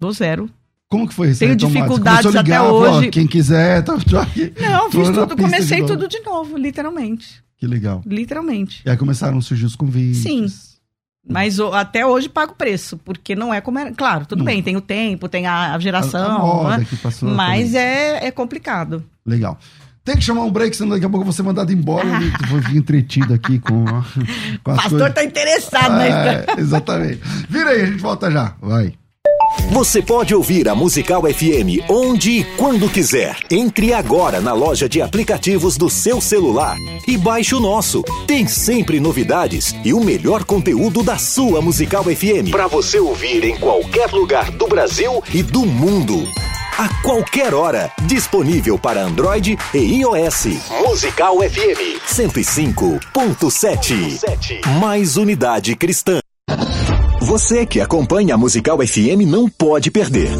Do 0.00 0.12
zero. 0.12 0.48
Como 0.88 1.08
que 1.08 1.14
foi 1.14 1.30
isso? 1.30 1.40
Tenho? 1.40 1.58
Você 1.58 1.66
dificuldades 1.66 2.26
ligar, 2.26 2.40
até 2.42 2.56
falou, 2.58 2.82
ó, 2.82 2.98
hoje. 2.98 3.10
quem 3.10 3.26
quiser, 3.26 3.82
tá, 3.82 3.98
tô 4.08 4.18
aqui. 4.18 4.52
Não, 4.60 4.88
fiz 4.88 5.10
tudo, 5.10 5.36
comecei 5.36 5.80
de 5.80 5.86
tudo 5.88 6.06
de 6.06 6.20
novo, 6.20 6.56
literalmente. 6.56 7.42
Que 7.58 7.66
legal. 7.66 8.02
Literalmente. 8.06 8.82
E 8.86 8.90
aí 8.90 8.96
começaram 8.96 9.38
a 9.38 9.40
surgir 9.40 9.64
os 9.66 9.74
convites. 9.74 10.22
Sim. 10.22 10.46
Mas 11.28 11.58
o- 11.58 11.72
até 11.72 12.06
hoje 12.06 12.28
pago 12.28 12.54
preço, 12.54 12.96
porque 13.04 13.34
não 13.34 13.52
é 13.52 13.60
como 13.60 13.78
era. 13.78 13.90
Claro, 13.92 14.26
tudo 14.26 14.38
Não. 14.38 14.44
bem, 14.46 14.62
tem 14.62 14.76
o 14.76 14.80
tempo, 14.80 15.28
tem 15.28 15.46
a, 15.46 15.74
a 15.74 15.78
geração, 15.80 16.30
A, 16.30 16.34
a 16.34 16.38
moda 16.38 16.78
né? 16.78 16.86
que 16.88 16.96
passou. 16.96 17.28
mas 17.30 17.74
é, 17.74 18.26
é 18.26 18.30
complicado. 18.30 19.04
Legal. 19.26 19.58
Tem 20.04 20.14
que 20.14 20.22
chamar 20.22 20.42
um 20.44 20.52
break, 20.52 20.76
senão 20.76 20.90
daqui 20.90 21.04
a 21.04 21.08
pouco 21.08 21.22
eu 21.22 21.24
vou 21.24 21.32
ser 21.32 21.42
mandado 21.42 21.72
embora. 21.72 22.06
Eu 22.06 22.30
vou 22.48 22.60
vir 22.60 22.76
entretido 22.76 23.34
aqui 23.34 23.58
com, 23.58 23.84
com 23.84 23.90
O 24.70 24.74
as 24.74 24.76
pastor 24.76 24.90
coisas. 25.00 25.14
tá 25.14 25.24
interessado 25.24 25.92
na 25.94 26.06
história. 26.08 26.44
É, 26.56 26.60
exatamente. 26.60 27.20
Vira 27.48 27.70
aí, 27.70 27.82
a 27.82 27.86
gente 27.86 28.00
volta 28.00 28.30
já. 28.30 28.54
Vai. 28.60 28.92
Você 29.72 30.00
pode 30.00 30.34
ouvir 30.34 30.68
a 30.68 30.74
Musical 30.74 31.22
FM 31.22 31.82
onde 31.88 32.40
e 32.40 32.44
quando 32.56 32.88
quiser. 32.88 33.36
Entre 33.50 33.92
agora 33.92 34.40
na 34.40 34.52
loja 34.52 34.88
de 34.88 35.02
aplicativos 35.02 35.76
do 35.76 35.90
seu 35.90 36.20
celular 36.20 36.76
e 37.06 37.16
baixe 37.16 37.54
o 37.54 37.60
nosso. 37.60 38.02
Tem 38.26 38.46
sempre 38.46 39.00
novidades 39.00 39.74
e 39.84 39.92
o 39.92 40.00
melhor 40.00 40.44
conteúdo 40.44 41.02
da 41.02 41.18
sua 41.18 41.60
Musical 41.60 42.04
FM 42.04 42.50
para 42.50 42.66
você 42.66 42.98
ouvir 42.98 43.44
em 43.44 43.56
qualquer 43.58 44.10
lugar 44.12 44.50
do 44.52 44.66
Brasil 44.66 45.22
e 45.34 45.42
do 45.42 45.66
mundo. 45.66 46.26
A 46.78 46.88
qualquer 47.02 47.54
hora, 47.54 47.90
disponível 48.02 48.78
para 48.78 49.02
Android 49.02 49.58
e 49.74 49.78
iOS. 49.78 50.46
Musical 50.86 51.38
FM 51.38 51.98
105.7. 52.06 54.66
Mais 54.78 55.16
unidade 55.16 55.74
cristã. 55.74 56.20
Você 57.26 57.66
que 57.66 57.80
acompanha 57.80 58.36
a 58.36 58.38
Musical 58.38 58.78
FM 58.78 59.26
não 59.26 59.48
pode 59.48 59.90
perder. 59.90 60.30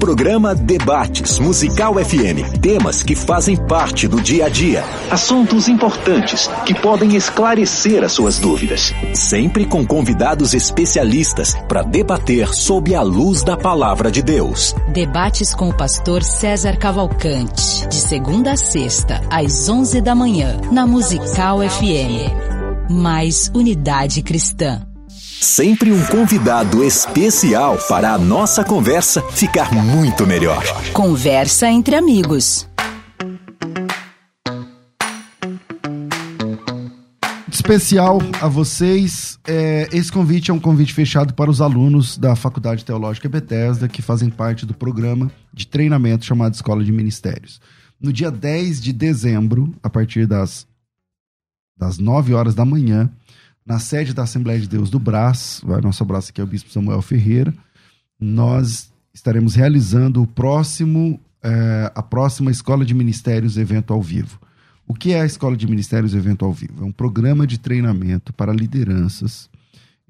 Programa 0.00 0.56
Debates 0.56 1.38
Musical 1.38 1.94
FM. 1.94 2.58
Temas 2.60 3.00
que 3.00 3.14
fazem 3.14 3.56
parte 3.56 4.08
do 4.08 4.20
dia 4.20 4.46
a 4.46 4.48
dia. 4.48 4.82
Assuntos 5.08 5.68
importantes 5.68 6.50
que 6.66 6.74
podem 6.74 7.14
esclarecer 7.14 8.02
as 8.02 8.10
suas 8.10 8.40
dúvidas. 8.40 8.92
Sempre 9.14 9.64
com 9.66 9.86
convidados 9.86 10.52
especialistas 10.52 11.54
para 11.68 11.84
debater 11.84 12.52
sob 12.52 12.92
a 12.92 13.02
luz 13.02 13.44
da 13.44 13.56
palavra 13.56 14.10
de 14.10 14.20
Deus. 14.20 14.74
Debates 14.92 15.54
com 15.54 15.68
o 15.68 15.76
pastor 15.76 16.24
César 16.24 16.76
Cavalcante. 16.76 17.86
De 17.86 17.94
segunda 17.94 18.54
a 18.54 18.56
sexta, 18.56 19.20
às 19.30 19.68
11 19.68 20.00
da 20.00 20.12
manhã, 20.12 20.60
na 20.72 20.88
Musical 20.88 21.60
FM. 21.60 22.90
Mais 22.90 23.48
unidade 23.54 24.22
cristã. 24.22 24.84
Sempre 25.42 25.90
um 25.90 26.06
convidado 26.06 26.84
especial 26.84 27.76
para 27.88 28.12
a 28.12 28.16
nossa 28.16 28.64
conversa 28.64 29.20
ficar 29.32 29.74
muito 29.74 30.24
melhor. 30.24 30.62
Conversa 30.92 31.68
entre 31.68 31.96
amigos. 31.96 32.68
Especial 37.50 38.20
a 38.40 38.46
vocês. 38.46 39.36
é, 39.44 39.88
esse 39.92 40.12
convite 40.12 40.52
é 40.52 40.54
um 40.54 40.60
convite 40.60 40.94
fechado 40.94 41.34
para 41.34 41.50
os 41.50 41.60
alunos 41.60 42.16
da 42.16 42.36
Faculdade 42.36 42.84
Teológica 42.84 43.28
Bethesda, 43.28 43.88
que 43.88 44.00
fazem 44.00 44.30
parte 44.30 44.64
do 44.64 44.72
programa 44.72 45.28
de 45.52 45.66
treinamento 45.66 46.24
chamado 46.24 46.54
Escola 46.54 46.84
de 46.84 46.92
Ministérios. 46.92 47.60
No 48.00 48.12
dia 48.12 48.30
10 48.30 48.80
de 48.80 48.92
dezembro, 48.92 49.74
a 49.82 49.90
partir 49.90 50.24
das, 50.24 50.68
das 51.76 51.98
9 51.98 52.32
horas 52.32 52.54
da 52.54 52.64
manhã, 52.64 53.10
na 53.64 53.78
sede 53.78 54.12
da 54.12 54.24
Assembleia 54.24 54.60
de 54.60 54.68
Deus 54.68 54.90
do 54.90 54.98
Brás, 54.98 55.60
vai 55.64 55.80
nosso 55.80 56.02
abraço 56.02 56.30
aqui 56.30 56.40
é 56.40 56.44
o 56.44 56.46
Bispo 56.46 56.70
Samuel 56.70 57.02
Ferreira, 57.02 57.54
nós 58.18 58.92
estaremos 59.14 59.54
realizando 59.54 60.22
o 60.22 60.26
próximo, 60.26 61.20
eh, 61.42 61.92
a 61.94 62.02
próxima 62.02 62.50
Escola 62.50 62.84
de 62.84 62.94
Ministérios 62.94 63.56
evento 63.56 63.92
ao 63.92 64.02
vivo. 64.02 64.40
O 64.86 64.94
que 64.94 65.12
é 65.12 65.20
a 65.20 65.26
Escola 65.26 65.56
de 65.56 65.66
Ministérios 65.66 66.14
evento 66.14 66.44
ao 66.44 66.52
vivo? 66.52 66.82
É 66.82 66.84
um 66.84 66.92
programa 66.92 67.46
de 67.46 67.58
treinamento 67.58 68.32
para 68.32 68.52
lideranças. 68.52 69.48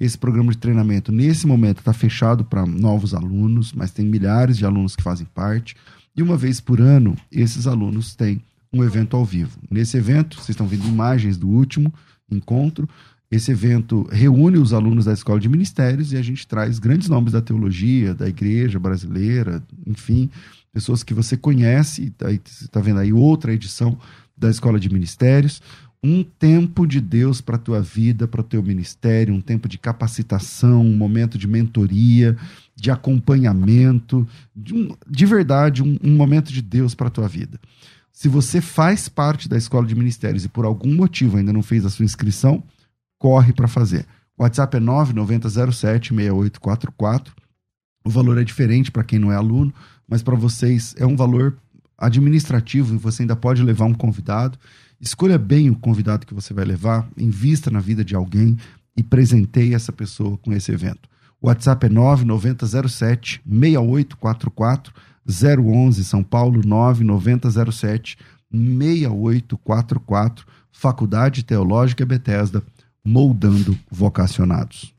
Esse 0.01 0.17
programa 0.17 0.51
de 0.51 0.59
treinamento, 0.59 1.13
nesse 1.13 1.47
momento, 1.47 1.79
está 1.79 1.93
fechado 1.93 2.45
para 2.45 2.67
novos 2.67 3.15
alunos, 3.15 3.73
mas 3.73 3.91
tem 3.91 4.05
milhares 4.05 4.57
de 4.57 4.65
alunos 4.65 4.97
que 4.97 5.03
fazem 5.03 5.27
parte. 5.35 5.77
E 6.17 6.23
uma 6.23 6.37
vez 6.37 6.61
por 6.61 6.81
ano, 6.81 7.17
esses 7.31 7.67
alunos 7.67 8.15
têm 8.15 8.41
um 8.73 8.83
evento 8.83 9.17
ao 9.17 9.25
vivo. 9.25 9.59
Nesse 9.71 9.97
evento, 9.97 10.37
vocês 10.37 10.51
estão 10.51 10.67
vendo 10.67 10.87
imagens 10.87 11.37
do 11.37 11.49
último 11.49 11.93
encontro. 12.31 12.89
Esse 13.33 13.51
evento 13.51 14.07
reúne 14.13 14.59
os 14.59 14.75
alunos 14.75 15.07
da 15.07 15.13
Escola 15.15 15.41
de 15.41 15.49
Ministérios 15.49 16.13
e 16.13 16.19
a 16.19 16.23
gente 16.23 16.47
traz 16.47 16.79
grandes 16.79 17.09
nomes 17.09 17.33
da 17.33 17.41
teologia, 17.41 18.13
da 18.15 18.29
igreja 18.29 18.79
brasileira, 18.79 19.63
enfim, 19.87 20.29
pessoas 20.71 21.03
que 21.03 21.15
você 21.15 21.35
conhece. 21.35 22.11
Tá, 22.11 22.27
você 22.27 22.65
está 22.67 22.79
vendo 22.79 23.01
aí 23.01 23.11
outra 23.11 23.55
edição 23.55 23.99
da 24.37 24.51
Escola 24.51 24.79
de 24.79 24.93
Ministérios. 24.93 25.63
Um 26.05 26.23
tempo 26.23 26.87
de 26.87 27.01
Deus 27.01 27.41
para 27.41 27.57
a 27.57 27.59
tua 27.59 27.81
vida, 27.81 28.29
para 28.29 28.43
o 28.43 28.45
teu 28.45 28.63
ministério, 28.63 29.33
um 29.33 29.41
tempo 29.41 29.67
de 29.67 29.79
capacitação, 29.79 30.85
um 30.85 30.97
momento 30.97 31.39
de 31.39 31.49
mentoria, 31.49 32.37
de 32.77 32.91
acompanhamento, 32.91 34.29
de, 34.55 34.75
um- 34.75 34.95
de 35.09 35.25
verdade, 35.25 35.83
um, 35.83 35.97
um 36.05 36.15
momento 36.15 36.53
de 36.53 36.61
Deus 36.61 36.95
para 36.95 37.07
a 37.07 37.11
tua 37.11 37.29
vida. 37.29 37.59
Se 38.13 38.29
você 38.29 38.61
faz 38.61 39.09
parte 39.09 39.49
da 39.49 39.57
Escola 39.57 39.87
de 39.87 39.95
Ministérios 39.95 40.45
e 40.45 40.51
por 40.51 40.67
algum 40.67 40.95
motivo 40.95 41.39
ainda 41.39 41.51
não 41.53 41.63
fez 41.63 41.87
a 41.87 41.89
sua 41.89 42.05
inscrição, 42.05 42.63
corre 43.23 43.53
para 43.53 43.69
fazer. 43.69 44.05
O 44.37 44.43
WhatsApp 44.43 44.77
é 44.77 44.81
9907-6844. 44.81 47.29
O 48.05 48.11
valor 48.11 48.37
é 48.37 48.43
diferente 48.43 48.91
para 48.91 49.05
quem 49.05 49.21
não 49.21 49.31
é 49.31 49.37
aluno, 49.37 49.73
mas 50.09 50.25
para 50.25 50.35
vocês 50.35 50.93
é 50.99 51.07
um 51.07 51.15
valor 51.15 51.57
administrativo 51.97 52.93
e 52.93 52.99
você 52.99 53.23
ainda 53.23 53.37
pode 53.37 53.63
levar 53.63 53.85
um 53.85 53.95
convidado. 53.95 54.59
Escolha 55.01 55.39
bem 55.39 55.71
o 55.71 55.77
convidado 55.77 56.27
que 56.27 56.35
você 56.35 56.53
vai 56.53 56.65
levar, 56.65 57.09
invista 57.17 57.71
na 57.71 57.79
vida 57.79 58.05
de 58.05 58.17
alguém 58.17 58.57
e 58.97 59.05
presenteie 59.05 59.73
essa 59.73 59.93
pessoa 59.93 60.37
com 60.39 60.53
esse 60.53 60.73
evento. 60.73 61.09
O 61.41 61.47
WhatsApp 61.47 61.87
é 61.87 61.89
9907 61.89 63.41
6844 63.47 64.93
011 65.25 66.05
São 66.05 66.25
Paulo 66.25 66.61
9907 66.65 68.19
6844 68.51 70.45
Faculdade 70.73 71.45
Teológica 71.45 72.05
Bethesda 72.05 72.61
moldando 73.05 73.77
vocacionados. 73.91 74.93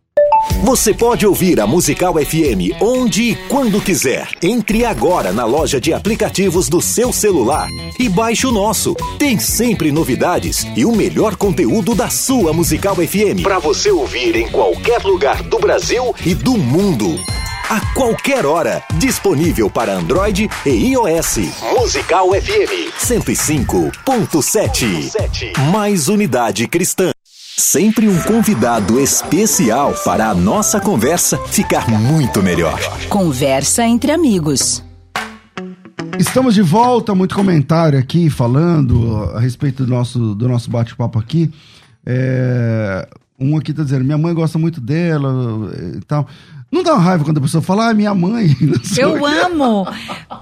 Você 0.63 0.93
pode 0.93 1.25
ouvir 1.25 1.59
a 1.59 1.65
Musical 1.67 2.13
FM 2.15 2.79
onde 2.81 3.31
e 3.31 3.35
quando 3.47 3.81
quiser. 3.81 4.29
Entre 4.41 4.83
agora 4.85 5.31
na 5.31 5.45
loja 5.45 5.79
de 5.79 5.93
aplicativos 5.93 6.67
do 6.69 6.81
seu 6.81 7.13
celular 7.13 7.67
e 7.99 8.09
baixe 8.09 8.45
o 8.45 8.51
nosso. 8.51 8.93
Tem 9.17 9.39
sempre 9.39 9.91
novidades 9.91 10.67
e 10.75 10.85
o 10.85 10.95
melhor 10.95 11.35
conteúdo 11.35 11.95
da 11.95 12.09
sua 12.09 12.53
Musical 12.53 12.95
FM 12.95 13.41
para 13.41 13.59
você 13.59 13.89
ouvir 13.91 14.35
em 14.35 14.49
qualquer 14.49 15.01
lugar 15.03 15.41
do 15.43 15.59
Brasil 15.59 16.13
e 16.25 16.35
do 16.35 16.57
mundo. 16.57 17.17
A 17.69 17.79
qualquer 17.93 18.45
hora, 18.45 18.83
disponível 18.97 19.69
para 19.69 19.93
Android 19.93 20.49
e 20.65 20.69
iOS. 20.69 21.37
Musical 21.79 22.31
FM 22.31 22.91
105.7. 22.99 25.57
Mais 25.71 26.09
unidade 26.09 26.67
cristã. 26.67 27.12
Sempre 27.55 28.07
um 28.07 28.19
convidado 28.23 28.99
especial 28.99 29.93
para 30.03 30.31
a 30.31 30.33
nossa 30.33 30.81
conversa 30.81 31.37
ficar 31.37 31.87
muito 31.87 32.41
melhor. 32.41 32.79
Conversa 33.07 33.85
entre 33.85 34.11
amigos. 34.11 34.83
Estamos 36.17 36.55
de 36.55 36.63
volta, 36.63 37.13
muito 37.13 37.35
comentário 37.35 37.99
aqui 37.99 38.27
falando 38.27 39.29
a 39.35 39.39
respeito 39.39 39.85
do 39.85 39.91
nosso, 39.91 40.33
do 40.33 40.49
nosso 40.49 40.71
bate-papo 40.71 41.19
aqui. 41.19 41.51
É, 42.03 43.07
um 43.39 43.55
aqui 43.55 43.69
está 43.69 43.83
dizendo, 43.83 44.03
minha 44.03 44.17
mãe 44.17 44.33
gosta 44.33 44.57
muito 44.57 44.81
dela 44.81 45.71
e 45.95 45.99
tal. 46.05 46.27
Não 46.73 46.81
dá 46.83 46.95
raiva 46.95 47.23
quando 47.23 47.37
a 47.37 47.41
pessoa 47.41 47.61
fala, 47.61 47.89
ah, 47.89 47.93
minha 47.93 48.13
mãe. 48.15 48.47
Eu 48.97 49.23
amo. 49.25 49.87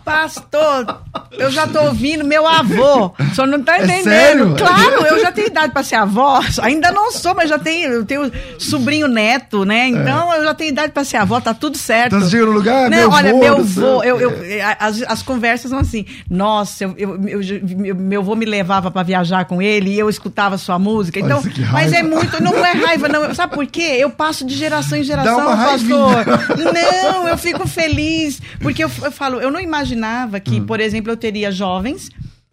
Pastor, 0.05 1.01
eu 1.37 1.51
já 1.51 1.67
tô 1.67 1.79
ouvindo 1.81 2.23
meu 2.23 2.47
avô. 2.47 3.07
O 3.07 3.35
senhor 3.35 3.47
não 3.47 3.61
tá 3.61 3.77
É 3.77 3.83
entendendo. 3.83 4.03
sério? 4.03 4.55
Claro, 4.57 5.05
eu 5.05 5.19
já 5.19 5.31
tenho 5.31 5.47
idade 5.47 5.71
para 5.73 5.83
ser 5.83 5.95
avó. 5.95 6.39
Ainda 6.61 6.91
não 6.91 7.11
sou, 7.11 7.35
mas 7.35 7.49
já 7.49 7.59
tenho, 7.59 7.91
eu 7.91 8.05
tenho 8.05 8.31
sobrinho 8.57 9.07
neto, 9.07 9.65
né? 9.65 9.87
Então 9.87 10.33
eu 10.33 10.43
já 10.43 10.53
tenho 10.53 10.69
idade 10.71 10.91
para 10.91 11.03
ser 11.03 11.17
avó, 11.17 11.39
tá 11.39 11.53
tudo 11.53 11.77
certo. 11.77 12.19
Chega 12.29 12.45
no 12.45 12.51
lugar, 12.51 12.89
não, 12.89 12.97
meu 12.97 13.09
olha, 13.11 13.31
vô, 13.33 13.39
meu 13.39 13.57
não 13.59 13.65
sei 13.65 13.83
vô, 13.83 13.97
o 13.99 14.03
eu, 14.03 14.19
eu, 14.19 14.31
as, 14.79 15.01
as 15.03 15.21
conversas 15.21 15.69
são 15.69 15.79
assim. 15.79 16.05
Nossa, 16.29 16.83
eu, 16.85 16.95
eu, 16.97 17.27
eu- 17.27 17.41
eu- 17.85 17.95
meu 17.95 18.23
vô 18.23 18.35
me 18.35 18.45
levava 18.45 18.89
para 18.89 19.03
viajar 19.03 19.45
com 19.45 19.61
ele 19.61 19.91
e 19.91 19.99
eu 19.99 20.09
escutava 20.09 20.57
sua 20.57 20.79
música. 20.79 21.19
Então, 21.19 21.41
que 21.41 21.61
mas 21.65 21.91
é 21.93 22.01
muito, 22.03 22.41
não 22.41 22.65
é 22.65 22.71
raiva, 22.71 23.07
não. 23.07 23.33
Sabe 23.35 23.53
por 23.53 23.65
quê? 23.67 23.97
Eu 23.99 24.09
passo 24.09 24.45
de 24.45 24.55
geração 24.55 24.97
em 24.97 25.03
geração, 25.03 25.39
uma 25.39 25.55
pastor. 25.57 26.20
Não, 26.73 27.27
eu 27.27 27.37
fico 27.37 27.67
feliz. 27.67 28.41
Porque 28.59 28.83
eu, 28.83 28.91
eu 29.03 29.11
falo, 29.11 29.39
eu 29.39 29.51
não 29.51 29.59
imaginava 29.59 30.39
que, 30.39 30.59
Hum. 30.59 30.65
por 30.65 30.79
exemplo, 30.79 31.11
eu 31.11 31.17
teria 31.17 31.51
jovens 31.51 32.09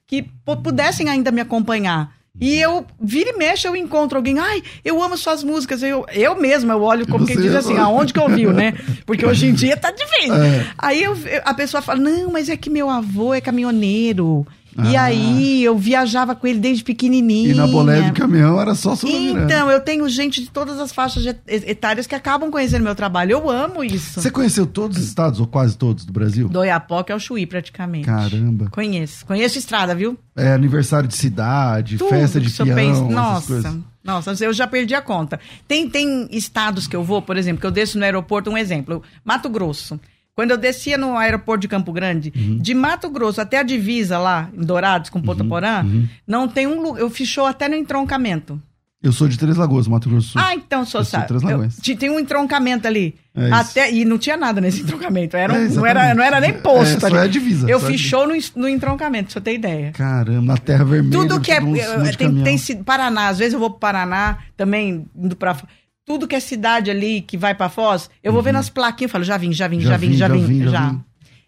que 0.07 0.23
pu- 0.23 0.57
pudessem 0.63 1.09
ainda 1.09 1.31
me 1.31 1.41
acompanhar. 1.41 2.17
E 2.41 2.57
eu, 2.61 2.87
vira 3.01 3.31
e 3.31 3.37
mexe, 3.37 3.67
eu 3.67 3.75
encontro 3.75 4.17
alguém, 4.17 4.39
ai, 4.39 4.63
eu 4.85 5.03
amo 5.03 5.17
suas 5.17 5.43
músicas. 5.43 5.83
Eu, 5.83 6.07
eu 6.13 6.41
mesma, 6.41 6.73
eu 6.75 6.83
olho 6.83 7.05
como 7.05 7.27
Você 7.27 7.33
quem 7.33 7.43
diz 7.43 7.53
assim, 7.53 7.77
aonde 7.79 8.13
que 8.13 8.21
ouviu, 8.21 8.53
né? 8.53 8.75
Porque 9.05 9.27
hoje 9.27 9.47
em 9.49 9.53
dia 9.53 9.77
tá 9.77 9.91
difícil. 9.91 10.35
É. 10.37 10.67
Aí 10.79 11.03
eu- 11.03 11.17
eu- 11.17 11.43
a 11.45 11.53
pessoa 11.53 11.83
fala, 11.83 11.99
não, 11.99 12.31
mas 12.31 12.49
é 12.49 12.57
que 12.57 12.71
meu 12.71 12.89
avô 12.89 13.35
é 13.35 13.41
caminhoneiro. 13.41 14.47
E 14.85 14.97
Ah. 14.97 15.05
aí 15.05 15.65
eu 15.65 15.77
viajava 15.77 16.35
com 16.35 16.47
ele 16.47 16.59
desde 16.61 16.85
pequenininha. 16.85 17.51
E 17.51 17.55
na 17.55 17.67
bolé 17.67 18.03
do 18.03 18.13
caminhão 18.13 18.61
era 18.61 18.75
só 18.75 18.95
Sula 18.95 19.13
Miranda. 19.19 19.45
Então, 19.53 19.71
eu 19.71 19.81
tenho 19.81 20.09
gente 20.09 20.41
de 20.41 20.51
todas 20.51 20.79
as 20.79 20.93
faixas 20.93 21.27
et- 21.27 21.41
etárias 21.47 22.07
que 22.07 22.15
acabam 22.15 22.51
conhecendo 22.51 22.83
meu 22.85 22.95
trabalho. 22.95 23.33
Eu 23.33 23.51
amo 23.51 23.83
isso. 23.83 24.21
Você 24.21 24.31
conheceu 24.31 24.67
todos 24.67 24.97
os 24.99 25.05
estados, 25.05 25.41
ou 25.41 25.47
quase 25.47 25.77
todos, 25.77 26.05
do 26.05 26.13
Brasil? 26.13 26.49
Do 26.49 26.63
Iapoca 26.65 27.13
ao 27.13 27.19
Chuí, 27.19 27.45
praticamente. 27.47 28.07
Caramba. 28.07 28.69
Conheço. 28.71 29.27
Conheço 29.27 29.59
estrada, 29.59 29.95
viu? 29.95 30.17
É 30.37 30.53
aniversário 30.53 31.09
de 31.09 31.17
cidade, 31.17 31.99
Tudo 31.99 32.11
festa 32.11 32.41
de 32.41 32.49
peão, 32.51 32.75
pensa. 32.77 33.03
Nossa, 33.03 33.77
nossa, 34.05 34.45
eu 34.45 34.53
já 34.53 34.67
perdi 34.67 34.95
a 34.95 35.03
conta. 35.03 35.41
Tem, 35.67 35.91
tem 35.91 36.29
estados 36.31 36.87
que 36.87 36.95
eu 36.95 37.03
vou, 37.03 37.21
por 37.21 37.37
exemplo, 37.37 37.61
que 37.61 37.67
eu 37.67 37.71
desço 37.71 37.99
no 37.99 38.05
aeroporto, 38.05 38.49
um 38.51 38.57
exemplo, 38.57 39.03
Mato 39.25 39.49
Grosso. 39.49 39.99
Quando 40.39 40.53
eu 40.53 40.57
descia 40.57 40.97
no 40.97 41.17
aeroporto 41.17 41.63
de 41.63 41.67
Campo 41.67 41.93
Grande, 41.93 42.33
Uhum. 42.37 42.59
de 42.59 42.73
Mato 42.73 43.11
Grosso 43.11 43.41
até 43.41 43.59
a 43.59 43.65
divisa 43.65 44.19
lá, 44.21 44.49
em 44.57 44.65
Dourados, 44.65 45.11
com 45.11 45.21
Ponta 45.21 45.43
Porã, 45.43 45.83
uhum. 45.83 46.07
não 46.25 46.47
tem 46.47 46.65
um 46.65 46.81
lugar. 46.81 47.01
Eu 47.01 47.11
fechou 47.11 47.45
até 47.45 47.69
no 47.69 47.75
entroncamento. 47.75 48.63
Eu 49.03 49.11
sou 49.11 49.27
de 49.27 49.37
Três 49.37 49.57
Lagoas, 49.57 49.89
Mato 49.89 50.09
Grosso 50.09 50.29
do 50.29 50.33
Sul. 50.35 50.41
Ah, 50.41 50.55
então, 50.55 50.85
só 50.85 51.01
Eu 51.01 51.05
sou 51.05 51.11
sabe. 51.11 51.27
Três 51.27 51.43
Lagoas. 51.43 51.79
Eu- 51.85 51.97
Tem 51.97 52.09
um 52.09 52.21
entroncamento 52.21 52.87
ali. 52.87 53.17
É 53.35 53.51
até, 53.53 53.93
e 53.93 54.05
não 54.05 54.17
tinha 54.17 54.37
nada 54.37 54.61
nesse 54.61 54.83
entroncamento. 54.83 55.37
Era, 55.37 55.53
um- 55.53 55.57
É, 55.57 55.69
não, 55.71 55.85
era, 55.87 56.15
não 56.15 56.23
era 56.23 56.41
nem 56.41 56.53
posto 56.53 56.99
É, 56.99 57.01
só 57.01 57.07
ali. 57.09 57.17
é 57.17 57.21
a 57.23 57.27
divisa, 57.27 57.69
Eu 57.69 57.81
só 57.81 57.89
é 57.89 57.91
fiz 57.91 58.01
show 58.01 58.25
no, 58.29 58.35
no 58.55 58.69
entroncamento, 58.69 59.33
você 59.33 59.41
ter 59.41 59.55
ideia. 59.55 59.91
Caramba, 59.91 60.43
na 60.53 60.57
Terra 60.57 60.85
Vermelha. 60.85 61.21
Tudo 61.21 61.41
que 61.41 61.51
é. 61.51 61.61
de 61.61 62.17
tem, 62.17 62.43
tem 62.45 62.83
Paraná, 62.85 63.27
às 63.27 63.39
vezes 63.39 63.55
eu 63.55 63.59
vou 63.61 63.71
pro 63.71 63.81
Paraná, 63.81 64.39
também 64.57 65.05
indo 65.17 65.35
pra. 65.35 65.57
Tudo 66.09 66.27
que 66.27 66.35
é 66.35 66.41
cidade 66.41 66.91
ali 66.91 67.21
que 67.21 67.37
vai 67.37 67.55
pra 67.55 67.69
Foz, 67.69 68.11
eu 68.25 68.33
vou 68.33 68.43
vendo 68.43 68.57
as 68.57 68.69
plaquinhas 68.69 69.11
e 69.11 69.13
falo, 69.13 69.23
já 69.25 69.37
vim, 69.37 69.53
já 69.53 69.69
vim, 69.69 69.77
Uhum. 69.77 69.83
Já 69.83 69.91
já, 69.91 69.97
vim, 69.99 70.09
vim, 70.09 70.17
já 70.17 70.27
já 70.29 70.35
vim, 70.35 70.65
já 70.65 70.71
já. 70.71 70.89
vim. 70.91 71.01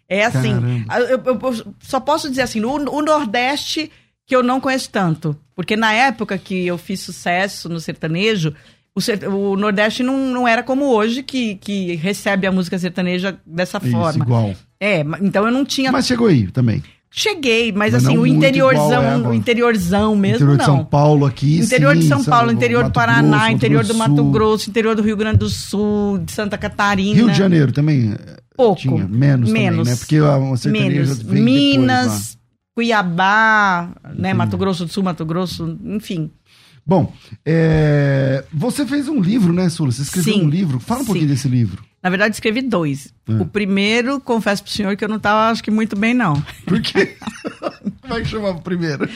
É 0.07 0.25
assim. 0.25 0.53
Eu, 0.97 1.07
eu- 1.07 1.39
eu 1.41 1.65
só 1.81 1.99
posso 1.99 2.29
dizer 2.29 2.43
assim, 2.43 2.63
o, 2.63 2.71
o 2.71 3.01
Nordeste 3.01 3.91
que 4.27 4.35
eu 4.35 4.43
não 4.43 4.61
conheço 4.61 4.89
tanto. 4.89 5.35
Porque 5.55 5.75
na 5.75 5.91
época 5.93 6.37
que 6.37 6.65
eu 6.67 6.77
fiz 6.77 6.99
sucesso 7.01 7.67
no 7.67 7.79
sertanejo, 7.79 8.53
o, 8.95 9.51
o 9.51 9.55
Nordeste 9.57 10.03
não, 10.03 10.17
não 10.31 10.47
era 10.47 10.61
como 10.63 10.85
hoje, 10.85 11.23
que, 11.23 11.55
que 11.55 11.95
recebe 11.95 12.45
a 12.47 12.51
música 12.51 12.77
sertaneja 12.77 13.37
dessa 13.45 13.77
Isso, 13.81 13.91
forma. 13.91 14.23
igual. 14.23 14.53
É, 14.79 14.99
então 15.21 15.45
eu 15.45 15.51
não 15.51 15.63
tinha. 15.65 15.91
Mas 15.91 16.07
chegou 16.07 16.27
aí 16.27 16.47
também. 16.51 16.83
Cheguei, 17.13 17.73
mas, 17.73 17.91
Mas 17.91 18.05
assim, 18.05 18.17
o 18.17 18.25
interiorzão, 18.25 18.85
igual 18.87 19.03
é 19.03 19.27
o 19.27 19.33
interiorzão 19.33 20.15
mesmo, 20.15 20.35
interior 20.37 20.57
de 20.57 20.57
não. 20.59 20.65
São 20.77 20.85
Paulo 20.85 21.25
aqui, 21.25 21.59
Interior 21.59 21.93
de 21.93 22.03
sim, 22.03 22.07
São 22.07 22.19
sabe? 22.19 22.29
Paulo, 22.29 22.51
interior 22.53 22.85
do 22.85 22.91
Paraná, 22.91 23.37
Grosso, 23.37 23.51
interior 23.51 23.85
do 23.85 23.95
Mato. 23.95 24.23
Grosso, 24.31 24.69
interior 24.69 24.95
do 24.95 25.01
Rio 25.01 25.17
Grande 25.17 25.37
do 25.39 25.49
Sul, 25.49 26.19
de 26.19 26.31
Santa 26.31 26.57
Catarina. 26.57 27.13
Rio 27.13 27.29
de 27.29 27.37
Janeiro 27.37 27.73
também 27.73 28.13
eh, 28.13 28.37
Pouco. 28.55 28.79
tinha, 28.79 29.05
menos, 29.09 29.49
também, 29.49 29.69
Menos. 29.69 29.87
né? 29.89 29.95
Porque 29.97 30.15
a 30.15 30.55
sertaneja 30.55 30.99
Menos. 31.01 31.21
vem 31.21 31.43
Minas, 31.43 32.37
Cuiabá, 32.73 33.89
né? 34.05 34.11
Entendi. 34.29 34.33
Mato 34.33 34.57
Grosso 34.57 34.85
do 34.85 34.91
Sul, 34.93 35.03
Mato 35.03 35.25
Grosso, 35.25 35.77
enfim. 35.83 36.21
depois. 36.21 36.41
Bom, 36.85 37.13
é, 37.45 38.43
você 38.53 38.85
fez 38.85 39.07
um 39.09 39.19
livro, 39.19 39.51
né, 39.53 39.67
Sula? 39.69 39.91
Você 39.91 40.01
escreveu 40.01 40.33
Sim. 40.33 40.45
um 40.45 40.49
livro. 40.49 40.79
Fala 40.79 41.01
um 41.01 41.03
Sim. 41.03 41.07
pouquinho 41.07 41.27
desse 41.27 41.47
livro. 41.47 41.83
Na 42.03 42.09
verdade, 42.09 42.33
escrevi 42.35 42.61
dois. 42.61 43.13
É. 43.27 43.33
O 43.33 43.45
primeiro, 43.45 44.19
confesso 44.19 44.63
pro 44.63 44.71
senhor 44.71 44.95
que 44.95 45.03
eu 45.05 45.09
não 45.09 45.19
tava, 45.19 45.51
acho 45.51 45.63
que 45.63 45.69
muito 45.71 45.95
bem, 45.95 46.13
não. 46.13 46.41
Por 46.65 46.81
quê? 46.81 47.15
Como 48.01 48.13
é 48.15 48.21
que 48.21 48.25
chamava 48.27 48.57
o 48.57 48.61
primeiro? 48.61 49.07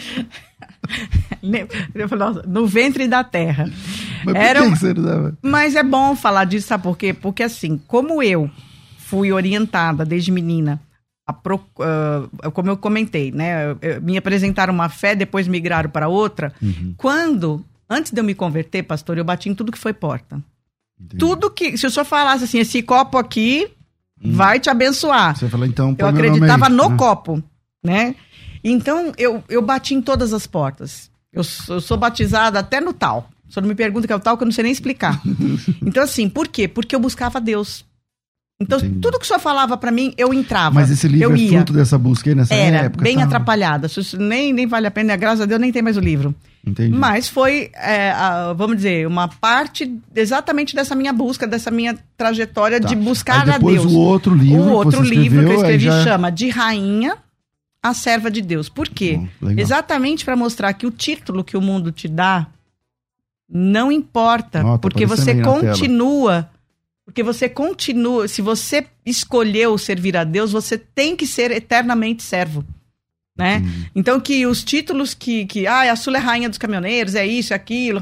Eu 1.93 2.07
falei, 2.09 2.25
nossa, 2.27 2.43
no 2.47 2.65
ventre 2.67 3.07
da 3.07 3.23
terra. 3.23 3.69
Mas 4.23 4.35
Era? 4.35 4.59
Mas 5.41 5.75
é 5.75 5.83
bom 5.83 6.15
falar 6.15 6.45
disso, 6.45 6.67
sabe 6.67 6.83
por 6.83 6.97
quê? 6.97 7.13
Porque 7.13 7.43
assim, 7.43 7.79
como 7.87 8.21
eu 8.21 8.49
fui 8.97 9.31
orientada 9.31 10.03
desde 10.05 10.31
menina, 10.31 10.79
a 11.27 11.33
pro- 11.33 11.65
ah, 11.79 12.51
como 12.51 12.69
eu 12.69 12.77
comentei, 12.77 13.31
né? 13.31 13.71
eu- 13.71 13.77
eu- 13.81 14.01
Me 14.01 14.17
apresentaram 14.17 14.73
uma 14.73 14.89
fé, 14.89 15.15
depois 15.15 15.47
migraram 15.47 15.89
para 15.89 16.07
outra. 16.07 16.53
Uhum. 16.61 16.93
Quando, 16.97 17.63
antes 17.89 18.11
de 18.11 18.19
eu 18.19 18.23
me 18.23 18.35
converter, 18.35 18.83
pastor, 18.83 19.17
eu 19.17 19.23
bati 19.23 19.49
em 19.49 19.55
tudo 19.55 19.71
que 19.71 19.77
foi 19.77 19.93
porta. 19.93 20.39
Entendi. 20.99 21.17
Tudo 21.19 21.49
que, 21.51 21.77
se 21.77 21.85
o 21.85 21.91
senhor 21.91 22.05
falasse 22.05 22.43
assim, 22.45 22.59
esse 22.59 22.81
copo 22.81 23.17
aqui 23.17 23.67
vai 24.21 24.59
te 24.59 24.69
abençoar. 24.69 25.35
Você 25.37 25.49
falou, 25.49 25.65
então, 25.65 25.95
Eu 25.97 26.07
acreditava 26.07 26.69
no 26.69 26.89
né? 26.89 26.95
copo, 26.97 27.43
né? 27.83 28.15
Então, 28.63 29.11
eu, 29.17 29.43
eu 29.47 29.61
bati 29.61 29.93
em 29.93 30.01
todas 30.01 30.33
as 30.33 30.47
portas. 30.47 31.11
Eu, 31.31 31.43
sou- 31.43 31.75
eu 31.75 31.81
sou 31.81 31.97
batizada 31.97 32.59
até 32.59 32.79
no 32.81 32.93
tal. 32.93 33.29
O 33.47 33.53
senhor 33.53 33.61
não 33.61 33.69
me 33.69 33.75
pergunta 33.75 34.07
que 34.07 34.13
é 34.13 34.15
o 34.15 34.19
tal, 34.19 34.37
que 34.37 34.43
eu 34.43 34.45
não 34.45 34.51
sei 34.53 34.63
nem 34.63 34.71
explicar. 34.71 35.21
então, 35.85 36.01
assim, 36.03 36.27
por 36.29 36.47
quê? 36.47 36.67
Porque 36.67 36.95
eu 36.95 36.99
buscava 36.99 37.39
Deus. 37.39 37.85
Então, 38.57 38.77
Entendi. 38.79 38.99
tudo 38.99 39.19
que 39.19 39.25
o 39.25 39.27
senhor 39.27 39.39
falava 39.39 39.75
pra 39.75 39.91
mim, 39.91 40.13
eu 40.17 40.33
entrava. 40.33 40.75
Mas 40.75 40.89
esse 40.89 41.09
livro 41.09 41.31
eu 41.31 41.35
é 41.35 41.39
ia. 41.39 41.49
fruto 41.57 41.73
dessa 41.73 41.97
busca 41.97 42.29
aí 42.29 42.35
nessa 42.35 42.53
Era 42.55 42.85
época? 42.85 43.03
bem 43.03 43.17
tá? 43.17 43.23
atrapalhada. 43.25 43.87
Nem, 44.17 44.53
nem 44.53 44.65
vale 44.65 44.87
a 44.87 44.91
pena, 44.91 45.13
graças 45.17 45.41
a 45.41 45.45
Deus, 45.45 45.59
nem 45.59 45.73
tem 45.73 45.81
mais 45.81 45.97
o 45.97 45.99
livro. 45.99 46.33
Entendi. 46.65 46.95
Mas 46.97 47.27
foi, 47.27 47.69
é, 47.75 48.11
a- 48.11 48.53
vamos 48.53 48.77
dizer, 48.77 49.05
uma 49.07 49.27
parte 49.27 49.99
exatamente 50.15 50.73
dessa 50.73 50.95
minha 50.95 51.11
busca, 51.11 51.45
dessa 51.45 51.69
minha 51.69 51.97
trajetória 52.15 52.79
Tá. 52.79 52.87
de 52.87 52.95
buscar 52.95 53.47
a 53.49 53.57
Deus. 53.57 53.91
o 53.91 53.99
outro 53.99 54.33
livro 54.33 54.61
O 54.63 54.69
outro 54.71 55.03
que 55.03 55.09
livro 55.09 55.39
que 55.39 55.51
eu 55.51 55.55
escreveu, 55.55 55.57
escrevi 55.57 55.83
já... 55.85 56.03
chama 56.03 56.31
De 56.31 56.47
Rainha 56.49 57.17
a 57.83 57.93
Serva 57.93 58.31
de 58.31 58.41
Deus. 58.41 58.69
Por 58.69 58.87
quê? 58.87 59.19
Bom. 59.41 59.51
Exatamente 59.57 60.23
para 60.23 60.35
mostrar 60.37 60.71
que 60.73 60.87
o 60.87 60.91
título 60.91 61.43
que 61.43 61.57
o 61.57 61.61
mundo 61.61 61.91
te 61.91 62.07
dá 62.07 62.47
não 63.49 63.91
importa, 63.91 64.63
porque 64.81 65.05
você 65.05 65.35
continua 65.41 66.49
Porque 67.05 67.21
você 67.21 67.47
continua, 67.47 68.27
se 68.27 68.41
você 68.41 68.87
escolheu 69.05 69.77
servir 69.77 70.17
a 70.17 70.23
Deus, 70.23 70.51
você 70.51 70.77
tem 70.77 71.15
que 71.15 71.27
ser 71.27 71.51
eternamente 71.51 72.23
servo. 72.23 72.65
Né? 73.37 73.59
Hum. 73.59 73.85
Então, 73.93 74.19
que 74.19 74.47
os 74.47 74.63
títulos 74.63 75.13
que, 75.13 75.45
que. 75.45 75.67
Ah, 75.67 75.91
a 75.91 75.95
Sula 75.95 76.17
é 76.17 76.21
rainha 76.21 76.49
dos 76.49 76.57
caminhoneiros, 76.57 77.15
é 77.15 77.25
isso, 77.25 77.53
é 77.53 77.55
aquilo. 77.55 78.01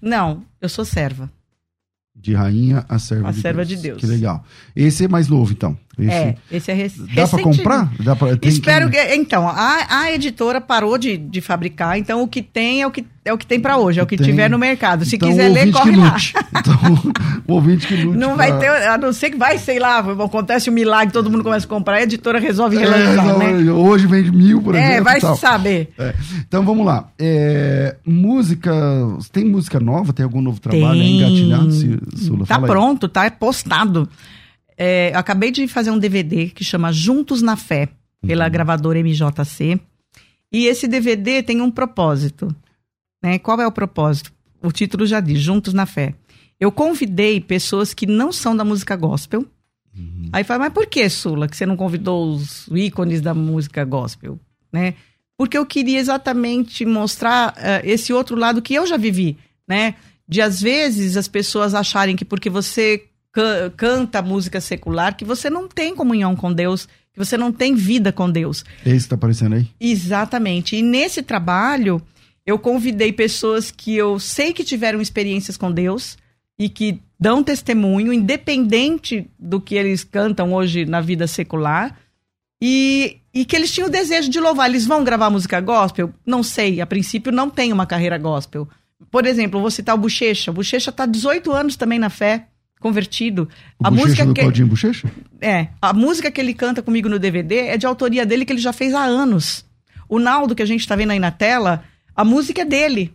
Não, 0.00 0.44
eu 0.60 0.68
sou 0.68 0.84
serva. 0.84 1.30
De 2.14 2.34
rainha 2.34 2.84
a 2.88 2.98
serva, 2.98 3.28
a 3.28 3.32
de, 3.32 3.40
serva 3.40 3.64
Deus. 3.64 3.68
de 3.80 3.88
Deus. 3.88 4.00
Que 4.00 4.06
legal. 4.06 4.44
Esse 4.76 5.04
é 5.04 5.08
mais 5.08 5.26
novo, 5.26 5.52
então. 5.52 5.76
Esse, 5.98 6.10
é, 6.10 6.36
esse 6.50 6.70
é 6.70 6.74
rec... 6.74 6.92
Dá 7.14 7.26
para 7.26 7.42
comprar? 7.42 7.92
Dá 8.00 8.16
pra, 8.16 8.28
Espero 8.42 8.90
que... 8.90 8.96
que... 8.96 9.14
Então, 9.14 9.48
a, 9.48 9.86
a 9.88 10.12
editora 10.12 10.60
parou 10.60 10.98
de, 10.98 11.16
de 11.16 11.40
fabricar, 11.40 11.98
então 11.98 12.22
o 12.22 12.28
que 12.28 12.42
tem 12.42 12.82
é 12.82 12.86
o 12.86 12.90
que, 12.90 13.04
é 13.24 13.32
o 13.32 13.38
que 13.38 13.46
tem 13.46 13.60
para 13.60 13.76
hoje, 13.78 14.00
é 14.00 14.02
o 14.02 14.06
que 14.06 14.16
tem. 14.16 14.26
tiver 14.26 14.50
no 14.50 14.58
mercado. 14.58 15.04
Se 15.04 15.16
então, 15.16 15.28
quiser 15.28 15.48
ler, 15.48 15.70
corre 15.70 15.96
lá. 15.96 16.16
Então, 16.56 17.12
o 17.46 17.52
ouvinte 17.54 17.86
que 17.86 17.96
lute. 17.96 18.18
Não 18.18 18.36
vai 18.36 18.58
ter, 18.58 18.68
a 18.68 18.98
não 18.98 19.12
ser 19.12 19.30
que 19.30 19.36
vai, 19.36 19.58
sei 19.58 19.78
lá, 19.78 19.98
acontece 19.98 20.68
um 20.70 20.72
milagre, 20.72 21.12
todo 21.12 21.30
mundo 21.30 21.44
começa 21.44 21.66
a 21.66 21.68
comprar, 21.68 21.96
a 21.96 22.02
editora 22.02 22.38
resolve 22.38 22.76
relançar, 22.76 23.28
é, 23.28 23.52
né? 23.52 23.72
Hoje 23.72 24.06
vende 24.06 24.32
mil, 24.32 24.62
por 24.62 24.74
é, 24.74 24.78
exemplo. 24.78 24.96
É, 24.96 25.00
vai 25.00 25.36
saber. 25.36 25.90
É. 25.98 26.14
Então, 26.46 26.64
vamos 26.64 26.84
lá. 26.84 27.08
É, 27.18 27.96
música, 28.04 28.72
tem 29.32 29.44
música 29.44 29.78
nova? 29.78 30.12
Tem 30.12 30.24
algum 30.24 30.40
novo 30.40 30.60
trabalho 30.60 30.98
tem. 30.98 31.18
engatilhado, 31.18 31.72
Sula? 32.16 32.46
Tá 32.46 32.58
pronto, 32.58 33.08
tá 33.08 33.30
postado. 33.30 34.08
É, 34.76 35.12
acabei 35.14 35.50
de 35.50 35.66
fazer 35.68 35.90
um 35.90 35.98
DVD 35.98 36.48
que 36.48 36.64
chama 36.64 36.92
Juntos 36.92 37.42
na 37.42 37.56
Fé, 37.56 37.88
pela 38.26 38.46
uhum. 38.46 38.50
gravadora 38.50 38.98
MJC. 38.98 39.80
E 40.52 40.66
esse 40.66 40.86
DVD 40.86 41.42
tem 41.42 41.60
um 41.60 41.70
propósito. 41.70 42.54
Né? 43.22 43.38
Qual 43.38 43.60
é 43.60 43.66
o 43.66 43.72
propósito? 43.72 44.32
O 44.62 44.72
título 44.72 45.06
já 45.06 45.20
diz, 45.20 45.40
Juntos 45.40 45.74
na 45.74 45.86
Fé. 45.86 46.14
Eu 46.58 46.70
convidei 46.72 47.40
pessoas 47.40 47.92
que 47.92 48.06
não 48.06 48.32
são 48.32 48.56
da 48.56 48.64
música 48.64 48.96
gospel. 48.96 49.44
Uhum. 49.96 50.28
Aí 50.32 50.42
fala, 50.44 50.64
mas 50.64 50.72
por 50.72 50.86
que, 50.86 51.08
Sula, 51.08 51.48
que 51.48 51.56
você 51.56 51.66
não 51.66 51.76
convidou 51.76 52.34
os 52.34 52.68
ícones 52.68 53.20
da 53.20 53.34
música 53.34 53.84
gospel? 53.84 54.38
Né? 54.72 54.94
Porque 55.36 55.58
eu 55.58 55.66
queria 55.66 55.98
exatamente 55.98 56.84
mostrar 56.84 57.52
uh, 57.52 57.86
esse 57.86 58.12
outro 58.12 58.36
lado 58.36 58.62
que 58.62 58.74
eu 58.74 58.86
já 58.86 58.96
vivi, 58.96 59.36
né? 59.66 59.94
De 60.26 60.40
às 60.40 60.60
vezes 60.60 61.16
as 61.16 61.28
pessoas 61.28 61.74
acharem 61.74 62.16
que 62.16 62.24
porque 62.24 62.48
você 62.48 63.04
canta 63.76 64.22
música 64.22 64.60
secular, 64.60 65.16
que 65.16 65.24
você 65.24 65.50
não 65.50 65.66
tem 65.66 65.94
comunhão 65.94 66.36
com 66.36 66.52
Deus, 66.52 66.86
que 67.12 67.18
você 67.18 67.36
não 67.36 67.52
tem 67.52 67.74
vida 67.74 68.12
com 68.12 68.30
Deus. 68.30 68.64
Esse 68.84 68.96
está 68.96 69.16
aparecendo 69.16 69.56
aí? 69.56 69.68
Exatamente. 69.80 70.76
E 70.76 70.82
nesse 70.82 71.22
trabalho, 71.22 72.00
eu 72.46 72.58
convidei 72.58 73.12
pessoas 73.12 73.70
que 73.70 73.94
eu 73.94 74.18
sei 74.18 74.52
que 74.52 74.62
tiveram 74.62 75.00
experiências 75.00 75.56
com 75.56 75.72
Deus 75.72 76.16
e 76.58 76.68
que 76.68 77.00
dão 77.18 77.42
testemunho, 77.42 78.12
independente 78.12 79.28
do 79.38 79.60
que 79.60 79.74
eles 79.74 80.04
cantam 80.04 80.52
hoje 80.52 80.84
na 80.84 81.00
vida 81.00 81.26
secular, 81.26 81.98
e, 82.62 83.18
e 83.32 83.44
que 83.44 83.56
eles 83.56 83.72
tinham 83.72 83.88
o 83.88 83.92
desejo 83.92 84.30
de 84.30 84.38
louvar. 84.38 84.68
Eles 84.68 84.86
vão 84.86 85.02
gravar 85.02 85.30
música 85.30 85.60
gospel? 85.60 86.12
Não 86.24 86.42
sei, 86.42 86.80
a 86.80 86.86
princípio 86.86 87.32
não 87.32 87.50
tem 87.50 87.72
uma 87.72 87.86
carreira 87.86 88.16
gospel. 88.16 88.68
Por 89.10 89.26
exemplo, 89.26 89.60
vou 89.60 89.70
citar 89.70 89.94
o 89.94 89.98
Bochecha. 89.98 90.50
O 90.50 90.54
Bochecha 90.54 90.90
está 90.90 91.04
18 91.04 91.50
anos 91.52 91.76
também 91.76 91.98
na 91.98 92.08
fé 92.08 92.46
convertido. 92.84 93.48
O 93.82 93.86
a 93.86 93.90
música 93.90 94.26
do 94.26 94.34
que 94.34 94.42
Claudinho 94.42 94.68
Bochecha? 94.68 95.10
É, 95.40 95.68
a 95.80 95.94
música 95.94 96.30
que 96.30 96.38
ele 96.38 96.52
canta 96.52 96.82
comigo 96.82 97.08
no 97.08 97.18
DVD 97.18 97.68
é 97.68 97.78
de 97.78 97.86
autoria 97.86 98.26
dele 98.26 98.44
que 98.44 98.52
ele 98.52 98.60
já 98.60 98.74
fez 98.74 98.92
há 98.92 99.02
anos. 99.02 99.64
O 100.06 100.18
Naldo 100.18 100.54
que 100.54 100.62
a 100.62 100.66
gente 100.66 100.80
está 100.80 100.94
vendo 100.94 101.12
aí 101.12 101.18
na 101.18 101.30
tela, 101.30 101.82
a 102.14 102.22
música 102.22 102.60
é 102.60 102.64
dele. 102.66 103.10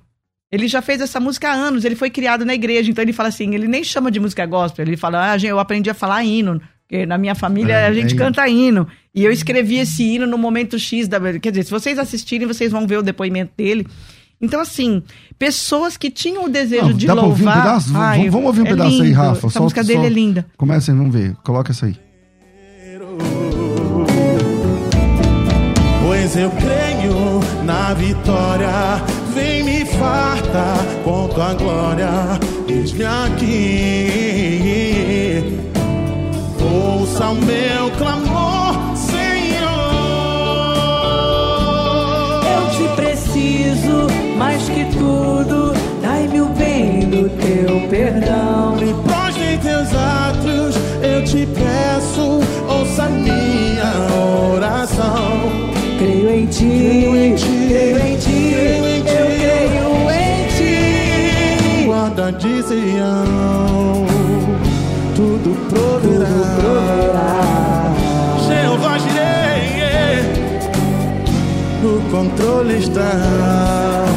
Ele 0.52 0.68
já 0.68 0.82
fez 0.82 1.00
essa 1.02 1.20
música 1.20 1.50
há 1.50 1.54
anos, 1.54 1.86
ele 1.86 1.96
foi 1.96 2.10
criado 2.10 2.44
na 2.44 2.56
igreja, 2.56 2.90
então 2.90 3.04
ele 3.04 3.14
fala 3.14 3.30
assim, 3.30 3.54
ele 3.54 3.68
nem 3.68 3.84
chama 3.84 4.10
de 4.10 4.20
música 4.20 4.44
gospel, 4.48 4.84
ele 4.84 4.98
fala, 4.98 5.34
ah, 5.34 5.38
eu 5.38 5.60
aprendi 5.60 5.92
a 5.92 5.94
falar 5.94 6.24
hino, 6.24 6.60
porque 6.88 7.06
na 7.06 7.20
minha 7.20 7.36
família 7.36 7.74
é, 7.74 7.86
a 7.86 7.94
gente 7.94 8.16
é 8.16 8.18
canta 8.18 8.50
hino. 8.50 8.88
E 9.14 9.24
eu 9.24 9.32
escrevi 9.32 9.78
esse 9.78 10.02
hino 10.04 10.26
no 10.26 10.40
momento 10.40 10.80
X 10.80 11.08
da. 11.08 11.20
Quer 11.40 11.52
dizer, 11.52 11.66
se 11.66 11.72
vocês 11.72 12.00
assistirem, 12.00 12.48
vocês 12.48 12.72
vão 12.72 12.88
ver 12.88 12.98
o 12.98 13.04
depoimento 13.04 13.52
dele. 13.56 13.86
Então, 14.42 14.62
assim, 14.62 15.04
pessoas 15.38 15.98
que 15.98 16.10
tinham 16.10 16.46
o 16.46 16.50
desejo 16.50 16.88
Não, 16.88 16.94
de 16.94 17.06
dá 17.06 17.14
louvar... 17.14 17.30
Ouvir 17.30 17.44
um 17.44 17.52
pedaço? 17.52 17.92
Ai, 17.96 18.30
vamos 18.30 18.48
ouvir 18.48 18.62
um 18.62 18.66
é 18.68 18.70
pedaço 18.70 18.90
lindo. 18.92 19.04
aí, 19.04 19.12
Rafa. 19.12 19.48
Essa 19.48 19.60
música 19.60 19.84
dele 19.84 20.06
é 20.06 20.10
linda. 20.10 20.46
Começa 20.56 20.92
aí, 20.92 20.98
vamos 20.98 21.14
ver. 21.14 21.36
Coloca 21.44 21.72
essa 21.72 21.88
aí. 21.88 21.96
Pois 26.06 26.38
eu 26.38 26.50
creio 26.52 27.42
na 27.66 27.94
vitória, 27.94 28.70
vem 29.34 29.64
me 29.64 29.84
farta 29.86 30.76
com 31.04 31.28
tua 31.28 31.54
glória, 31.56 32.10
eis-me 32.68 33.04
aqui. 33.04 34.10
Ouça 36.62 37.30
o 37.30 37.36
meu 37.36 37.92
clamor, 37.98 38.50
mais 44.40 44.70
que 44.70 44.86
tudo, 44.98 45.74
dai-me 46.02 46.40
o 46.40 46.46
bem 46.46 47.02
do 47.02 47.30
teu 47.30 47.82
perdão. 47.90 48.78
Me 48.78 48.94
prostre 49.04 49.58
teus 49.62 49.90
atos, 49.94 50.76
eu 51.04 51.22
te 51.26 51.46
peço, 51.46 52.40
ouça 52.66 53.10
minha 53.10 53.92
oração. 54.56 55.42
Creio 55.98 56.30
em 56.30 56.46
ti, 56.46 56.64
creio 56.64 57.16
em 57.18 57.36
ti, 57.36 57.68
creio 57.68 57.98
em 58.00 58.18
ti, 58.18 58.54
creio 58.54 58.88
em 58.88 59.02
ti 59.02 59.10
eu 59.12 59.26
creio 59.38 60.10
em 60.10 60.48
ti. 60.56 61.86
Guarda 61.86 62.32
de 62.32 62.64
Sião, 62.64 64.06
tudo 65.18 65.58
proverá. 65.68 66.26
Tudo 66.26 66.62
proverá. 66.62 67.94
Jeová 68.48 68.98
Jireh, 69.00 70.24
no 71.84 72.00
controle 72.10 72.78
está. 72.78 74.09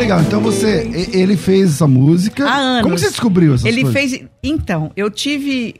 Legal. 0.00 0.20
Então 0.22 0.40
você, 0.40 0.90
ele 1.12 1.36
fez 1.36 1.74
essa 1.74 1.86
música. 1.86 2.48
Há 2.48 2.56
anos. 2.56 2.82
Como 2.82 2.98
você 2.98 3.08
descobriu 3.08 3.54
essa 3.54 3.68
Ele 3.68 3.82
coisas? 3.82 4.10
fez. 4.10 4.24
Então, 4.42 4.90
eu 4.96 5.10
tive. 5.10 5.76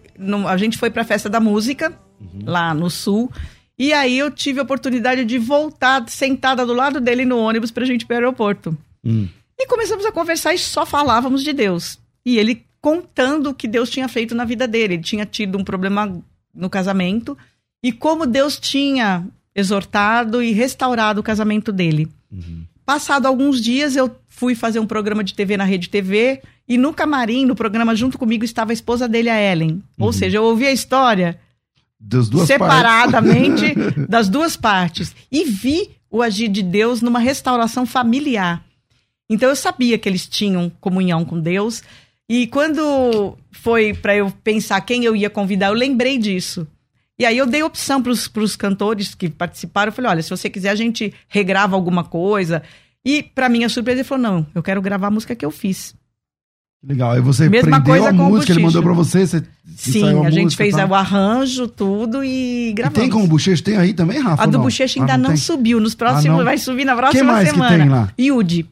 A 0.47 0.57
gente 0.57 0.79
foi 0.79 0.91
pra 0.91 1.05
festa 1.05 1.29
da 1.29 1.41
música, 1.41 1.93
uhum. 2.21 2.43
lá 2.45 2.73
no 2.75 2.91
sul. 2.91 3.31
E 3.79 3.93
aí 3.93 4.19
eu 4.19 4.31
tive 4.31 4.61
a 4.61 4.63
oportunidade 4.63 5.25
de 5.25 5.39
voltar 5.39 6.05
sentada 6.09 6.67
do 6.67 6.75
lado 6.75 7.01
dele 7.01 7.25
no 7.25 7.39
ônibus 7.39 7.71
pra 7.71 7.87
gente 7.87 8.03
ir 8.03 8.05
pro 8.05 8.17
aeroporto. 8.17 8.77
Hum. 9.03 9.27
E 9.59 9.67
começamos 9.67 10.05
a 10.05 10.13
conversar 10.13 10.53
e 10.53 10.59
só 10.59 10.85
falávamos 10.85 11.43
de 11.43 11.53
Deus. 11.53 11.99
E 12.25 12.39
ele 12.39 12.63
contando 12.81 13.51
o 13.51 13.55
que 13.55 13.67
Deus 13.67 13.89
tinha 13.89 14.07
feito 14.07 14.35
na 14.35 14.45
vida 14.45 14.69
dele. 14.69 14.95
Ele 14.95 15.03
tinha 15.03 15.25
tido 15.25 15.57
um 15.57 15.65
problema 15.65 16.23
no 16.55 16.69
casamento 16.69 17.37
e 17.83 17.91
como 17.91 18.27
Deus 18.27 18.59
tinha 18.59 19.27
exortado 19.55 20.43
e 20.43 20.53
restaurado 20.53 21.21
o 21.21 21.25
casamento 21.25 21.73
dele. 21.73 22.09
Uhum. 22.31 22.65
Passado 22.85 23.27
alguns 23.27 23.61
dias, 23.61 23.97
eu 23.97 24.15
fui 24.29 24.55
fazer 24.55 24.81
um 24.81 24.87
programa 24.87 25.23
de 25.23 25.35
TV 25.35 25.57
na 25.57 25.65
Rede 25.65 25.89
TV 25.89 26.43
e 26.69 26.79
no 26.79 26.93
camarim, 26.93 27.45
no 27.45 27.55
programa 27.55 27.95
junto 27.95 28.19
comigo, 28.19 28.45
estava 28.45 28.73
a 28.73 28.75
esposa 28.75 29.09
dele, 29.09 29.29
a 29.29 29.41
Ellen. 29.41 29.71
Uhum. 29.71 29.83
Ou 30.07 30.13
seja, 30.13 30.39
eu 30.39 30.45
ouvi 30.45 30.67
a 30.67 30.73
história 30.73 31.39
separadamente 32.47 33.75
partes. 33.75 34.07
das 34.09 34.29
duas 34.29 34.57
partes 34.57 35.15
e 35.31 35.45
vi 35.45 35.91
o 36.11 36.23
agir 36.23 36.49
de 36.49 36.63
Deus 36.63 37.03
numa 37.03 37.19
restauração 37.19 37.85
familiar. 37.85 38.65
Então 39.29 39.49
eu 39.49 39.57
sabia 39.57 39.99
que 39.99 40.09
eles 40.09 40.27
tinham 40.27 40.73
comunhão 40.81 41.25
com 41.25 41.39
Deus 41.39 41.83
e 42.29 42.47
quando 42.47 43.37
foi 43.53 43.93
para 43.93 44.17
eu 44.17 44.33
pensar 44.43 44.81
quem 44.81 45.05
eu 45.05 45.15
ia 45.15 45.29
convidar, 45.29 45.69
eu 45.69 45.75
lembrei 45.75 46.17
disso. 46.19 46.67
E 47.21 47.27
aí 47.27 47.37
eu 47.37 47.47
dei 47.47 47.63
opção 47.63 48.03
para 48.03 48.11
os 48.11 48.57
cantores 48.57 49.15
que 49.15 49.29
participaram. 49.29 49.91
Eu 49.91 49.93
falei, 49.93 50.11
olha, 50.11 50.23
se 50.23 50.31
você 50.31 50.49
quiser, 50.49 50.71
a 50.71 50.75
gente 50.75 51.13
regrava 51.29 51.77
alguma 51.77 52.03
coisa. 52.03 52.63
E, 53.05 53.23
para 53.23 53.47
minha 53.47 53.69
surpresa, 53.69 54.01
ele 54.01 54.09
falou, 54.09 54.23
não, 54.23 54.47
eu 54.55 54.63
quero 54.63 54.81
gravar 54.81 55.09
a 55.09 55.11
música 55.11 55.37
que 55.37 55.45
eu 55.45 55.51
fiz. 55.51 55.95
Legal. 56.83 57.11
Aí 57.13 57.21
você 57.21 57.47
Mesma 57.47 57.85
coisa 57.85 58.09
a 58.09 58.13
música, 58.15 58.53
ele 58.55 58.63
mandou 58.63 58.83
para 58.83 58.95
você, 58.95 59.27
você 59.27 59.43
Sim, 59.77 60.25
a, 60.25 60.29
a 60.29 60.31
gente 60.31 60.57
fez 60.57 60.75
tá? 60.75 60.87
o 60.87 60.95
arranjo, 60.95 61.69
tudo 61.69 62.25
e 62.25 62.73
gravamos. 62.75 62.99
E 62.99 63.01
tem 63.03 63.11
como 63.11 63.27
Bochecha? 63.27 63.63
Tem 63.63 63.77
aí 63.77 63.93
também, 63.93 64.19
Rafa? 64.19 64.43
A 64.43 64.47
do 64.47 64.59
Bochecha 64.59 64.99
ainda 64.99 65.13
ah, 65.13 65.19
não, 65.19 65.29
não 65.29 65.37
subiu. 65.37 65.79
Nos 65.79 65.95
próximos, 65.95 66.41
ah, 66.41 66.45
vai 66.45 66.57
subir 66.57 66.87
na 66.87 66.97
próxima 66.97 67.23
Quem 67.23 67.33
mais 67.33 67.51
semana. 67.51 67.71
Que 67.71 67.81
tem 67.81 67.89
lá? 67.91 68.13
Yudi. 68.19 68.67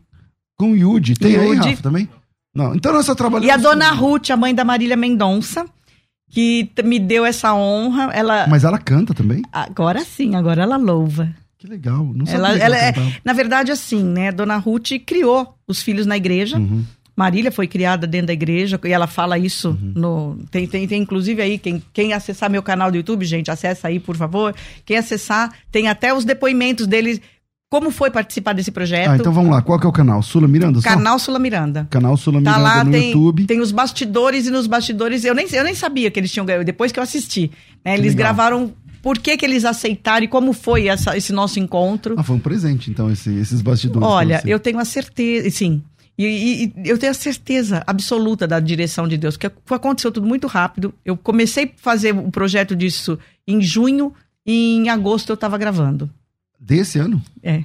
Com 0.56 0.74
Yudi. 0.74 1.14
Tem 1.16 1.32
Yudi. 1.34 1.50
aí, 1.50 1.72
Rafa, 1.72 1.82
também? 1.82 2.08
Não. 2.54 2.74
Então 2.74 2.94
nós 2.94 3.04
só 3.04 3.14
trabalhamos... 3.14 3.46
E 3.46 3.50
a 3.50 3.58
dona 3.58 3.90
Ruth, 3.90 4.30
a 4.30 4.38
mãe 4.38 4.54
da 4.54 4.64
Marília 4.64 4.96
Mendonça 4.96 5.66
que 6.30 6.70
me 6.84 6.98
deu 6.98 7.24
essa 7.24 7.54
honra. 7.54 8.10
Ela 8.12 8.46
Mas 8.48 8.64
ela 8.64 8.78
canta 8.78 9.14
também? 9.14 9.42
agora 9.52 10.00
sim, 10.04 10.34
agora 10.34 10.62
ela 10.62 10.76
louva. 10.76 11.28
Que 11.58 11.66
legal. 11.66 12.04
Não 12.14 12.24
sabia 12.24 12.38
Ela, 12.38 12.56
que 12.56 12.62
ela 12.62 12.76
é, 12.78 12.94
na 13.24 13.32
verdade, 13.32 13.72
assim, 13.72 14.04
né? 14.04 14.30
Dona 14.30 14.56
Ruth 14.58 14.90
criou 15.04 15.54
os 15.66 15.82
filhos 15.82 16.06
na 16.06 16.16
igreja. 16.16 16.56
Uhum. 16.56 16.84
Marília 17.16 17.50
foi 17.50 17.66
criada 17.66 18.06
dentro 18.06 18.28
da 18.28 18.32
igreja 18.32 18.78
e 18.84 18.92
ela 18.92 19.08
fala 19.08 19.36
isso 19.36 19.70
Uhum. 19.70 19.92
no. 19.96 20.38
Tem, 20.52 20.68
tem, 20.68 20.86
tem 20.86 21.02
inclusive 21.02 21.42
aí, 21.42 21.58
quem, 21.58 21.82
quem 21.92 22.12
acessar 22.12 22.48
meu 22.48 22.62
canal 22.62 22.92
do 22.92 22.96
YouTube, 22.96 23.24
gente, 23.24 23.50
acessa 23.50 23.88
aí, 23.88 23.98
por 23.98 24.16
favor. 24.16 24.54
Quem 24.84 24.96
acessar, 24.96 25.52
tem 25.72 25.88
até 25.88 26.14
os 26.14 26.24
depoimentos 26.24 26.86
deles, 26.86 27.20
como 27.70 27.90
foi 27.90 28.10
participar 28.10 28.54
desse 28.54 28.70
projeto. 28.70 29.10
Ah, 29.10 29.16
então 29.16 29.32
vamos 29.32 29.50
lá. 29.50 29.60
Qual 29.60 29.78
que 29.78 29.84
é 29.86 29.88
o 29.88 29.92
canal? 29.92 30.22
Sula 30.22 30.48
Miranda? 30.48 30.80
só? 30.80 30.88
Canal 30.88 31.18
Sula 31.18 31.38
Miranda. 31.38 31.86
Canal 31.90 32.16
Sula 32.16 32.42
Tá 32.42 32.52
Miranda 32.58 32.62
lá, 32.76 32.84
no 32.84 32.90
tem, 32.90 33.06
YouTube. 33.08 33.44
tem 33.46 33.60
os 33.60 33.70
bastidores 33.72 34.46
e 34.46 34.50
nos 34.50 34.66
bastidores. 34.66 35.24
Eu 35.24 35.34
nem, 35.34 35.46
eu 35.52 35.64
nem 35.64 35.74
sabia 35.74 36.10
que 36.10 36.18
eles 36.18 36.32
tinham 36.32 36.46
ganho, 36.46 36.64
depois 36.64 36.90
que 36.92 36.98
eu 36.98 37.02
assisti. 37.02 37.50
né, 37.84 37.92
eles 37.94 38.14
legal. 38.14 38.16
gravaram 38.34 38.72
por 39.02 39.18
que, 39.18 39.36
que 39.36 39.44
eles 39.46 39.64
aceitaram 39.64 40.24
e 40.24 40.28
como 40.28 40.52
foi 40.52 40.88
essa- 40.88 41.16
esse 41.16 41.32
nosso 41.32 41.60
encontro. 41.60 42.14
Ah, 42.18 42.22
foi 42.22 42.36
um 42.36 42.40
presente, 42.40 42.90
então, 42.90 43.10
esse- 43.10 43.34
esses 43.38 43.60
bastidores. 43.62 44.06
Olha, 44.08 44.42
eu 44.44 44.58
tenho 44.58 44.78
a 44.78 44.84
certeza, 44.84 45.48
sim. 45.50 45.82
E, 46.18 46.24
e- 46.24 46.64
e 46.84 46.88
eu 46.88 46.98
tenho 46.98 47.12
a 47.12 47.14
certeza 47.14 47.84
absoluta 47.86 48.48
da 48.48 48.58
direção 48.58 49.06
de 49.06 49.16
Deus, 49.16 49.36
porque 49.36 49.52
aconteceu 49.72 50.10
tudo 50.10 50.26
muito 50.26 50.46
rápido. 50.48 50.92
Eu 51.04 51.16
comecei 51.16 51.66
a 51.66 51.68
fazer 51.76 52.12
o 52.12 52.30
projeto 52.30 52.74
disso 52.74 53.16
em 53.46 53.60
junho 53.62 54.12
e 54.44 54.74
em 54.78 54.88
agosto 54.88 55.30
eu 55.30 55.34
estava 55.34 55.56
gravando. 55.56 56.10
Desse 56.58 56.98
ano? 56.98 57.22
É. 57.42 57.64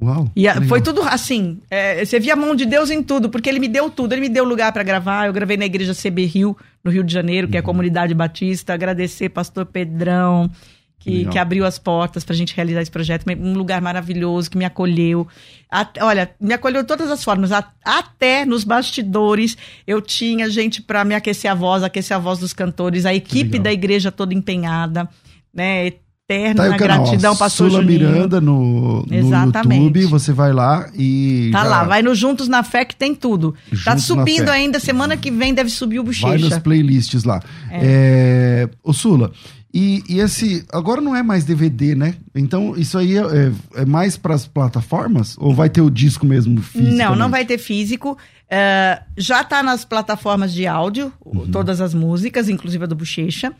Uau. 0.00 0.30
E 0.34 0.48
a- 0.48 0.60
foi 0.62 0.80
tudo 0.82 1.00
assim. 1.02 1.60
é, 1.70 2.04
você 2.04 2.18
via 2.18 2.32
a 2.32 2.36
mão 2.36 2.54
de 2.56 2.66
Deus 2.66 2.90
em 2.90 3.02
tudo, 3.02 3.30
porque 3.30 3.48
ele 3.48 3.60
me 3.60 3.68
deu 3.68 3.88
tudo. 3.88 4.12
Ele 4.12 4.22
me 4.22 4.28
deu 4.28 4.44
lugar 4.44 4.72
para 4.72 4.82
gravar. 4.82 5.26
Eu 5.26 5.32
gravei 5.32 5.56
na 5.56 5.64
igreja 5.64 5.94
CB 5.94 6.24
Rio, 6.26 6.56
no 6.82 6.90
Rio 6.90 7.04
de 7.04 7.12
Janeiro, 7.12 7.46
Uhum. 7.46 7.50
que 7.52 7.56
é 7.56 7.60
a 7.60 7.62
comunidade 7.62 8.12
batista. 8.12 8.74
Agradecer 8.74 9.28
pastor 9.28 9.64
Pedrão, 9.64 10.50
que, 10.98 11.24
que 11.26 11.38
abriu 11.38 11.64
as 11.64 11.78
portas 11.78 12.24
pra 12.24 12.34
gente 12.34 12.54
realizar 12.54 12.82
esse 12.82 12.90
projeto. 12.90 13.24
Um 13.38 13.54
lugar 13.54 13.80
maravilhoso, 13.80 14.50
que 14.50 14.58
me 14.58 14.64
acolheu. 14.64 15.26
At- 15.70 15.98
olha, 16.00 16.30
me 16.40 16.52
acolheu 16.54 16.82
de 16.82 16.88
todas 16.88 17.08
as 17.10 17.22
formas. 17.22 17.52
A- 17.52 17.72
até 17.84 18.44
nos 18.44 18.64
bastidores, 18.64 19.56
eu 19.86 20.00
tinha 20.02 20.50
gente 20.50 20.82
para 20.82 21.04
me 21.04 21.14
aquecer 21.14 21.50
a 21.50 21.54
voz, 21.54 21.82
aquecer 21.84 22.16
a 22.16 22.20
voz 22.20 22.40
dos 22.40 22.52
cantores, 22.52 23.06
a 23.06 23.14
equipe 23.14 23.58
da 23.58 23.72
igreja 23.72 24.10
toda 24.10 24.34
empenhada, 24.34 25.08
né? 25.54 25.92
Eterna 26.32 26.54
Tá 26.70 26.74
o 26.74 26.78
canal, 26.78 27.04
gratidão, 27.04 27.32
ó, 27.32 27.36
pastor 27.36 27.70
Sula 27.70 27.82
Juninho. 27.82 28.00
Miranda 28.10 28.40
no, 28.40 29.04
no. 29.06 29.14
YouTube. 29.16 30.06
Você 30.06 30.32
vai 30.32 30.52
lá 30.52 30.88
e. 30.96 31.50
Tá 31.52 31.62
já 31.62 31.68
lá, 31.68 31.84
vai 31.84 32.02
no 32.02 32.14
Juntos 32.14 32.48
na 32.48 32.62
Fé 32.62 32.84
que 32.84 32.96
tem 32.96 33.14
tudo. 33.14 33.52
tá 33.52 33.58
Juntos 33.72 33.86
na 33.86 33.98
subindo 33.98 34.48
ainda, 34.48 34.78
semana 34.80 35.16
que 35.16 35.30
vem 35.30 35.52
deve 35.54 35.70
subir 35.70 35.98
o 36.00 36.04
Vai 36.04 36.32
nos 36.32 36.42
bochecha. 36.42 36.60
playlists 36.60 37.24
lá. 37.24 37.40
É. 37.70 38.68
Ô, 38.82 38.92
Sula, 38.92 39.32
e, 39.72 40.02
e 40.08 40.18
esse. 40.20 40.64
Agora 40.72 41.00
não 41.00 41.16
é 41.16 41.22
mais 41.22 41.44
DVD, 41.44 41.94
né? 41.94 42.14
Então, 42.34 42.74
isso 42.76 42.96
aí 42.98 43.16
é, 43.16 43.20
é- 43.22 43.52
é 43.82 43.84
mais 43.84 44.16
pras 44.16 44.46
plataformas? 44.46 45.34
Ou 45.38 45.54
vai 45.54 45.68
ter 45.70 45.80
o 45.80 45.90
disco 45.90 46.26
mesmo 46.26 46.60
físico? 46.60 46.92
Não, 46.94 47.16
não 47.16 47.30
vai 47.30 47.44
ter 47.44 47.58
físico. 47.58 48.16
É, 48.50 49.00
já 49.16 49.42
tá 49.42 49.62
nas 49.62 49.82
plataformas 49.84 50.52
de 50.52 50.66
áudio, 50.66 51.10
Uhum. 51.24 51.50
todas 51.50 51.80
as 51.80 51.94
músicas, 51.94 52.50
inclusive 52.50 52.84
a 52.84 52.86
do 52.86 52.94
Bochecha. 52.94 53.50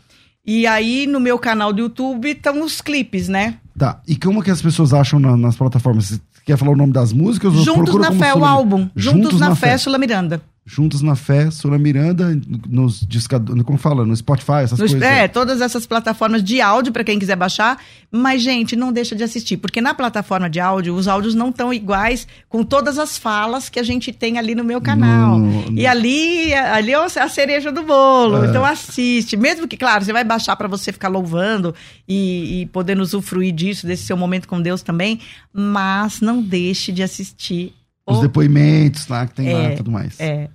E 0.44 0.66
aí, 0.66 1.06
no 1.06 1.20
meu 1.20 1.38
canal 1.38 1.72
do 1.72 1.80
YouTube, 1.82 2.28
estão 2.30 2.62
os 2.64 2.80
clipes, 2.80 3.28
né? 3.28 3.58
Tá. 3.78 4.00
E 4.06 4.16
como 4.16 4.42
que 4.42 4.50
as 4.50 4.60
pessoas 4.60 4.92
acham 4.92 5.20
na- 5.20 5.36
nas 5.36 5.56
plataformas? 5.56 6.06
Você 6.06 6.20
quer 6.44 6.56
falar 6.58 6.72
o 6.72 6.76
nome 6.76 6.92
das 6.92 7.12
músicas? 7.12 7.54
ou 7.54 7.62
Juntos 7.62 7.84
procura 7.84 8.02
na 8.02 8.08
como 8.08 8.20
Fé, 8.20 8.30
o 8.30 8.34
Sula- 8.34 8.48
álbum. 8.48 8.88
Juntos, 8.96 9.38
na, 9.40 9.54
Fé, 9.54 9.78
Sula 9.78 9.98
Miranda. 9.98 10.42
Juntos 10.64 11.02
na 11.02 11.16
Fé, 11.16 11.50
Sula 11.50 11.76
Miranda, 11.76 12.40
nos 12.68 13.00
discadores, 13.04 13.64
como 13.64 13.76
fala? 13.76 14.06
No 14.06 14.14
Spotify, 14.14 14.62
essas 14.62 14.78
coisas. 14.92 15.02
é, 15.02 15.26
todas 15.26 15.60
essas 15.60 15.86
plataformas 15.86 16.40
de 16.42 16.60
áudio 16.60 16.92
para 16.92 17.02
quem 17.02 17.18
quiser 17.18 17.34
baixar. 17.34 17.78
Mas, 18.12 18.42
gente, 18.42 18.76
não 18.76 18.92
deixa 18.92 19.16
de 19.16 19.24
assistir, 19.24 19.56
porque 19.56 19.80
na 19.80 19.92
plataforma 19.92 20.48
de 20.48 20.60
áudio, 20.60 20.94
os 20.94 21.08
áudios 21.08 21.34
não 21.34 21.48
estão 21.48 21.74
iguais 21.74 22.28
com 22.48 22.62
todas 22.62 22.96
as 22.96 23.18
falas 23.18 23.68
que 23.68 23.80
a 23.80 23.82
gente 23.82 24.12
tem 24.12 24.38
ali 24.38 24.54
no 24.54 24.62
meu 24.62 24.80
canal. 24.80 25.36
No- 25.36 25.68
no- 25.72 25.78
E 25.80 25.84
ali, 25.84 26.54
ali 26.54 26.92
é 26.92 26.96
a 26.96 27.28
cereja 27.28 27.72
do 27.72 27.82
bolo. 27.82 28.44
É. 28.44 28.48
Então 28.48 28.64
assiste. 28.64 29.36
Mesmo 29.36 29.66
que, 29.66 29.76
claro, 29.76 30.04
você 30.04 30.12
vai 30.12 30.22
baixar 30.22 30.54
para 30.54 30.68
você 30.68 30.92
ficar 30.92 31.08
louvando 31.08 31.74
e, 32.06 32.60
e 32.62 32.66
poder 32.66 32.96
usufruir 33.00 33.52
disso, 33.52 33.84
desse 33.84 34.04
seu 34.04 34.16
momento 34.16 34.46
com 34.46 34.62
Deus 34.62 34.80
também. 34.80 35.18
Mas 35.52 36.20
não 36.20 36.40
deixe 36.40 36.92
de 36.92 37.02
assistir. 37.02 37.74
Os 38.06 38.20
depoimentos 38.20 39.06
lá 39.08 39.26
que 39.26 39.34
tem 39.34 39.52
lá 39.52 39.60
É, 39.60 39.72
e 39.72 39.76
tudo 39.76 39.90
mais. 39.90 40.18
É. 40.20 40.48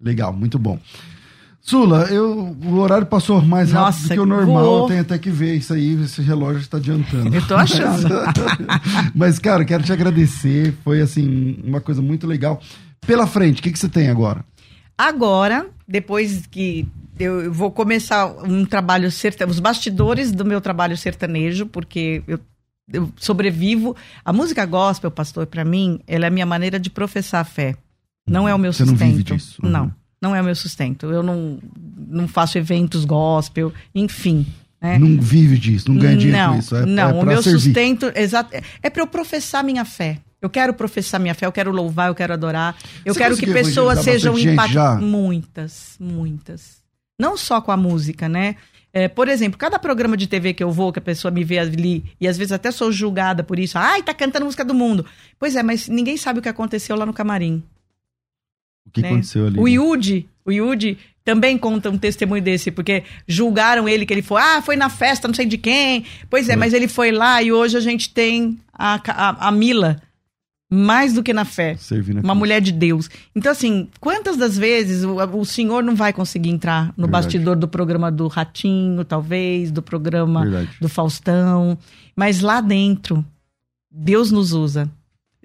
Legal, 0.00 0.32
muito 0.32 0.58
bom. 0.58 0.78
Sula, 1.60 2.06
eu, 2.10 2.56
o 2.64 2.74
horário 2.78 3.06
passou 3.06 3.40
mais 3.40 3.70
rápido 3.70 3.86
Nossa, 3.86 4.08
do 4.08 4.14
que 4.14 4.20
o 4.20 4.26
normal. 4.26 4.64
voou. 4.64 4.80
Eu 4.82 4.86
tenho 4.88 5.00
até 5.02 5.16
que 5.16 5.30
ver 5.30 5.54
isso 5.54 5.72
aí, 5.72 5.94
esse 6.02 6.20
relógio 6.20 6.60
está 6.60 6.76
adiantando. 6.76 7.32
Eu 7.34 7.46
tô 7.46 7.54
achando. 7.54 8.08
Mas, 9.14 9.38
cara, 9.38 9.64
quero 9.64 9.84
te 9.84 9.92
agradecer. 9.92 10.74
Foi, 10.82 11.00
assim, 11.00 11.56
uma 11.62 11.80
coisa 11.80 12.02
muito 12.02 12.26
legal. 12.26 12.60
Pela 13.06 13.28
frente, 13.28 13.60
o 13.60 13.62
que, 13.62 13.70
que 13.70 13.78
você 13.78 13.88
tem 13.88 14.08
agora? 14.08 14.44
Agora, 14.98 15.66
depois 15.86 16.46
que 16.46 16.88
eu 17.18 17.52
vou 17.52 17.70
começar 17.70 18.26
um 18.44 18.64
trabalho 18.64 19.10
sertanejo, 19.12 19.54
os 19.54 19.60
bastidores 19.60 20.32
do 20.32 20.44
meu 20.44 20.60
trabalho 20.60 20.96
sertanejo, 20.96 21.66
porque 21.66 22.24
eu, 22.26 22.40
eu 22.92 23.12
sobrevivo. 23.16 23.96
A 24.24 24.32
música 24.32 24.64
gospel, 24.66 25.10
pastor, 25.10 25.46
para 25.46 25.64
mim, 25.64 26.00
ela 26.06 26.24
é 26.24 26.28
a 26.28 26.30
minha 26.30 26.46
maneira 26.46 26.78
de 26.78 26.90
professar 26.90 27.40
a 27.40 27.44
fé. 27.44 27.74
Não 28.28 28.48
é 28.48 28.54
o 28.54 28.58
meu 28.58 28.72
Você 28.72 28.84
não 28.84 28.90
sustento. 28.90 29.10
vive 29.10 29.22
disso? 29.24 29.60
Uhum. 29.62 29.70
Não, 29.70 29.94
não 30.20 30.36
é 30.36 30.40
o 30.40 30.44
meu 30.44 30.54
sustento. 30.54 31.06
Eu 31.06 31.22
não, 31.22 31.58
não 31.96 32.28
faço 32.28 32.56
eventos 32.58 33.04
gospel, 33.04 33.72
enfim. 33.94 34.46
né? 34.80 34.98
Não 34.98 35.20
vive 35.20 35.58
disso, 35.58 35.90
não 35.90 35.98
ganha 36.00 36.16
dinheiro 36.16 36.38
não, 36.38 36.52
com 36.54 36.58
isso. 36.58 36.76
É, 36.76 36.86
não, 36.86 37.10
é 37.10 37.22
o 37.22 37.26
meu 37.26 37.42
servir. 37.42 37.60
sustento 37.60 38.12
exato, 38.14 38.54
é- 38.54 38.62
é 38.82 38.90
para 38.90 39.02
eu 39.02 39.06
professar 39.06 39.64
minha 39.64 39.84
fé. 39.84 40.18
Eu 40.40 40.50
quero 40.50 40.74
professar 40.74 41.20
minha 41.20 41.34
fé, 41.34 41.46
eu 41.46 41.52
quero 41.52 41.70
louvar, 41.70 42.08
eu 42.08 42.14
quero 42.16 42.32
adorar. 42.32 42.76
Eu 43.04 43.14
Você 43.14 43.20
quero 43.20 43.36
que 43.36 43.46
pessoas 43.46 44.00
sejam 44.00 44.36
impactadas. 44.36 45.00
Muitas, 45.02 45.96
muitas. 46.00 46.82
Não 47.18 47.36
só 47.36 47.60
com 47.60 47.70
a 47.70 47.76
música, 47.76 48.28
né? 48.28 48.56
É, 48.92 49.08
por 49.08 49.28
exemplo, 49.28 49.58
cada 49.58 49.78
programa 49.78 50.16
de 50.16 50.26
TV 50.26 50.52
que 50.52 50.62
eu 50.62 50.70
vou, 50.70 50.92
que 50.92 50.98
a 50.98 51.02
pessoa 51.02 51.32
me 51.32 51.42
vê 51.42 51.58
ali, 51.58 52.04
e 52.20 52.28
às 52.28 52.36
vezes 52.36 52.52
até 52.52 52.70
sou 52.70 52.92
julgada 52.92 53.42
por 53.42 53.58
isso. 53.58 53.78
Ai, 53.78 54.02
tá 54.02 54.12
cantando 54.12 54.44
música 54.44 54.64
do 54.64 54.74
mundo. 54.74 55.06
Pois 55.38 55.56
é, 55.56 55.62
mas 55.62 55.88
ninguém 55.88 56.16
sabe 56.16 56.40
o 56.40 56.42
que 56.42 56.48
aconteceu 56.48 56.94
lá 56.94 57.06
no 57.06 57.12
camarim. 57.12 57.62
O 58.86 58.90
que 58.90 59.00
né? 59.00 59.08
aconteceu 59.08 59.46
ali? 59.46 59.58
O 59.58 59.64
né? 59.64 59.70
Yudi, 59.70 60.28
o 60.44 60.52
Yudi 60.52 60.98
também 61.24 61.56
conta 61.56 61.88
um 61.88 61.96
testemunho 61.96 62.42
desse, 62.42 62.70
porque 62.70 63.04
julgaram 63.26 63.88
ele 63.88 64.04
que 64.04 64.12
ele 64.12 64.22
foi, 64.22 64.42
ah, 64.42 64.60
foi 64.60 64.76
na 64.76 64.88
festa, 64.88 65.28
não 65.28 65.34
sei 65.34 65.46
de 65.46 65.56
quem. 65.56 66.04
Pois 66.28 66.48
é, 66.48 66.52
Foi. 66.52 66.56
mas 66.56 66.74
ele 66.74 66.88
foi 66.88 67.12
lá 67.12 67.42
e 67.42 67.52
hoje 67.52 67.76
a 67.76 67.80
gente 67.80 68.10
tem 68.10 68.58
a, 68.72 69.00
a, 69.06 69.48
a 69.48 69.52
Mila, 69.52 70.02
mais 70.72 71.12
do 71.12 71.22
que 71.22 71.34
na 71.34 71.44
fé. 71.44 71.76
Servindo 71.76 72.18
aqui. 72.18 72.24
Uma 72.24 72.34
mulher 72.34 72.62
de 72.62 72.72
Deus. 72.72 73.10
Então, 73.36 73.52
assim, 73.52 73.88
quantas 74.00 74.38
das 74.38 74.56
vezes 74.56 75.04
o, 75.04 75.16
o 75.16 75.44
senhor 75.44 75.82
não 75.82 75.94
vai 75.94 76.14
conseguir 76.14 76.48
entrar 76.48 76.86
no 76.96 77.04
Verdade. 77.04 77.10
bastidor 77.10 77.56
do 77.56 77.68
programa 77.68 78.10
do 78.10 78.26
Ratinho, 78.26 79.04
talvez, 79.04 79.70
do 79.70 79.82
programa 79.82 80.40
Verdade. 80.42 80.70
do 80.80 80.88
Faustão, 80.88 81.76
mas 82.16 82.40
lá 82.40 82.62
dentro, 82.62 83.22
Deus 83.90 84.30
nos 84.30 84.54
usa. 84.54 84.90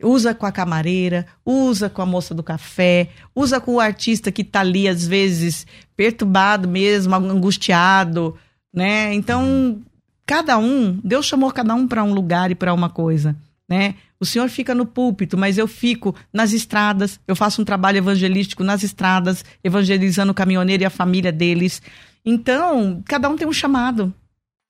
Usa 0.01 0.33
com 0.33 0.45
a 0.45 0.51
camareira, 0.51 1.25
usa 1.43 1.89
com 1.89 2.01
a 2.01 2.05
moça 2.05 2.33
do 2.33 2.43
café, 2.43 3.09
usa 3.35 3.59
com 3.59 3.73
o 3.73 3.79
artista 3.79 4.31
que 4.31 4.43
tá 4.43 4.61
ali, 4.61 4.87
às 4.87 5.05
vezes, 5.05 5.67
perturbado 5.95 6.67
mesmo, 6.67 7.15
angustiado, 7.15 8.35
né? 8.71 9.13
Então, 9.13 9.81
cada 10.25 10.57
um, 10.57 10.99
Deus 11.03 11.25
chamou 11.25 11.51
cada 11.51 11.73
um 11.73 11.87
para 11.87 12.03
um 12.03 12.13
lugar 12.13 12.51
e 12.51 12.55
para 12.55 12.73
uma 12.73 12.89
coisa, 12.89 13.35
né? 13.67 13.95
O 14.19 14.25
senhor 14.25 14.49
fica 14.49 14.73
no 14.73 14.85
púlpito, 14.85 15.37
mas 15.37 15.57
eu 15.57 15.67
fico 15.67 16.15
nas 16.33 16.53
estradas, 16.53 17.19
eu 17.27 17.35
faço 17.35 17.61
um 17.61 17.65
trabalho 17.65 17.97
evangelístico 17.97 18.63
nas 18.63 18.81
estradas, 18.83 19.45
evangelizando 19.63 20.31
o 20.31 20.35
caminhoneiro 20.35 20.83
e 20.83 20.85
a 20.85 20.89
família 20.89 21.31
deles. 21.31 21.81
Então, 22.25 23.01
cada 23.05 23.29
um 23.29 23.35
tem 23.35 23.47
um 23.47 23.53
chamado. 23.53 24.13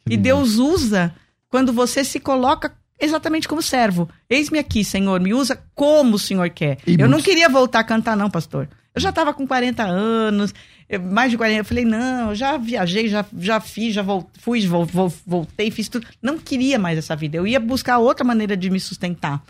Que 0.06 0.16
E. 0.16 0.18
Deus 0.18 0.56
usa 0.56 1.14
quando 1.50 1.72
você 1.72 2.04
se 2.04 2.20
coloca 2.20 2.74
exatamente 3.00 3.48
como 3.48 3.62
servo. 3.62 4.10
Eis-me 4.30 4.60
aqui, 4.60 4.84
Senhor, 4.84 5.20
me 5.20 5.34
usa 5.34 5.62
como 5.74 6.16
o 6.16 6.20
Senhor 6.20 6.50
quer. 6.50 6.80
E 6.86 7.00
eu 7.00 7.08
não 7.08 7.22
queria 7.22 7.48
voltar 7.48 7.80
a 7.80 7.84
cantar, 7.84 8.18
não, 8.18 8.30
pastor. 8.30 8.68
Eu 8.94 9.02
já 9.02 9.10
estava 9.10 9.34
com 9.34 9.48
40 9.48 9.84
anos, 9.84 10.54
mais 10.98 11.32
de 11.32 11.38
40. 11.38 11.60
Eu 11.60 11.66
falei, 11.66 11.84
não, 11.86 12.30
eu 12.30 12.36
já 12.36 12.58
viajei, 12.58 13.08
já, 13.10 13.26
já 13.40 13.60
fiz, 13.60 13.94
já 13.94 14.04
fui, 14.40 14.66
vol- 14.68 14.86
vol- 14.86 15.14
voltei, 15.26 15.70
fiz 15.72 15.90
tudo. 15.90 16.08
Não 16.22 16.38
queria 16.38 16.80
mais 16.80 16.98
essa 16.98 17.16
vida. 17.16 17.36
Eu 17.38 17.46
ia 17.48 17.60
buscar 17.60 17.98
outra 17.98 18.24
maneira 18.24 18.56
de 18.56 18.70
me 18.70 18.80
sustentar. 18.80 19.42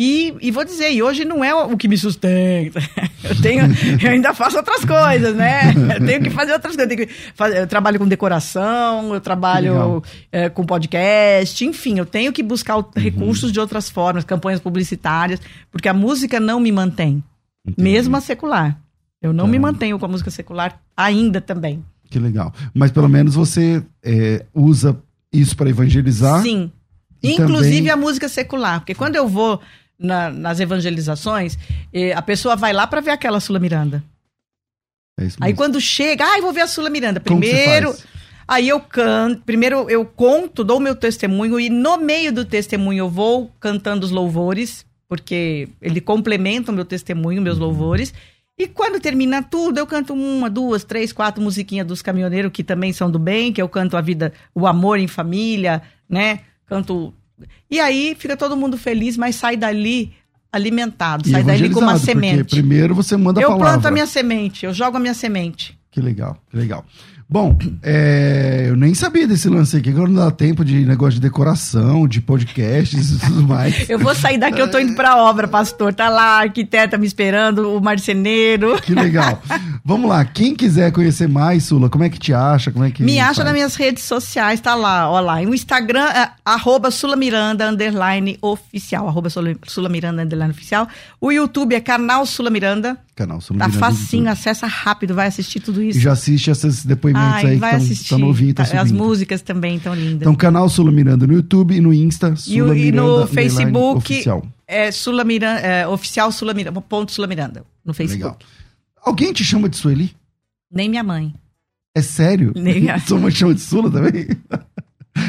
E, 0.00 0.32
e 0.40 0.52
vou 0.52 0.64
dizer, 0.64 0.92
e 0.92 1.02
hoje 1.02 1.24
não 1.24 1.42
é 1.42 1.52
o 1.52 1.76
que 1.76 1.88
me 1.88 1.98
sustenta. 1.98 2.78
Eu 3.28 3.42
tenho, 3.42 3.62
eu 4.00 4.10
ainda 4.12 4.32
faço 4.32 4.56
outras 4.56 4.84
coisas, 4.84 5.34
né? 5.34 5.74
Eu 5.96 6.06
tenho 6.06 6.22
que 6.22 6.30
fazer 6.30 6.52
outras 6.52 6.76
coisas. 6.76 6.90
Eu, 6.92 6.96
tenho 6.96 7.08
que 7.08 7.14
fazer- 7.34 7.58
eu 7.62 7.66
trabalho 7.66 7.98
com 7.98 8.06
decoração, 8.06 9.12
eu 9.12 9.20
trabalho 9.20 10.02
é, 10.30 10.48
com 10.48 10.64
podcast, 10.64 11.64
enfim, 11.64 11.98
eu 11.98 12.06
tenho 12.06 12.32
que 12.32 12.44
buscar 12.44 12.78
o- 12.78 12.88
recursos 12.96 13.50
de 13.50 13.58
outras 13.58 13.90
formas, 13.90 14.22
campanhas 14.24 14.60
publicitárias, 14.60 15.40
porque 15.70 15.88
a 15.88 15.92
música 15.92 16.38
não 16.38 16.60
me 16.60 16.70
mantém, 16.70 17.22
Entendi. 17.66 17.82
mesmo 17.90 18.16
a 18.16 18.20
secular. 18.20 18.78
Eu 19.20 19.32
não 19.32 19.46
Tá. 19.46 19.50
me 19.50 19.58
mantenho 19.58 19.98
com 19.98 20.04
a 20.04 20.08
música 20.08 20.30
secular 20.30 20.80
ainda 20.96 21.40
também. 21.40 21.84
Que 22.10 22.18
legal. 22.18 22.52
Mas 22.72 22.90
pelo 22.90 23.08
menos 23.08 23.34
você 23.34 23.82
é, 24.02 24.44
usa 24.54 24.96
isso 25.32 25.56
para 25.56 25.68
evangelizar. 25.68 26.42
Sim. 26.42 26.70
Inclusive 27.22 27.76
também- 27.78 27.90
a 27.90 27.96
música 27.96 28.28
secular. 28.28 28.80
Porque 28.80 28.94
quando 28.94 29.16
eu 29.16 29.26
vou 29.28 29.60
na- 29.98 30.30
nas 30.30 30.60
evangelizações, 30.60 31.58
eh, 31.92 32.12
a 32.12 32.22
pessoa 32.22 32.54
vai 32.54 32.72
lá 32.72 32.86
para 32.86 33.00
ver 33.00 33.10
aquela 33.10 33.40
Sula 33.40 33.58
Miranda. 33.58 34.02
É 35.20 35.24
isso 35.24 35.36
Aí 35.40 35.48
mesmo. 35.48 35.56
quando 35.56 35.80
chega, 35.80 36.24
ai, 36.24 36.40
vou 36.40 36.52
ver 36.52 36.60
a 36.60 36.68
Sula 36.68 36.88
Miranda. 36.88 37.18
Primeiro, 37.18 37.92
aí 38.46 38.68
eu 38.68 38.78
canto, 38.80 39.42
primeiro 39.44 39.90
eu 39.90 40.04
conto, 40.04 40.62
dou 40.62 40.76
o 40.78 40.80
meu 40.80 40.94
testemunho 40.94 41.58
e 41.58 41.68
no 41.68 41.98
meio 41.98 42.32
do 42.32 42.44
testemunho 42.44 43.00
eu 43.00 43.08
vou 43.10 43.50
cantando 43.58 44.06
os 44.06 44.12
louvores, 44.12 44.86
porque 45.08 45.68
ele 45.82 46.00
complementa 46.00 46.70
o 46.70 46.74
meu 46.74 46.84
testemunho, 46.84 47.38
Uhum. 47.38 47.44
meus 47.44 47.58
louvores. 47.58 48.14
E 48.58 48.66
quando 48.66 48.98
termina 49.00 49.42
tudo, 49.42 49.78
eu 49.78 49.86
canto 49.86 50.12
uma, 50.12 50.50
duas, 50.50 50.82
três, 50.82 51.12
quatro 51.12 51.40
musiquinhas 51.40 51.86
dos 51.86 52.02
caminhoneiros 52.02 52.50
que 52.52 52.64
também 52.64 52.92
são 52.92 53.08
do 53.10 53.18
bem, 53.18 53.52
que 53.52 53.62
eu 53.62 53.68
canto 53.68 53.96
a 53.96 54.00
vida, 54.00 54.32
o 54.54 54.66
amor 54.66 54.98
em 54.98 55.06
família, 55.06 55.80
né? 56.08 56.40
Canto. 56.66 57.14
E 57.70 57.78
aí 57.78 58.16
fica 58.18 58.36
todo 58.36 58.56
mundo 58.56 58.76
feliz, 58.76 59.16
mas 59.16 59.36
sai 59.36 59.56
dali 59.56 60.12
alimentado, 60.50 61.28
E 61.28 61.30
sai 61.30 61.44
dali 61.44 61.70
com 61.70 61.80
uma 61.80 61.98
semente. 61.98 62.56
Primeiro 62.56 62.94
você 62.94 63.16
manda 63.16 63.38
a 63.38 63.42
Eu 63.42 63.50
palavra. 63.50 63.72
planto 63.74 63.86
a 63.86 63.90
minha 63.92 64.06
semente, 64.06 64.66
eu 64.66 64.74
jogo 64.74 64.96
a 64.96 65.00
minha 65.00 65.14
semente. 65.14 65.78
Que 65.90 66.00
legal, 66.00 66.36
que 66.50 66.56
legal. 66.56 66.84
Bom, 67.30 67.58
é, 67.82 68.64
eu 68.68 68.74
nem 68.76 68.94
sabia 68.94 69.28
desse 69.28 69.50
lance 69.50 69.76
aqui, 69.76 69.90
agora 69.90 70.08
não 70.08 70.24
dá 70.24 70.30
tempo 70.30 70.64
de 70.64 70.86
negócio 70.86 71.16
de 71.16 71.20
decoração, 71.20 72.08
de 72.08 72.22
podcasts 72.22 73.10
e 73.10 73.18
tudo 73.18 73.42
mais. 73.46 73.84
Eu 73.90 73.98
vou 73.98 74.14
sair 74.14 74.38
daqui, 74.38 74.58
eu 74.58 74.70
tô 74.70 74.78
indo 74.78 74.94
pra 74.94 75.16
obra, 75.16 75.46
pastor. 75.46 75.92
Tá 75.92 76.08
lá 76.08 76.22
a 76.22 76.40
arquiteta 76.40 76.96
me 76.96 77.06
esperando, 77.06 77.76
o 77.76 77.80
marceneiro. 77.82 78.80
Que 78.80 78.94
legal. 78.94 79.42
Vamos 79.84 80.08
lá, 80.08 80.24
quem 80.24 80.54
quiser 80.54 80.90
conhecer 80.90 81.28
mais, 81.28 81.64
Sula, 81.64 81.90
como 81.90 82.02
é 82.04 82.08
que 82.08 82.18
te 82.18 82.32
acha? 82.32 82.70
Como 82.70 82.84
é 82.84 82.90
que 82.90 83.02
Me 83.02 83.20
acha 83.20 83.34
faz? 83.34 83.44
nas 83.44 83.52
minhas 83.52 83.74
redes 83.74 84.04
sociais, 84.04 84.58
tá 84.60 84.74
lá, 84.74 85.10
ó 85.10 85.20
lá. 85.20 85.36
O 85.40 85.54
Instagram 85.54 86.06
é 86.08 86.30
arroba 86.44 86.90
Sulamiranda, 86.90 87.68
underline 87.68 88.38
oficial. 88.40 89.06
Arroba 89.06 89.28
Sula 89.28 89.54
Sula 89.66 89.88
Miranda, 89.90 90.22
underline 90.22 90.50
oficial. 90.50 90.88
O 91.20 91.30
YouTube 91.30 91.74
é 91.74 91.80
canal 91.80 92.24
Sula 92.24 92.48
Miranda. 92.48 92.96
Canal 93.18 93.40
Tá 93.58 93.68
facinho, 93.68 94.30
acessa 94.30 94.66
rápido, 94.66 95.14
vai 95.14 95.26
assistir 95.26 95.58
tudo 95.60 95.82
E 95.82 95.88
isso. 95.88 95.98
já 96.00 96.12
assiste 96.12 96.50
esses 96.50 96.84
depoimentos 96.84 97.28
Ai, 97.34 97.46
aí 97.46 97.56
vai 97.56 97.70
que 97.70 97.76
assistir. 97.76 98.02
estão 98.04 98.18
novinhos, 98.18 98.54
tá 98.54 98.62
As 98.62 98.68
subindo. 98.70 98.96
músicas 98.96 99.42
também 99.42 99.76
estão 99.76 99.94
lindas. 99.94 100.20
Então, 100.20 100.34
canal 100.36 100.68
Sula 100.68 100.92
Miranda 100.92 101.26
no 101.26 101.32
YouTube 101.32 101.74
e 101.74 101.80
no 101.80 101.92
Insta, 101.92 102.32
E, 102.34 102.36
Sula 102.36 102.76
e 102.76 102.82
Miranda 102.84 103.02
no 103.02 103.22
underline 103.22 103.34
Facebook 103.34 103.96
Oficial. 104.12 104.46
é 104.66 104.92
Sula 104.92 105.24
Miranda, 105.24 105.60
é, 105.60 105.86
oficial 105.88 106.30
Sula 106.30 106.54
Miranda, 106.54 106.80
ponto 106.80 107.10
Sula 107.12 107.26
Miranda, 107.26 107.64
no 107.84 107.92
Facebook. 107.92 108.22
Legal. 108.24 108.38
Alguém 109.04 109.32
te 109.32 109.44
chama 109.44 109.68
de 109.68 109.76
Sueli? 109.76 110.14
Nem 110.72 110.88
minha 110.88 111.02
mãe. 111.02 111.34
É 111.96 112.02
sério? 112.02 112.52
Nem 112.54 112.88
a- 112.90 113.00
Sua 113.04 113.18
mãe 113.18 113.30
chama 113.32 113.54
de 113.54 113.60
Sula 113.60 113.90
também? 113.90 114.28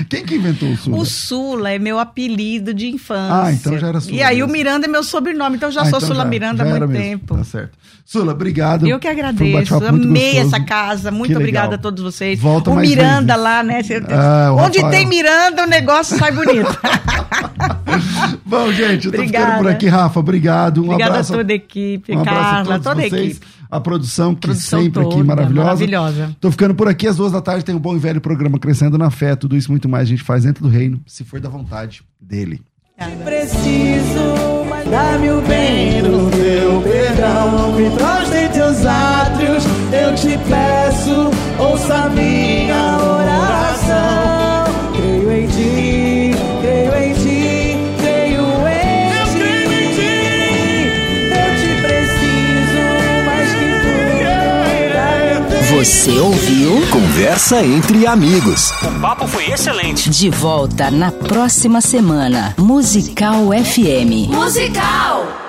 Quem 0.09 0.23
que 0.25 0.35
inventou 0.35 0.69
o 0.69 0.77
Sula? 0.77 0.97
O 0.97 1.05
Sula 1.05 1.69
é 1.71 1.79
meu 1.79 1.99
apelido 1.99 2.73
de 2.73 2.87
infância. 2.87 3.43
Ah, 3.43 3.51
então 3.51 3.77
já 3.77 3.87
era 3.87 3.99
Sula 3.99 4.15
E 4.15 4.21
aí 4.23 4.35
mesmo. 4.37 4.49
o 4.49 4.51
Miranda 4.51 4.85
é 4.85 4.89
meu 4.89 5.03
sobrenome, 5.03 5.55
então 5.57 5.69
eu 5.69 5.73
já 5.73 5.81
Ah, 5.81 5.85
sou 5.85 5.97
então 5.97 6.07
Sula 6.07 6.23
já- 6.23 6.29
Miranda 6.29 6.65
já 6.65 6.75
há 6.75 6.79
muito 6.79 6.91
tempo. 6.93 7.37
Tá 7.37 7.43
certo. 7.43 7.77
Sula, 8.05 8.31
obrigado. 8.31 8.87
Eu 8.87 8.97
que 8.97 9.07
um 9.07 9.11
agradeço. 9.11 9.43
muito 9.81 10.07
Amei 10.07 10.33
gostoso. 10.33 10.47
essa 10.55 10.59
casa. 10.65 11.11
Muito 11.11 11.35
obrigada 11.35 11.75
a 11.75 11.77
todos 11.77 12.03
vocês. 12.03 12.39
Volta 12.39 12.71
o 12.71 12.75
Miranda 12.75 13.33
vezes. 13.33 13.43
lá, 13.43 13.61
né? 13.63 13.81
Ah, 14.09 14.51
Onde 14.53 14.79
Rafael. 14.79 14.89
tem 14.91 15.05
Miranda, 15.07 15.63
o 15.63 15.67
negócio 15.67 16.17
sai 16.17 16.31
bonito. 16.31 16.67
Bom, 18.45 18.71
gente, 18.71 19.05
eu 19.07 19.11
tô 19.11 19.21
ficando 19.21 19.57
por 19.57 19.67
aqui, 19.67 19.87
Rafa. 19.87 20.19
Obrigado. 20.19 20.81
Um 20.81 20.85
Obrigada 20.85 21.11
abraço. 21.11 21.33
a 21.33 21.37
toda 21.37 21.53
a 21.53 21.55
equipe, 21.55 22.15
um 22.15 22.23
Carla, 22.23 22.41
a 22.61 22.63
todos 22.65 22.83
toda 22.83 22.91
a 22.91 23.09
vocês. 23.09 23.13
equipe. 23.37 23.45
A 23.71 23.79
produção, 23.79 24.33
que 24.33 24.41
Produção 24.47 24.81
sempre 24.81 25.01
aqui 25.01 25.11
toda, 25.11 25.23
maravilhosa. 25.23 25.63
maravilhosa. 25.65 26.35
Tô 26.41 26.49
ficando 26.49 26.73
por 26.73 26.87
aqui 26.87 27.07
às 27.07 27.17
duas 27.17 27.31
da 27.31 27.39
tarde. 27.41 27.63
Tem 27.63 27.75
um 27.75 27.79
bom 27.79 27.95
e 27.95 27.99
velho 27.99 28.19
programa 28.19 28.57
Crescendo 28.57 28.97
na 28.97 29.11
Fé. 29.11 29.35
Tudo 29.35 29.55
isso 29.55 29.69
e 29.69 29.71
muito 29.71 29.87
mais 29.87 30.03
a 30.07 30.09
gente 30.09 30.23
faz 30.23 30.43
dentro 30.43 30.63
do 30.63 30.69
reino, 30.69 30.99
se 31.05 31.23
for 31.23 31.39
da 31.39 31.49
vontade 31.49 32.01
dele. 32.19 32.61
Preciso, 33.23 34.65
mas 34.69 34.89
dá-me 34.89 35.29
o 35.31 35.41
bem 35.41 36.01
do 36.01 36.29
teu 36.31 36.81
perdão. 36.81 37.71
Me 37.73 37.89
prostre 37.91 38.39
em 38.45 38.49
teus 38.49 38.85
átrios, 38.85 39.63
eu 39.93 40.15
te 40.15 40.37
peço, 40.49 41.31
ouça 41.59 42.09
minha 42.09 42.97
oração. 42.97 44.38
Você 55.79 56.19
ouviu? 56.19 56.71
Conversa 56.91 57.63
entre 57.63 58.05
amigos. 58.05 58.69
O 58.83 58.99
papo 58.99 59.25
foi 59.25 59.49
excelente. 59.49 60.09
De 60.09 60.29
volta 60.29 60.91
na 60.91 61.09
próxima 61.09 61.79
semana. 61.79 62.53
Musical 62.57 63.45
FM. 63.53 64.27
Musical. 64.29 65.48